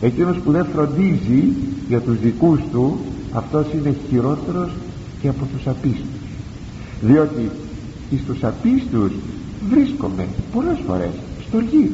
εκείνος 0.02 0.38
που 0.38 0.52
δεν 0.52 0.66
φροντίζει 0.74 1.44
για 1.88 2.00
τους 2.00 2.20
δικούς 2.20 2.60
του 2.72 3.00
αυτός 3.34 3.66
είναι 3.74 3.96
χειρότερος 4.10 4.70
και 5.22 5.28
από 5.28 5.46
τους 5.46 5.68
απίστους. 5.68 6.06
Διότι 7.02 7.50
εις 8.10 8.20
τους 8.28 8.44
απίστους 8.44 9.12
βρίσκομαι 9.70 10.28
πολλές 10.54 10.78
φορές 10.88 11.14
στοργή 11.48 11.92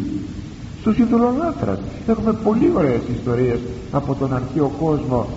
στους 0.82 0.98
ειδωλολάτρας 0.98 1.80
έχουμε 2.08 2.34
πολύ 2.34 2.72
ωραίες 2.76 3.02
ιστορίες 3.18 3.60
από 3.92 4.16
τον 4.16 4.34
αρχαίο 4.34 4.72
κόσμο 4.80 5.28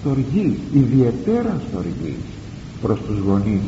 στοργή 0.00 0.58
ιδιαίτερα 0.72 1.60
στοργή 1.68 2.14
προς 2.82 2.98
τους 3.06 3.18
γονείς. 3.18 3.60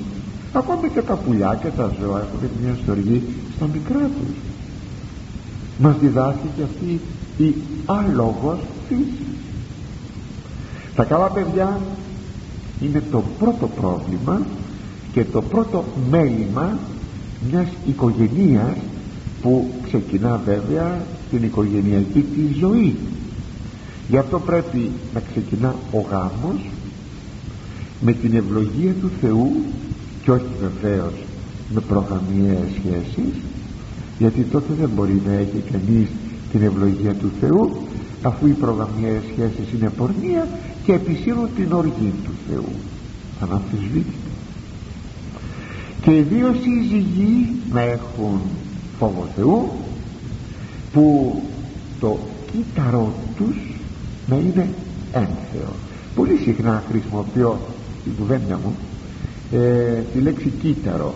Ακόμη 0.52 0.88
και 0.88 1.02
τα 1.02 1.14
πουλιά 1.14 1.58
και 1.62 1.68
τα 1.76 1.92
ζώα 2.00 2.18
έχουν 2.20 2.48
μια 2.62 2.76
στοργή 2.82 3.22
στα 3.56 3.66
μικρά 3.72 3.98
τους. 3.98 4.36
Μας 5.78 5.96
διδάσκει 6.00 6.48
αυτή 6.64 7.00
η 7.44 7.54
άλογος 7.86 8.58
φύσης. 8.88 9.26
Τα 10.94 11.04
καλά 11.04 11.26
παιδιά 11.26 11.80
είναι 12.82 13.02
το 13.10 13.22
πρώτο 13.38 13.68
πρόβλημα 13.80 14.40
και 15.12 15.24
το 15.24 15.42
πρώτο 15.42 15.84
μέλημα 16.10 16.78
μιας 17.50 17.68
οικογενείας 17.86 18.76
που 19.42 19.70
ξεκινά 19.82 20.40
βέβαια 20.44 21.02
την 21.30 21.42
οικογενειακή 21.42 22.20
της 22.20 22.56
ζωή. 22.58 22.96
Γι' 24.08 24.16
αυτό 24.16 24.40
πρέπει 24.40 24.90
να 25.14 25.20
ξεκινά 25.20 25.74
ο 25.92 26.00
γάμος 26.10 26.70
με 28.00 28.12
την 28.12 28.34
ευλογία 28.34 28.92
του 29.00 29.10
Θεού 29.20 29.52
και 30.24 30.30
όχι 30.30 30.52
βεβαίως 30.60 31.12
με 31.74 31.80
προγραμμιαίες 31.80 32.68
σχέσεις 32.76 33.34
γιατί 34.18 34.42
τότε 34.42 34.72
δεν 34.80 34.90
μπορεί 34.94 35.22
να 35.26 35.32
έχει 35.32 35.62
κανείς 35.72 36.08
την 36.52 36.62
ευλογία 36.62 37.14
του 37.14 37.30
Θεού 37.40 37.72
αφού 38.22 38.46
οι 38.46 38.52
προγραμμιαίες 38.52 39.22
σχέσεις 39.32 39.72
είναι 39.72 39.90
πορνεία 39.96 40.48
και 40.84 40.92
επισύρουν 40.92 41.48
την 41.56 41.72
οργή 41.72 42.12
του 42.24 42.30
Θεού. 42.48 42.68
Αναμφισβήτητα 43.40 44.21
και 46.02 46.16
οι 46.16 46.22
δύο 46.22 46.54
σύζυγοι 46.54 47.48
να 47.72 47.80
έχουν 47.80 48.40
φόβο 48.98 49.28
Θεού 49.36 49.70
που 50.92 51.34
το 52.00 52.18
κύτταρό 52.52 53.12
τους 53.36 53.56
να 54.26 54.36
είναι 54.36 54.68
ένθεο 55.12 55.72
πολύ 56.14 56.36
συχνά 56.36 56.82
χρησιμοποιώ 56.88 57.58
την 58.04 58.12
κουβέντα 58.18 58.60
μου 58.64 58.76
ε, 59.52 60.02
τη 60.12 60.20
λέξη 60.20 60.52
κύτταρο. 60.62 61.14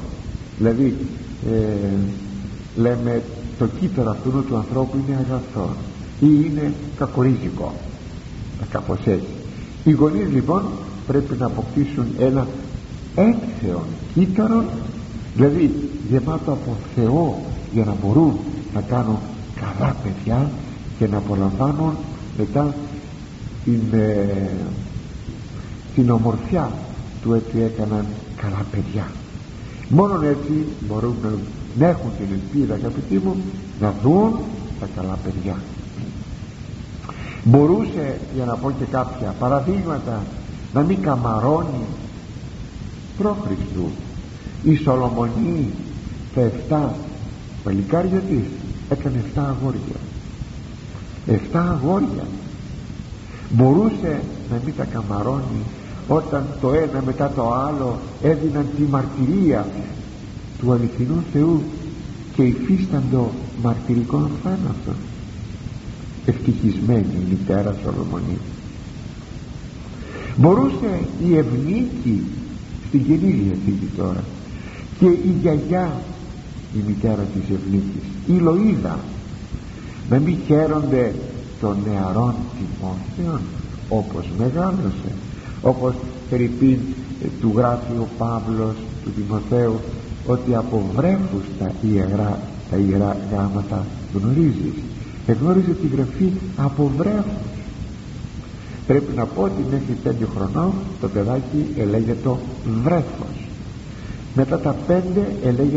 Δηλαδή 0.59 0.97
ε, 1.53 2.81
λέμε 2.81 3.23
το 3.59 3.67
κύτταρο 3.81 4.11
αυτού 4.11 4.45
του 4.45 4.57
ανθρώπου 4.57 4.97
είναι 4.97 5.17
αγαθό 5.17 5.75
ή 6.21 6.27
είναι 6.27 6.73
κακορίζικο. 6.99 7.73
Κάπως 8.71 8.99
έτσι. 8.99 9.27
Οι 9.85 9.91
γονείς 9.91 10.33
λοιπόν 10.33 10.63
πρέπει 11.07 11.37
να 11.39 11.47
αποκτήσουν 11.47 12.07
ένα 12.19 12.47
ένθεο 13.17 13.85
κύτταρο 14.15 14.65
δηλαδή 15.35 15.91
γεμάτο 16.11 16.53
από 16.53 16.77
Θεό 16.95 17.43
για 17.73 17.85
να 17.85 17.95
μπορούν 18.03 18.33
να 18.75 18.81
κάνουν 18.81 19.19
καλά 19.61 19.97
παιδιά 20.03 20.51
και 20.99 21.07
να 21.07 21.17
απολαμβάνουν 21.17 21.93
μετά 22.39 22.75
την, 23.65 23.81
ε, 23.93 24.51
την 25.95 26.11
ομορφιά 26.11 26.71
του 27.23 27.35
έτσι 27.35 27.61
έκαναν 27.61 28.07
καλά 28.37 28.65
παιδιά. 28.71 29.07
Μόνον 29.89 30.25
έτσι 30.25 30.65
μπορούν 30.89 31.15
να, 31.79 31.87
έχουν 31.87 32.11
την 32.19 32.27
ελπίδα 32.33 32.75
αγαπητοί 32.75 33.21
μου 33.25 33.37
να 33.81 33.95
δουν 34.03 34.39
τα 34.81 34.87
καλά 34.97 35.19
παιδιά. 35.25 35.57
Μπορούσε 37.45 38.21
για 38.35 38.45
να 38.45 38.57
πω 38.57 38.71
και 38.71 38.85
κάποια 38.91 39.35
παραδείγματα 39.39 40.23
να 40.73 40.81
μην 40.81 41.03
καμαρώνει 41.03 41.85
προ 43.19 43.37
Χριστού 43.47 43.91
η 44.63 44.77
Σολομονή 44.77 45.71
τα 46.35 46.51
7 46.69 46.93
παλικάρια 47.65 48.19
της 48.19 48.45
έκανε 48.89 49.25
7 49.35 49.39
αγόρια. 49.39 50.01
7 51.27 51.39
αγόρια. 51.53 52.27
Μπορούσε 53.51 54.21
να 54.51 54.61
μην 54.65 54.75
τα 54.77 54.85
καμαρώνει 54.85 55.63
όταν 56.09 56.47
το 56.61 56.73
ένα 56.73 57.03
μετά 57.07 57.31
το 57.31 57.53
άλλο 57.53 57.99
έδιναν 58.23 58.67
τη 58.77 58.83
μαρτυρία 58.83 59.67
του 60.59 60.73
αληθινού 60.73 61.23
Θεού 61.33 61.63
και 62.35 62.43
υφίσταντο 62.43 63.31
μαρτυρικών 63.63 64.31
θάνατων 64.43 64.97
ευτυχισμένη 66.27 67.07
η 67.15 67.27
μητέρα 67.29 67.77
Σολομονή. 67.83 68.39
Μπορούσε 70.37 71.01
η 71.27 71.37
Ευνίκη 71.37 72.25
στην 72.97 73.19
Καινή 73.19 73.33
Διαθήκη 73.33 73.89
τώρα. 73.97 74.25
Και 74.99 75.07
η 75.07 75.35
γιαγιά 75.41 75.93
η 76.75 76.79
μητέρα 76.87 77.27
της 77.35 77.57
Ευνίκης 77.57 78.07
η 78.27 78.41
Λοΐδα 78.41 78.97
να 80.11 80.19
μην 80.19 80.37
χαίρονται 80.47 81.15
των 81.61 81.77
νεαρών 81.87 82.35
Τιμόθεων 82.57 83.41
όπως 83.89 84.25
μεγάλωσε 84.39 85.13
όπως 85.63 85.95
Φερρυπίν 86.31 86.79
ε, 87.23 87.27
του 87.41 87.53
γράφει 87.57 87.93
ο 87.93 88.09
Παύλος 88.19 88.75
του 89.05 89.11
Τιμοθέου 89.11 89.81
ότι 90.27 90.55
από 90.55 90.85
βρέφους 90.97 91.45
τα 91.59 91.73
ιερά, 91.81 92.39
τα 92.71 92.77
ιερά 92.77 93.17
γράμματα 93.31 93.87
γνωρίζεις. 94.15 94.75
Εγνώριζε 95.27 95.71
τη 95.71 95.87
γραφή 95.87 96.33
από 96.57 96.91
βρέφους 96.97 97.56
πρέπει 98.87 99.13
να 99.17 99.25
πω 99.25 99.43
ότι 99.43 99.65
μέχρι 99.71 99.93
πέντε 100.03 100.27
χρονών 100.35 100.73
το 101.01 101.09
παιδάκι 101.09 101.67
το 102.23 102.39
βρέφος. 102.83 103.49
Μετά 104.35 104.59
τα 104.59 104.77
πέντε 104.87 105.37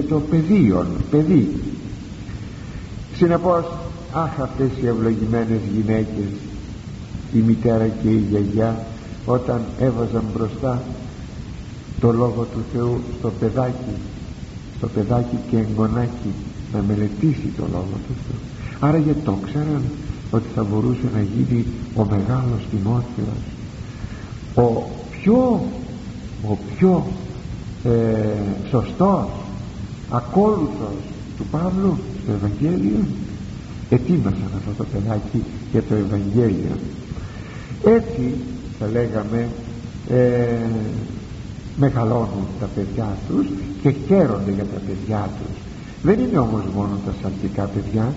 το 0.10 0.20
παιδίον 0.20 0.88
παιδί. 1.12 1.56
Συνεπώς 3.16 3.66
αχ 4.14 4.40
αυτές 4.42 4.70
οι 4.82 4.88
ευλογημένες 4.88 5.60
γυναίκες 5.76 6.32
η 7.34 7.38
μητέρα 7.40 7.88
και 8.02 8.10
η 8.10 8.26
γιαγιά 8.30 8.86
όταν 9.26 9.62
έβαζαν 9.80 10.24
μπροστά 10.34 10.82
το 12.00 12.12
Λόγο 12.12 12.48
του 12.54 12.60
Θεού 12.74 13.00
στο 13.20 13.32
παιδάκι 13.40 13.96
στο 14.80 14.88
παιδάκι 14.88 15.38
και 15.50 15.58
εγγονάκι 15.58 16.34
να 16.74 16.82
μελετήσει 16.82 17.54
το 17.58 17.64
Λόγο 17.72 17.98
του 18.08 18.14
Θεού. 18.28 18.40
Άρα 18.80 18.98
γιατί 18.98 19.20
το 19.20 19.38
ξέραν; 19.46 19.84
Ότι 20.32 20.48
θα 20.56 20.64
μπορούσε 20.64 21.10
να 21.14 21.22
γίνει 21.22 21.66
ο 21.96 22.06
μεγάλος 22.06 22.62
Τιμόθεος 22.72 23.42
ο 24.56 24.90
πιο 25.12 25.62
ο 26.50 26.58
πιο 26.76 27.06
ε, 27.84 27.90
σωστός 28.70 29.28
ακόλουθος 30.10 30.98
του 31.38 31.46
Παύλου 31.52 31.98
στο 32.24 32.32
Ευαγγέλιο. 32.32 33.06
Ετοίμασαν 33.90 34.52
αυτό 34.58 34.72
το 34.78 34.86
παιδάκι 34.92 35.44
για 35.72 35.84
το 35.84 35.96
Ευαγγέλιο. 35.96 36.76
Έτσι 37.86 38.34
θα 38.80 38.88
λέγαμε 38.88 39.48
ε, 40.10 40.58
μεγαλώνουν 41.78 42.48
τα 42.60 42.70
παιδιά 42.76 43.18
τους 43.28 43.46
και 43.82 43.94
χαίρονται 44.08 44.52
για 44.52 44.66
τα 44.74 44.80
παιδιά 44.88 45.30
τους. 45.38 45.56
Δεν 46.02 46.20
είναι 46.20 46.40
όμως 46.40 46.64
μόνο 46.76 47.00
τα 47.06 47.14
σαλτικά 47.22 47.64
παιδιά 47.64 48.14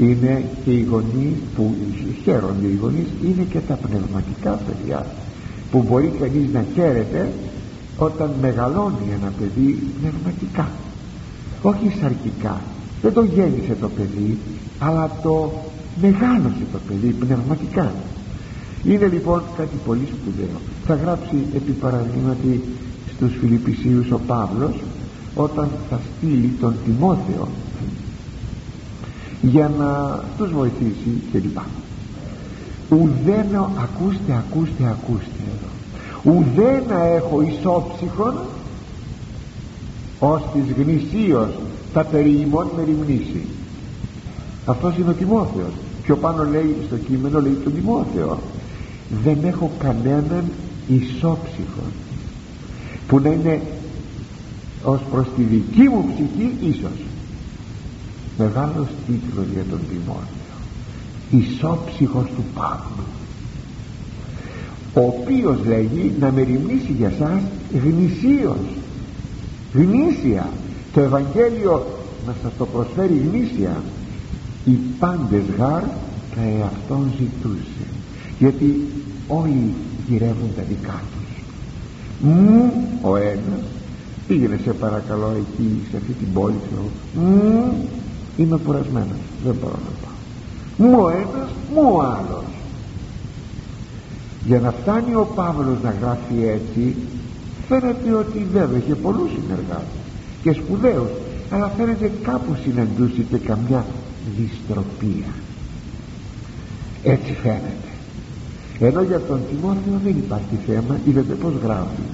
είναι 0.00 0.44
και 0.64 0.70
οι 0.70 0.82
γονείς 0.82 1.36
που 1.54 1.74
χαίρονται 2.22 2.66
οι 2.66 2.78
γονείς 2.80 3.06
είναι 3.24 3.42
και 3.50 3.58
τα 3.58 3.74
πνευματικά 3.74 4.50
παιδιά 4.50 5.06
που 5.70 5.84
μπορεί 5.88 6.12
κανείς 6.20 6.52
να 6.52 6.64
χαίρεται 6.74 7.32
όταν 7.98 8.30
μεγαλώνει 8.40 9.06
ένα 9.20 9.32
παιδί 9.38 9.78
πνευματικά. 10.00 10.68
Όχι 11.62 11.92
σαρκικά. 12.00 12.60
Δεν 13.02 13.12
το 13.12 13.22
γέννησε 13.22 13.76
το 13.80 13.88
παιδί 13.88 14.38
αλλά 14.78 15.10
το 15.22 15.52
μεγάλωσε 16.00 16.64
το 16.72 16.78
παιδί 16.88 17.08
πνευματικά. 17.08 17.92
Είναι 18.84 19.06
λοιπόν 19.06 19.42
κάτι 19.56 19.76
πολύ 19.86 20.08
σπουδαίο. 20.12 20.60
Θα 20.86 20.94
γράψει 20.94 21.36
επί 21.54 21.72
παραδείγματι 21.72 22.62
στους 23.14 23.32
Φιλιππισίους 23.40 24.10
ο 24.10 24.20
Παύλος 24.26 24.74
όταν 25.34 25.68
θα 25.90 26.00
στείλει 26.16 26.52
τον 26.60 26.74
Τιμόθεο 26.84 27.48
για 29.42 29.70
να 29.78 30.20
τους 30.38 30.52
βοηθήσει 30.52 31.22
κλπ. 31.32 31.58
Ουδένα 32.90 33.70
ακούστε 33.82 34.32
ακούστε 34.32 34.84
ακούστε 34.84 35.42
ουδένα 36.22 37.02
έχω 37.02 37.42
ισόψυχον 37.42 38.34
ως 40.18 40.42
της 40.52 40.84
γνησίως 40.84 41.58
τα 41.92 42.04
περί 42.04 42.40
ημών 42.40 42.66
μεριμνήσει 42.76 43.46
αυτός 44.66 44.96
είναι 44.96 45.10
ο 45.10 45.12
Τιμόθεος. 45.12 45.72
Πιο 46.02 46.16
πάνω 46.16 46.44
λέει 46.44 46.76
στο 46.86 46.96
κείμενο 46.96 47.40
λέει 47.40 47.58
τον 47.64 47.74
Τιμόθεο 47.74 48.38
δεν 49.24 49.38
έχω 49.44 49.70
κανέναν 49.78 50.44
ισόψυχο 50.88 51.82
που 53.08 53.18
να 53.18 53.28
είναι 53.28 53.60
ως 54.84 55.00
προς 55.10 55.26
τη 55.36 55.42
δική 55.42 55.88
μου 55.88 56.04
ψυχή 56.14 56.54
ίσως 56.60 57.09
μεγάλος 58.42 58.88
τίτλος 59.06 59.46
για 59.54 59.64
τον 59.70 59.80
Τιμόθεο. 59.88 60.58
Ισόψυχος 61.30 62.26
του 62.36 62.44
Παύλου. 62.54 63.06
Ο 64.94 65.00
οποίος 65.00 65.58
λέγει 65.66 66.12
να 66.20 66.30
μεριμνήσει 66.30 66.92
για 66.98 67.12
σας 67.18 67.40
γνησίως. 67.84 68.66
Γνήσια. 69.74 70.48
Το 70.92 71.00
Ευαγγέλιο 71.00 71.86
να 72.26 72.34
σας 72.42 72.52
το 72.58 72.66
προσφέρει 72.66 73.28
γνήσια. 73.32 73.82
Οι 74.64 74.78
πάντες 74.98 75.42
γάρ 75.58 75.82
τα 76.34 76.42
εαυτόν 76.58 77.10
ζητούσε 77.18 77.86
γιατί 78.38 78.80
όλοι 79.28 79.74
γυρεύουν 80.08 80.50
τα 80.56 80.62
δικά 80.68 81.02
τους. 81.12 81.44
Μου 82.20 82.72
ο 83.02 83.16
ένας 83.16 83.64
πήγαινε 84.28 84.60
σε 84.64 84.72
παρακαλώ 84.72 85.32
εκεί 85.38 85.80
σε 85.90 85.96
αυτή 85.96 86.12
την 86.12 86.32
πόλη 86.32 86.54
μου 87.14 87.74
είμαι 88.36 88.58
κουρασμένος 88.64 89.20
δεν 89.44 89.54
μπορώ 89.60 89.78
να 89.84 89.92
πάω. 90.00 90.18
Μου 90.88 91.02
ο 91.02 91.08
ένας 91.08 91.48
μου 91.74 91.94
ο 91.94 92.00
άλλος. 92.00 92.44
Για 94.46 94.60
να 94.60 94.70
φτάνει 94.70 95.14
ο 95.14 95.28
Παύλος 95.34 95.76
να 95.82 95.94
γράφει 96.00 96.44
έτσι 96.44 96.96
φαίνεται 97.68 98.12
ότι 98.12 98.46
βέβαια 98.52 98.78
είχε 98.78 98.94
πολλούς 98.94 99.30
συνεργάτες 99.30 100.00
και 100.42 100.52
σπουδαίους 100.52 101.10
αλλά 101.50 101.72
φαίνεται 101.76 102.10
κάπου 102.22 102.56
συναντούσε 102.62 103.22
και 103.30 103.36
καμιά 103.36 103.84
δυστροπία. 104.36 105.32
Έτσι 107.02 107.32
φαίνεται. 107.42 107.90
Ενώ 108.78 109.02
για 109.02 109.20
τον 109.20 109.40
Τιμόθεο 109.48 110.00
δεν 110.04 110.16
υπάρχει 110.16 110.58
θέμα 110.66 110.98
είδατε 111.08 111.34
πως 111.34 111.52
γράφει. 111.62 112.06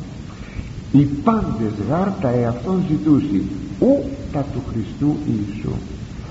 Οι 0.92 1.02
πάντες 1.02 1.72
γάρτα 1.88 2.28
εαυτόν 2.28 2.84
ζητούσι 2.88 3.42
ου 3.80 4.04
τα 4.32 4.40
του 4.52 4.62
Χριστού 4.70 5.16
Ιησού 5.26 5.72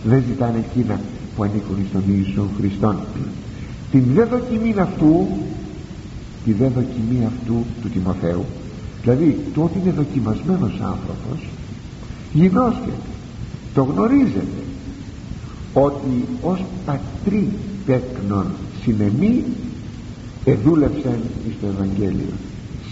δεν 0.06 0.24
ζητάνε 0.28 0.64
εκείνα 0.70 1.00
που 1.36 1.44
ανήκουν 1.44 1.78
στον 1.90 2.04
Ιησού 2.08 2.48
Χριστόν. 2.58 2.98
Την 3.92 4.04
δε 4.14 4.24
δοκιμή 4.24 4.74
αυτού 4.78 5.28
τη 6.46 6.52
δε 6.54 6.68
δοκιμή 6.68 7.26
αυτού 7.26 7.66
του 7.82 7.90
Τιμοθέου 7.90 8.46
δηλαδή 9.02 9.38
το 9.54 9.64
ότι 9.64 9.80
είναι 9.80 9.92
δοκιμασμένος 9.92 10.72
άνθρωπος 10.72 11.48
γινώσκεται 12.34 13.10
το 13.74 13.84
γνωρίζετε 13.84 14.64
ότι 15.74 16.26
ως 16.42 16.64
πατρί 16.86 17.50
τέκνον 17.86 18.46
συνεμή 18.84 19.44
εδούλεψαν 20.46 21.20
στο 21.58 21.68
Ευαγγέλιο 21.68 22.34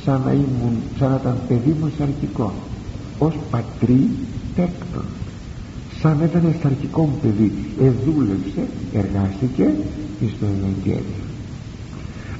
σαν 0.04 0.22
να, 0.26 0.32
ήμουν, 0.32 0.76
σαν 1.00 1.10
να 1.10 1.20
ήταν 1.22 1.38
παιδί 1.48 1.76
μου 1.80 1.92
σαρκικό 1.98 2.54
ως 3.20 3.34
πατρί 3.52 4.10
τέκνον 4.56 5.06
σαν 6.04 6.18
να 6.18 6.24
ήταν 6.24 6.56
σαρκικό 6.62 7.02
μου 7.02 7.18
παιδί. 7.22 7.52
Εδούλεψε, 7.82 8.62
εργάστηκε 8.94 9.74
στο 10.38 10.46
Ευαγγέλιο. 10.58 11.24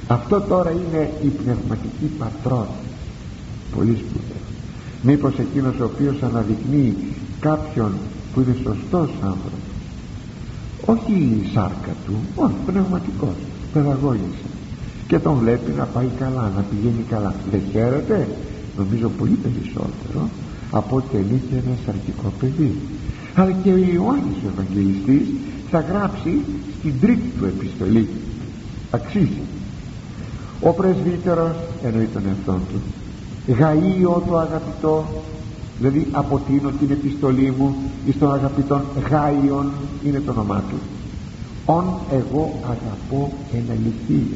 Αυτό 0.06 0.40
τώρα 0.40 0.70
είναι 0.70 1.10
η 1.22 1.28
πνευματική 1.28 2.06
πατρότητα 2.18 2.92
πολύ 3.76 3.96
σπουδαίο. 3.96 4.44
Μήπως 5.02 5.38
εκείνος 5.38 5.74
ο 5.80 5.84
οποίος 5.84 6.22
αναδεικνύει 6.22 6.94
κάποιον 7.40 7.92
που 8.34 8.40
είναι 8.40 8.56
σωστός 8.62 9.08
άνθρωπος. 9.22 9.74
Όχι 10.86 11.12
η 11.12 11.50
σάρκα 11.54 11.94
του 12.06 12.14
όχι 12.34 12.54
πνευματικός 12.66 13.36
παιδαγώγησε 13.72 14.48
και 15.08 15.18
τον 15.18 15.34
βλέπει 15.34 15.70
να 15.70 15.84
πάει 15.84 16.10
καλά 16.18 16.52
να 16.56 16.62
πηγαίνει 16.62 17.04
καλά. 17.08 17.34
Δεν 17.50 17.60
χαίρεται 17.72 18.28
νομίζω 18.78 19.08
πολύ 19.08 19.38
περισσότερο 19.42 20.28
από 20.70 20.96
ότι 20.96 21.16
ελήφθη 21.16 21.54
ένας 21.66 21.78
σαρκικό 21.86 22.32
παιδί 22.40 22.74
αλλά 23.34 23.50
και 23.50 23.72
ο 23.72 23.76
Ιωάννης 23.76 24.36
ο 24.44 24.50
Ευαγγελιστής 24.52 25.28
θα 25.70 25.80
γράψει 25.80 26.40
στην 26.78 26.92
τρίτη 27.00 27.32
του 27.38 27.44
επιστολή. 27.44 28.08
Αξίζει. 28.90 29.40
Ο 30.60 30.72
πρεσβύτερος 30.72 31.56
εννοεί 31.84 32.08
τον 32.12 32.22
εαυτόν 32.28 32.60
του 32.72 32.80
γαΐω 33.48 34.22
το 34.28 34.38
αγαπητό 34.38 35.04
δηλαδή 35.78 36.06
αποτείνω 36.12 36.70
την 36.70 36.90
επιστολή 36.90 37.54
μου 37.58 37.74
εις 38.06 38.18
τον 38.18 38.32
αγαπητόν 38.32 38.82
γάιον 39.10 39.70
είναι 40.04 40.20
το 40.20 40.30
όνομά 40.30 40.62
του. 40.70 40.76
Ον 41.66 41.84
εγώ 42.12 42.60
αγαπώ 42.62 43.32
εν 43.52 43.62
αληθή 43.70 44.26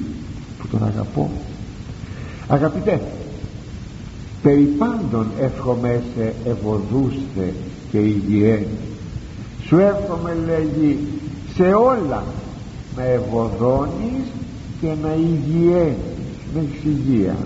που 0.59 0.69
τον 0.71 0.85
αγαπώ. 0.85 1.31
Αγαπητέ 2.49 3.01
περί 4.43 4.63
πάντων 4.63 5.27
εύχομαι 5.41 6.03
σε 6.15 6.35
ευωδούστε 6.45 7.55
και 7.91 7.99
υγιέ. 7.99 8.67
Σου 9.67 9.79
εύχομαι 9.79 10.37
λέγει 10.47 10.99
σε 11.55 11.65
όλα 11.65 12.25
να 12.97 13.05
ευωδώνεις 13.05 14.25
και 14.81 14.89
να 15.03 15.15
υγιένεις 15.15 16.19
να 16.55 16.61
έχεις 16.61 16.85
υγεία 16.85 17.37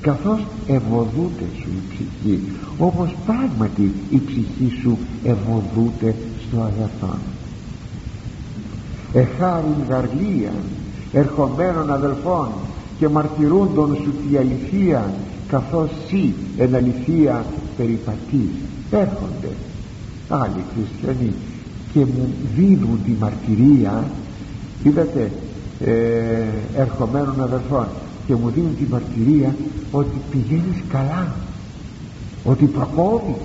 καθώς 0.00 0.46
ευωδούται 0.66 1.44
σου 1.60 1.68
η 1.68 1.82
ψυχή 1.90 2.42
όπως 2.78 3.16
πράγματι 3.26 3.92
η 4.10 4.20
ψυχή 4.26 4.72
σου 4.82 4.98
ευωδούται 5.24 6.14
στο 6.48 6.60
αγαθόν 6.60 7.18
εχάριν 9.12 9.74
γαρλία 9.88 10.52
ερχομένων 11.12 11.92
αδελφών 11.92 12.48
και 12.98 13.08
μαρτυρούντων 13.08 13.96
σου 14.02 14.10
τη 14.10 14.36
αληθεία 14.36 15.14
καθώς 15.48 15.90
σύ 16.08 16.34
εν 16.58 16.74
αληθεία 16.74 17.44
περιπατείς 17.76 18.50
έρχονται 18.90 19.50
άλλοι 20.28 20.64
χριστιανοί 20.74 21.32
και 21.92 21.98
μου 21.98 22.28
δίνουν 22.56 23.00
τη 23.04 23.10
μαρτυρία 23.10 24.04
είδατε 24.82 25.30
ε, 25.80 26.80
ερχομένων 26.80 27.42
αδελφών 27.42 27.86
και 28.26 28.34
μου 28.34 28.50
δίνουν 28.50 28.76
τη 28.76 28.84
μαρτυρία 28.90 29.54
ότι 29.90 30.16
πηγαίνεις 30.30 30.82
καλά 30.88 31.34
ότι 32.44 32.64
προκόβεις 32.64 33.36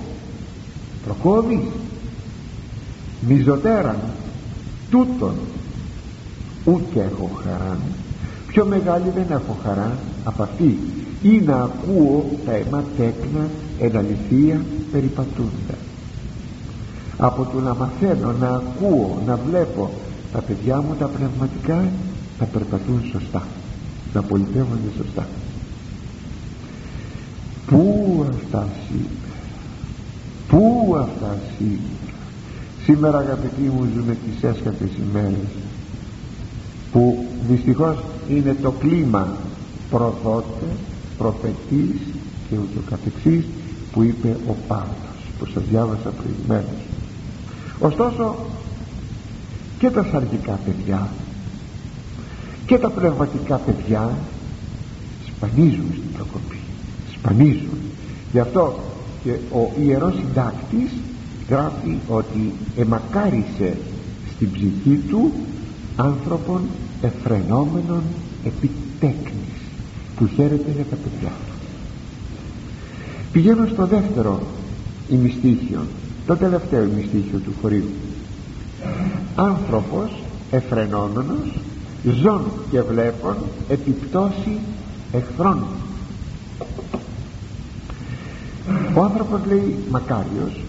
προκόβεις. 1.04 1.60
Μιζωτέραν 3.28 3.98
τούτον 4.90 5.34
ούτε 6.64 7.10
έχω 7.12 7.30
χαρά 7.44 7.78
πιο 8.46 8.66
μεγάλη 8.66 9.10
δεν 9.14 9.26
έχω 9.30 9.56
χαρά 9.64 9.98
από 10.24 10.42
αυτή 10.42 10.78
ή 11.22 11.40
να 11.46 11.56
ακούω 11.56 12.30
τα 12.46 12.52
αίμα 12.52 12.84
τέκνα 12.96 13.48
εν 13.78 13.96
αληθεία 13.96 14.64
περιπατούντα 14.92 15.74
από 17.22 17.44
το 17.44 17.60
να 17.60 17.74
μαθαίνω 17.74 18.32
να 18.40 18.48
ακούω 18.48 19.22
να 19.26 19.36
βλέπω 19.36 19.90
τα 20.32 20.40
παιδιά 20.40 20.80
μου 20.80 20.94
τα 20.98 21.06
πνευματικά 21.06 21.88
να 22.38 22.46
περπατούν 22.46 23.02
σωστά 23.12 23.42
να 24.12 24.22
πολιτεύονται 24.22 24.90
σωστά. 24.96 25.26
Πού 27.66 28.24
αυτά 28.30 28.68
σήμερα 28.86 29.08
πού 30.48 30.96
αυτά 30.98 31.38
σήμερα 31.58 31.80
σήμερα 32.84 33.18
αγαπητοί 33.18 33.62
μου 33.62 33.88
ζούμε 33.94 34.16
τις 34.24 34.42
έσκατες 34.42 34.90
ημέρες 35.08 35.48
που 36.92 37.24
δυστυχώς 37.48 37.96
είναι 38.28 38.56
το 38.62 38.70
κλίμα 38.70 39.36
προδότε, 39.90 40.66
προφετής 41.18 42.00
και 42.48 42.54
ούτω 42.54 42.80
καθεξής 42.90 43.44
που 43.92 44.02
είπε 44.02 44.36
ο 44.48 44.54
Παύλος 44.68 45.22
που 45.38 45.46
σας 45.46 45.62
διάβασα 45.70 46.10
προηγουμένως 46.10 46.91
ωστόσο 47.82 48.36
και 49.78 49.90
τα 49.90 50.06
σαρκικά 50.12 50.58
παιδιά 50.64 51.08
και 52.66 52.78
τα 52.78 52.90
πνευματικά 52.90 53.56
παιδιά 53.56 54.10
σπανίζουν 55.26 55.86
στην 55.92 56.12
προκοπή 56.12 56.58
σπανίζουν. 57.22 57.78
Γι' 58.32 58.38
αυτό 58.38 58.78
και 59.24 59.30
ο 59.30 59.72
ιερός 59.80 60.14
συντάκτης 60.14 60.90
γράφει 61.48 61.98
ότι 62.08 62.52
εμακάρισε 62.76 63.76
στην 64.34 64.52
ψυχή 64.52 65.00
του 65.08 65.32
άνθρωπον 65.96 66.60
εφρενόμενων 67.02 68.02
επιτέκνης 68.44 69.60
που 70.16 70.26
χαίρεται 70.26 70.70
για 70.74 70.84
τα 70.90 70.96
παιδιά. 70.96 71.32
Πηγαίνω 73.32 73.66
στο 73.66 73.86
δεύτερο 73.86 74.42
ημιστήχιο 75.10 75.80
το 76.26 76.36
τελευταίο 76.36 76.84
ημιστήχιο 76.84 77.38
του 77.38 77.52
χωρίου 77.60 77.90
άνθρωπος 79.34 80.10
εφρενόμενος 80.50 81.60
ζών 82.22 82.42
και 82.70 82.80
βλέπων 82.80 83.36
επιπτώσει 83.68 84.58
εχθρών. 85.12 85.64
Ο 88.94 89.02
άνθρωπος 89.02 89.40
λέει 89.46 89.76
μακάριος 89.90 90.60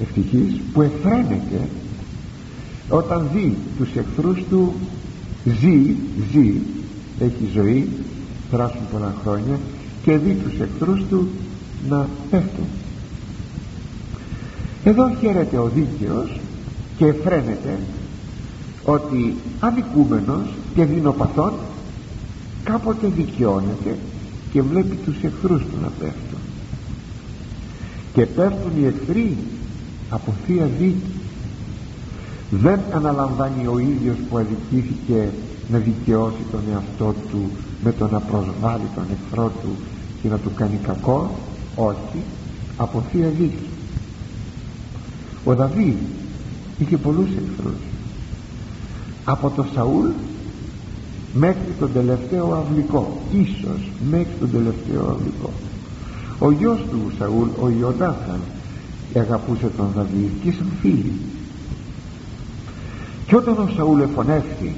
ευτυχής 0.00 0.60
που 0.72 0.82
εφραίνεται 0.82 1.68
όταν 2.88 3.28
δει 3.34 3.56
τους 3.78 3.88
εχθρούς 3.96 4.44
του 4.50 4.74
ζει, 5.44 5.94
ζει 6.32 6.54
έχει 7.20 7.48
ζωή 7.54 7.88
περάσουν 8.50 8.80
πολλά 8.92 9.14
χρόνια 9.22 9.58
και 10.04 10.16
δει 10.16 10.32
τους 10.32 10.60
εχθρούς 10.60 11.02
του 11.08 11.28
να 11.88 12.08
πέφτουν 12.30 12.64
εδώ 14.88 15.10
χαίρεται 15.20 15.58
ο 15.58 15.70
δίκαιος 15.74 16.40
και 16.96 17.12
φρένεται 17.12 17.78
ότι 18.84 19.34
αδικούμενος 19.60 20.46
και 20.74 20.84
δεινοπαθών 20.84 21.52
κάποτε 22.64 23.06
δικαιώνεται 23.16 23.96
και 24.52 24.62
βλέπει 24.62 24.96
τους 24.96 25.22
εχθρούς 25.22 25.62
του 25.62 25.76
να 25.82 25.88
πέφτουν. 25.98 26.38
Και 28.12 28.26
πέφτουν 28.26 28.72
οι 28.80 28.86
εχθροί 28.86 29.36
από 30.10 30.34
θεία 30.46 30.68
δίκη. 30.78 31.12
Δεν 32.50 32.80
αναλαμβάνει 32.94 33.66
ο 33.66 33.78
ίδιος 33.78 34.16
που 34.30 34.38
αδικήθηκε 34.38 35.28
να 35.70 35.78
δικαιώσει 35.78 36.42
τον 36.50 36.60
εαυτό 36.72 37.14
του 37.30 37.50
με 37.84 37.92
το 37.92 38.08
να 38.08 38.20
προσβάλλει 38.20 38.88
τον 38.94 39.04
εχθρό 39.12 39.52
του 39.62 39.68
και 40.22 40.28
να 40.28 40.38
του 40.38 40.50
κάνει 40.54 40.78
κακό. 40.86 41.30
Όχι. 41.74 42.22
Από 42.76 43.02
θεία 43.10 43.28
δίκη 43.28 43.68
ο 45.48 45.54
Δαβίδ 45.54 45.94
είχε 46.78 46.96
πολλούς 46.96 47.28
εχθρούς. 47.28 47.82
Από 49.24 49.50
το 49.50 49.64
Σαούλ 49.74 50.08
μέχρι 51.34 51.72
τον 51.78 51.92
τελευταίο 51.92 52.52
αυλικό 52.52 53.20
ίσως 53.32 53.90
μέχρι 54.10 54.32
τον 54.40 54.50
τελευταίο 54.50 55.00
αυλικό. 55.10 55.50
Ο 56.38 56.50
γιος 56.50 56.78
του 56.90 57.12
Σαούλ 57.18 57.48
ο 57.60 57.70
Ιωνάθαν 57.80 58.40
αγαπούσε 59.16 59.70
τον 59.76 59.86
Δαβίδ 59.94 60.30
και 60.42 60.48
ήσαν 60.48 60.66
φίλοι 60.80 61.12
και 63.26 63.36
όταν 63.36 63.58
ο 63.58 63.68
Σαούλ 63.76 64.00
εφωνεύθη 64.00 64.74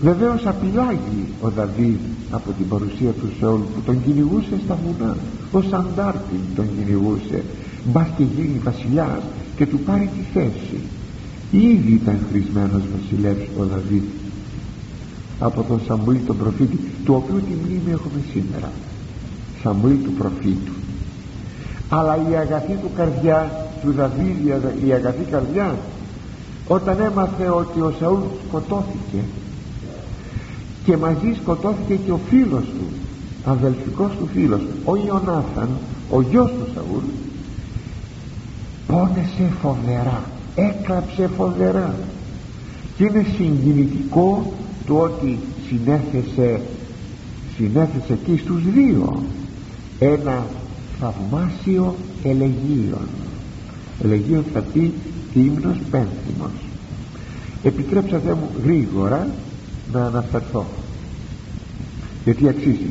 βεβαίως 0.00 0.46
απειλάγει 0.46 1.24
ο 1.40 1.48
Δαβίδ 1.48 1.98
από 2.30 2.52
την 2.52 2.68
παρουσία 2.68 3.10
του 3.10 3.28
Σαούλ 3.40 3.60
που 3.60 3.80
τον 3.86 4.04
κυνηγούσε 4.04 4.60
στα 4.64 4.78
βουνά. 4.84 5.16
Ως 5.52 5.64
αντάρτη 5.72 6.40
τον 6.56 6.68
κυνηγούσε 6.76 7.42
μπας 7.84 8.06
και 8.16 8.22
γίνει 8.22 8.60
βασιλιάς 8.64 9.22
και 9.56 9.66
του 9.66 9.78
πάρει 9.78 10.10
τη 10.16 10.38
θέση. 10.38 10.80
Ήδη 11.50 11.92
ήταν 11.92 12.18
χρησμένος 12.30 12.82
βασιλεύς 12.96 13.48
ο 13.58 13.64
Δαβίδ 13.64 14.02
από 15.38 15.62
τον 15.62 15.80
Σαμουήλ 15.86 16.18
τον 16.26 16.36
προφήτη 16.36 16.78
του 17.04 17.14
οποίου 17.14 17.36
τη 17.36 17.54
μνήμη 17.64 17.90
έχουμε 17.90 18.20
σήμερα. 18.32 18.70
Σαμουήλ 19.62 19.96
του 20.04 20.12
προφήτου. 20.12 20.72
Αλλά 21.88 22.16
η 22.30 22.36
αγαθή 22.36 22.72
του 22.82 22.90
καρδιά 22.96 23.68
του 23.82 23.92
Δαβίδ 23.92 24.46
η 24.86 24.92
αγαθή 24.92 25.24
καρδιά 25.30 25.76
όταν 26.68 27.00
έμαθε 27.00 27.48
ότι 27.48 27.80
ο 27.80 27.94
Σαούλ 27.98 28.20
σκοτώθηκε 28.48 29.18
και 30.84 30.96
μαζί 30.96 31.36
σκοτώθηκε 31.42 31.94
και 31.94 32.10
ο 32.10 32.20
φίλος 32.28 32.64
του 32.64 32.86
αδελφικός 33.44 34.10
του 34.18 34.28
φίλος 34.32 34.60
ο 34.84 34.96
Ιωνάθαν 34.96 35.68
ο 36.10 36.20
γιος 36.20 36.50
του 36.50 36.66
Σαούλ 36.74 37.04
πόνεσε 38.94 39.52
φοβερά. 39.62 40.22
Έκλαψε 40.54 41.28
φοβερά. 41.36 41.94
Και 42.96 43.04
είναι 43.04 43.26
συγκινητικό 43.36 44.52
το 44.86 44.98
ότι 44.98 45.38
συνέθεσε 45.68 46.60
συνέθεσε 47.56 48.18
και 48.24 48.36
στους 48.36 48.62
δύο 48.72 49.22
ένα 49.98 50.46
θαυμάσιο 51.00 51.94
ελεγίον 52.22 53.08
ελεγίον 54.02 54.44
θα 54.52 54.60
πει 54.60 54.92
ύμνος 55.34 55.76
πένθυμος. 55.90 56.52
Επιτρέψατε 57.62 58.34
μου 58.34 58.48
γρήγορα 58.64 59.28
να 59.92 60.04
αναφερθώ. 60.06 60.64
Γιατί 62.24 62.48
αξίζει. 62.48 62.90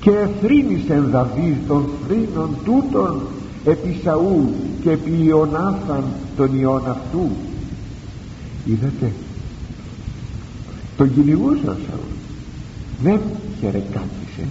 Και 0.00 0.10
εθρύνησεν 0.10 1.10
Δαβίδ 1.10 1.56
των 1.68 1.88
θρήνων 2.06 2.56
τούτων 2.64 3.22
επί 3.66 4.00
Σαούλ 4.02 4.44
και 4.82 4.90
επί 4.90 5.24
Ιωνάθαν 5.24 6.04
τον 6.36 6.58
Ιών 6.60 6.88
αυτού. 6.88 7.30
Είδατε 8.64 9.12
τον 10.96 11.14
κυνηγούσε 11.14 11.66
ο 11.66 11.76
Σαούλ. 11.86 12.10
Δεν 13.02 13.20
χαιρεκάτησε 13.60 14.48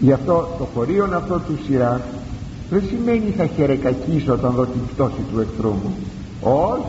γι' 0.00 0.12
αυτό 0.12 0.48
το 0.58 0.68
χωρίον 0.74 1.14
αυτό 1.14 1.34
του 1.34 1.58
σειρά 1.66 2.00
δεν 2.70 2.82
σημαίνει 2.88 3.34
θα 3.36 3.46
χαιρεκακίσω 3.46 4.32
όταν 4.32 4.52
δω 4.52 4.64
την 4.64 4.80
πτώση 4.94 5.20
του 5.32 5.40
εχθρού 5.40 5.68
μου 5.68 5.94
όχι 6.40 6.84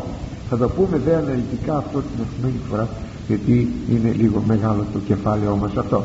θα 0.49 0.57
το 0.57 0.69
πούμε 0.69 1.01
δε 1.05 1.15
αναλυτικά 1.15 1.77
αυτό 1.77 1.99
την 1.99 2.23
επόμενη 2.23 2.59
φορά 2.69 2.89
γιατί 3.27 3.71
είναι 3.89 4.11
λίγο 4.17 4.43
μεγάλο 4.47 4.85
το 4.93 4.99
κεφάλαιο 5.07 5.55
μας 5.55 5.77
αυτό. 5.77 6.03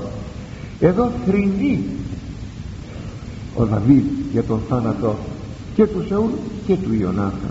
Εδώ 0.80 1.10
θρυνεί 1.26 1.84
ο 3.60 3.64
Δαβίδ 3.64 4.04
για 4.32 4.42
τον 4.42 4.60
θάνατο 4.68 5.16
και 5.74 5.86
του 5.86 6.04
Σεούλ 6.06 6.30
και 6.66 6.76
του 6.76 6.94
Ιωνάθα. 7.00 7.50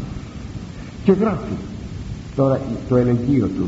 Και 1.03 1.11
γράφει 1.11 1.53
τώρα 2.35 2.61
το 2.89 2.95
ελεγγύο 2.95 3.47
του. 3.47 3.67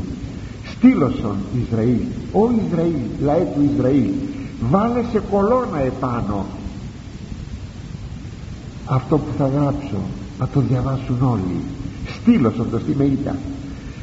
Στήλωσον 0.76 1.36
Ισραήλ 1.62 2.00
ο 2.32 2.50
Ισραήλ 2.66 2.94
λαέ 3.22 3.46
του 3.54 3.70
Ισραήλ 3.74 4.10
βάλε 4.70 5.02
σε 5.12 5.22
κολόνα 5.30 5.80
επάνω 5.86 6.46
αυτό 8.84 9.18
που 9.18 9.32
θα 9.38 9.48
γράψω 9.48 9.96
να 10.38 10.48
το 10.48 10.60
διαβάσουν 10.60 11.22
όλοι. 11.22 11.60
Στήλωσον 12.20 12.70
το 12.70 12.78
στη 12.78 12.94
μεΐτα 12.96 13.36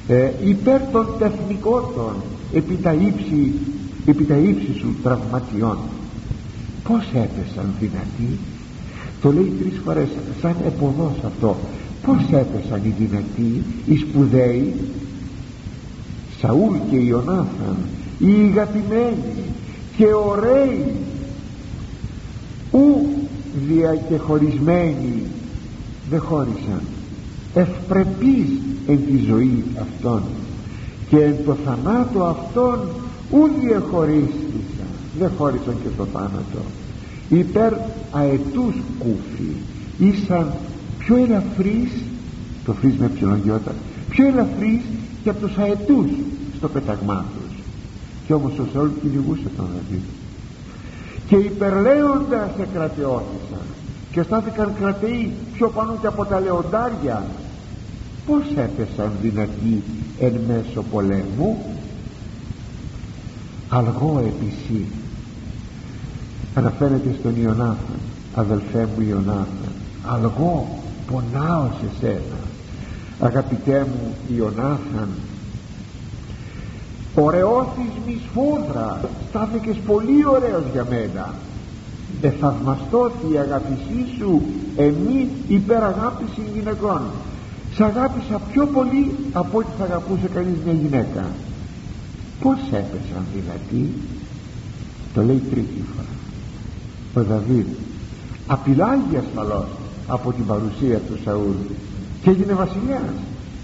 ε, 0.07 0.31
υπέρ 0.45 0.81
των 0.91 1.07
τεχνικότων 1.19 2.13
επί 2.53 2.75
τα 2.75 2.93
ύψη, 2.93 3.53
επί 4.05 4.23
τα 4.23 4.35
ύψη 4.35 4.73
σου 4.79 4.95
τραυματιών 5.03 5.77
πως 6.89 7.03
έπεσαν 7.13 7.73
δυνατοί 7.79 8.39
το 9.21 9.31
λέει 9.31 9.53
τρεις 9.59 9.79
φορές 9.85 10.07
σαν 10.41 10.55
εποδός 10.65 11.13
αυτό. 11.25 11.55
Πως 12.05 12.21
έπεσαν 12.31 12.81
οι 12.83 12.93
δυνατοί 12.99 13.63
οι 13.85 13.95
σπουδαίοι 13.97 14.73
Σαούλ 16.39 16.75
και 16.89 16.95
Ιωνάθαν 16.95 17.77
οι 18.19 18.33
αγαπημένοι 18.51 19.43
και 19.97 20.05
ωραίοι 20.13 20.93
ου 22.71 23.07
δια 23.67 23.95
και 23.95 24.17
χωρισμένοι 24.17 25.23
δεν 26.09 26.21
χώρισαν. 26.21 26.81
Ευπρεπείς 27.53 28.49
εν 28.87 28.99
τη 29.05 29.17
ζωή 29.27 29.63
αυτών 29.81 30.21
και 31.09 31.17
εν 31.17 31.35
το 31.45 31.55
θανάτο 31.65 32.23
αυτών 32.23 32.79
ου 33.31 33.49
διαχωρίστησαν 33.59 34.89
δεν 35.19 35.31
χώρισαν 35.37 35.75
και 35.83 35.89
το 35.97 36.05
θάνατο 36.13 36.59
υπέρ 37.29 37.73
αετούς 38.11 38.75
κούφι. 38.99 39.51
Ήσαν 39.97 40.53
πιο 40.97 41.15
ελαφρύς 41.15 41.91
το 42.65 42.73
φρύς 42.73 42.97
με 42.97 43.07
ψιλογιώτα 43.07 43.73
πιο 44.09 44.27
ελαφρύς 44.27 44.81
και 45.23 45.29
από 45.29 45.39
τους 45.39 45.57
αετούς 45.57 46.07
στο 46.57 46.69
πεταγμά 46.69 47.25
τους. 47.33 47.57
Και 48.27 48.33
όμως 48.33 48.59
ο 48.59 48.65
Σαούλ 48.73 48.89
κυνηγούσε 49.01 49.49
τον 49.57 49.65
Δαβίδ. 49.65 50.03
Και 51.27 51.35
υπερλέοντας 51.35 52.49
εκρατεώθησαν 52.59 53.65
και 54.11 54.21
στάθηκαν 54.21 54.73
κρατεοί 54.79 55.31
πιο 55.53 55.69
πάνω 55.69 55.97
και 56.01 56.07
από 56.07 56.25
τα 56.25 56.39
λεοντάρια. 56.39 57.25
Πως 58.25 58.43
έπεσαν 58.55 59.11
δυνατοί 59.21 59.83
εν 60.19 60.33
μέσω 60.47 60.83
πολέμου; 60.91 61.57
Αλγό 63.69 64.23
επισή 64.25 64.85
αναφέρεται 66.55 67.15
στον 67.19 67.41
Ιωνάθαν 67.41 67.99
αδελφέ 68.35 68.87
μου 68.95 69.05
Ιωνάθαν 69.09 69.71
αλγό 70.05 70.67
πονάω 71.11 71.67
σε 71.81 71.89
σένα. 71.99 72.39
Αγαπητέ 73.19 73.79
μου 73.89 74.35
Ιωνάθαν 74.35 75.09
ωραιώθης 77.15 77.91
μης 78.05 78.19
σφούδρα 78.29 78.99
στάθηκες 79.29 79.75
πολύ 79.85 80.25
ωραίος 80.25 80.63
για 80.71 80.85
μένα. 80.89 81.33
Εθαυμαστώθη 82.21 83.33
η 83.33 83.37
αγάπησή 83.37 84.05
σου 84.17 84.41
εμή 84.75 85.29
υπεραγάπηση 85.47 86.41
γυναικών. 86.53 87.01
Σε 87.75 87.83
αγάπησα 87.83 88.41
πιο 88.51 88.65
πολύ 88.65 89.15
από 89.33 89.57
ό,τι 89.57 89.69
θα 89.77 89.83
αγαπούσε 89.83 90.27
κανείς 90.33 90.57
μια 90.65 90.73
γυναίκα. 90.73 91.25
Πως 92.41 92.59
έπεσαν 92.67 93.25
δηλαδή; 93.33 93.93
Το 95.13 95.21
λέει 95.21 95.43
τρίτη 95.51 95.83
φορά 95.95 96.08
ο 97.15 97.23
Δαβίδ 97.23 97.65
απειλάγει 98.47 99.17
ασφαλώς 99.17 99.67
από 100.07 100.31
την 100.31 100.45
παρουσία 100.45 100.97
του 100.97 101.17
Σαούλ 101.23 101.55
και 102.21 102.29
έγινε 102.29 102.53
βασιλιάς. 102.53 103.13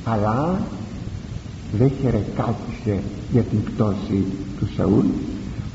Αλλά 0.06 0.60
δεν 1.78 1.92
χαιρεκάτησε 2.02 3.04
για 3.32 3.42
την 3.42 3.64
πτώση 3.64 4.26
του 4.60 4.68
Σαούλ. 4.78 5.06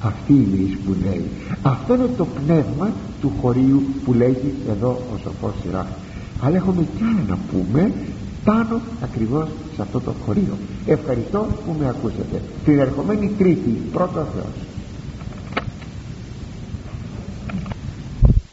Αυτή 0.03 0.33
είναι 0.33 0.57
η 0.57 0.79
σπουδαίη 0.81 1.25
αυτό 1.63 1.95
είναι 1.95 2.11
το 2.17 2.27
πνεύμα 2.27 2.91
του 3.21 3.33
χωρίου 3.41 3.83
που 4.05 4.13
λέγει 4.13 4.55
εδώ 4.71 4.89
ο 4.89 5.19
σοφός 5.23 5.53
σειρά 5.63 5.87
αλλά 6.43 6.57
έχουμε 6.57 6.83
κι 6.97 7.03
άλλα 7.03 7.25
να 7.29 7.39
πούμε 7.51 7.93
πάνω 8.45 8.81
ακριβώς 9.03 9.49
σε 9.75 9.83
αυτό 9.83 10.01
το 10.01 10.15
χωρίο. 10.25 10.57
Ευχαριστώ 10.87 11.39
που 11.39 11.77
με 11.79 11.89
ακούσατε. 11.89 12.43
Την 12.65 12.79
ερχομένη 12.79 13.31
τρίτη 13.39 13.71
πρώτο 13.93 14.27
Θεός 14.35 14.70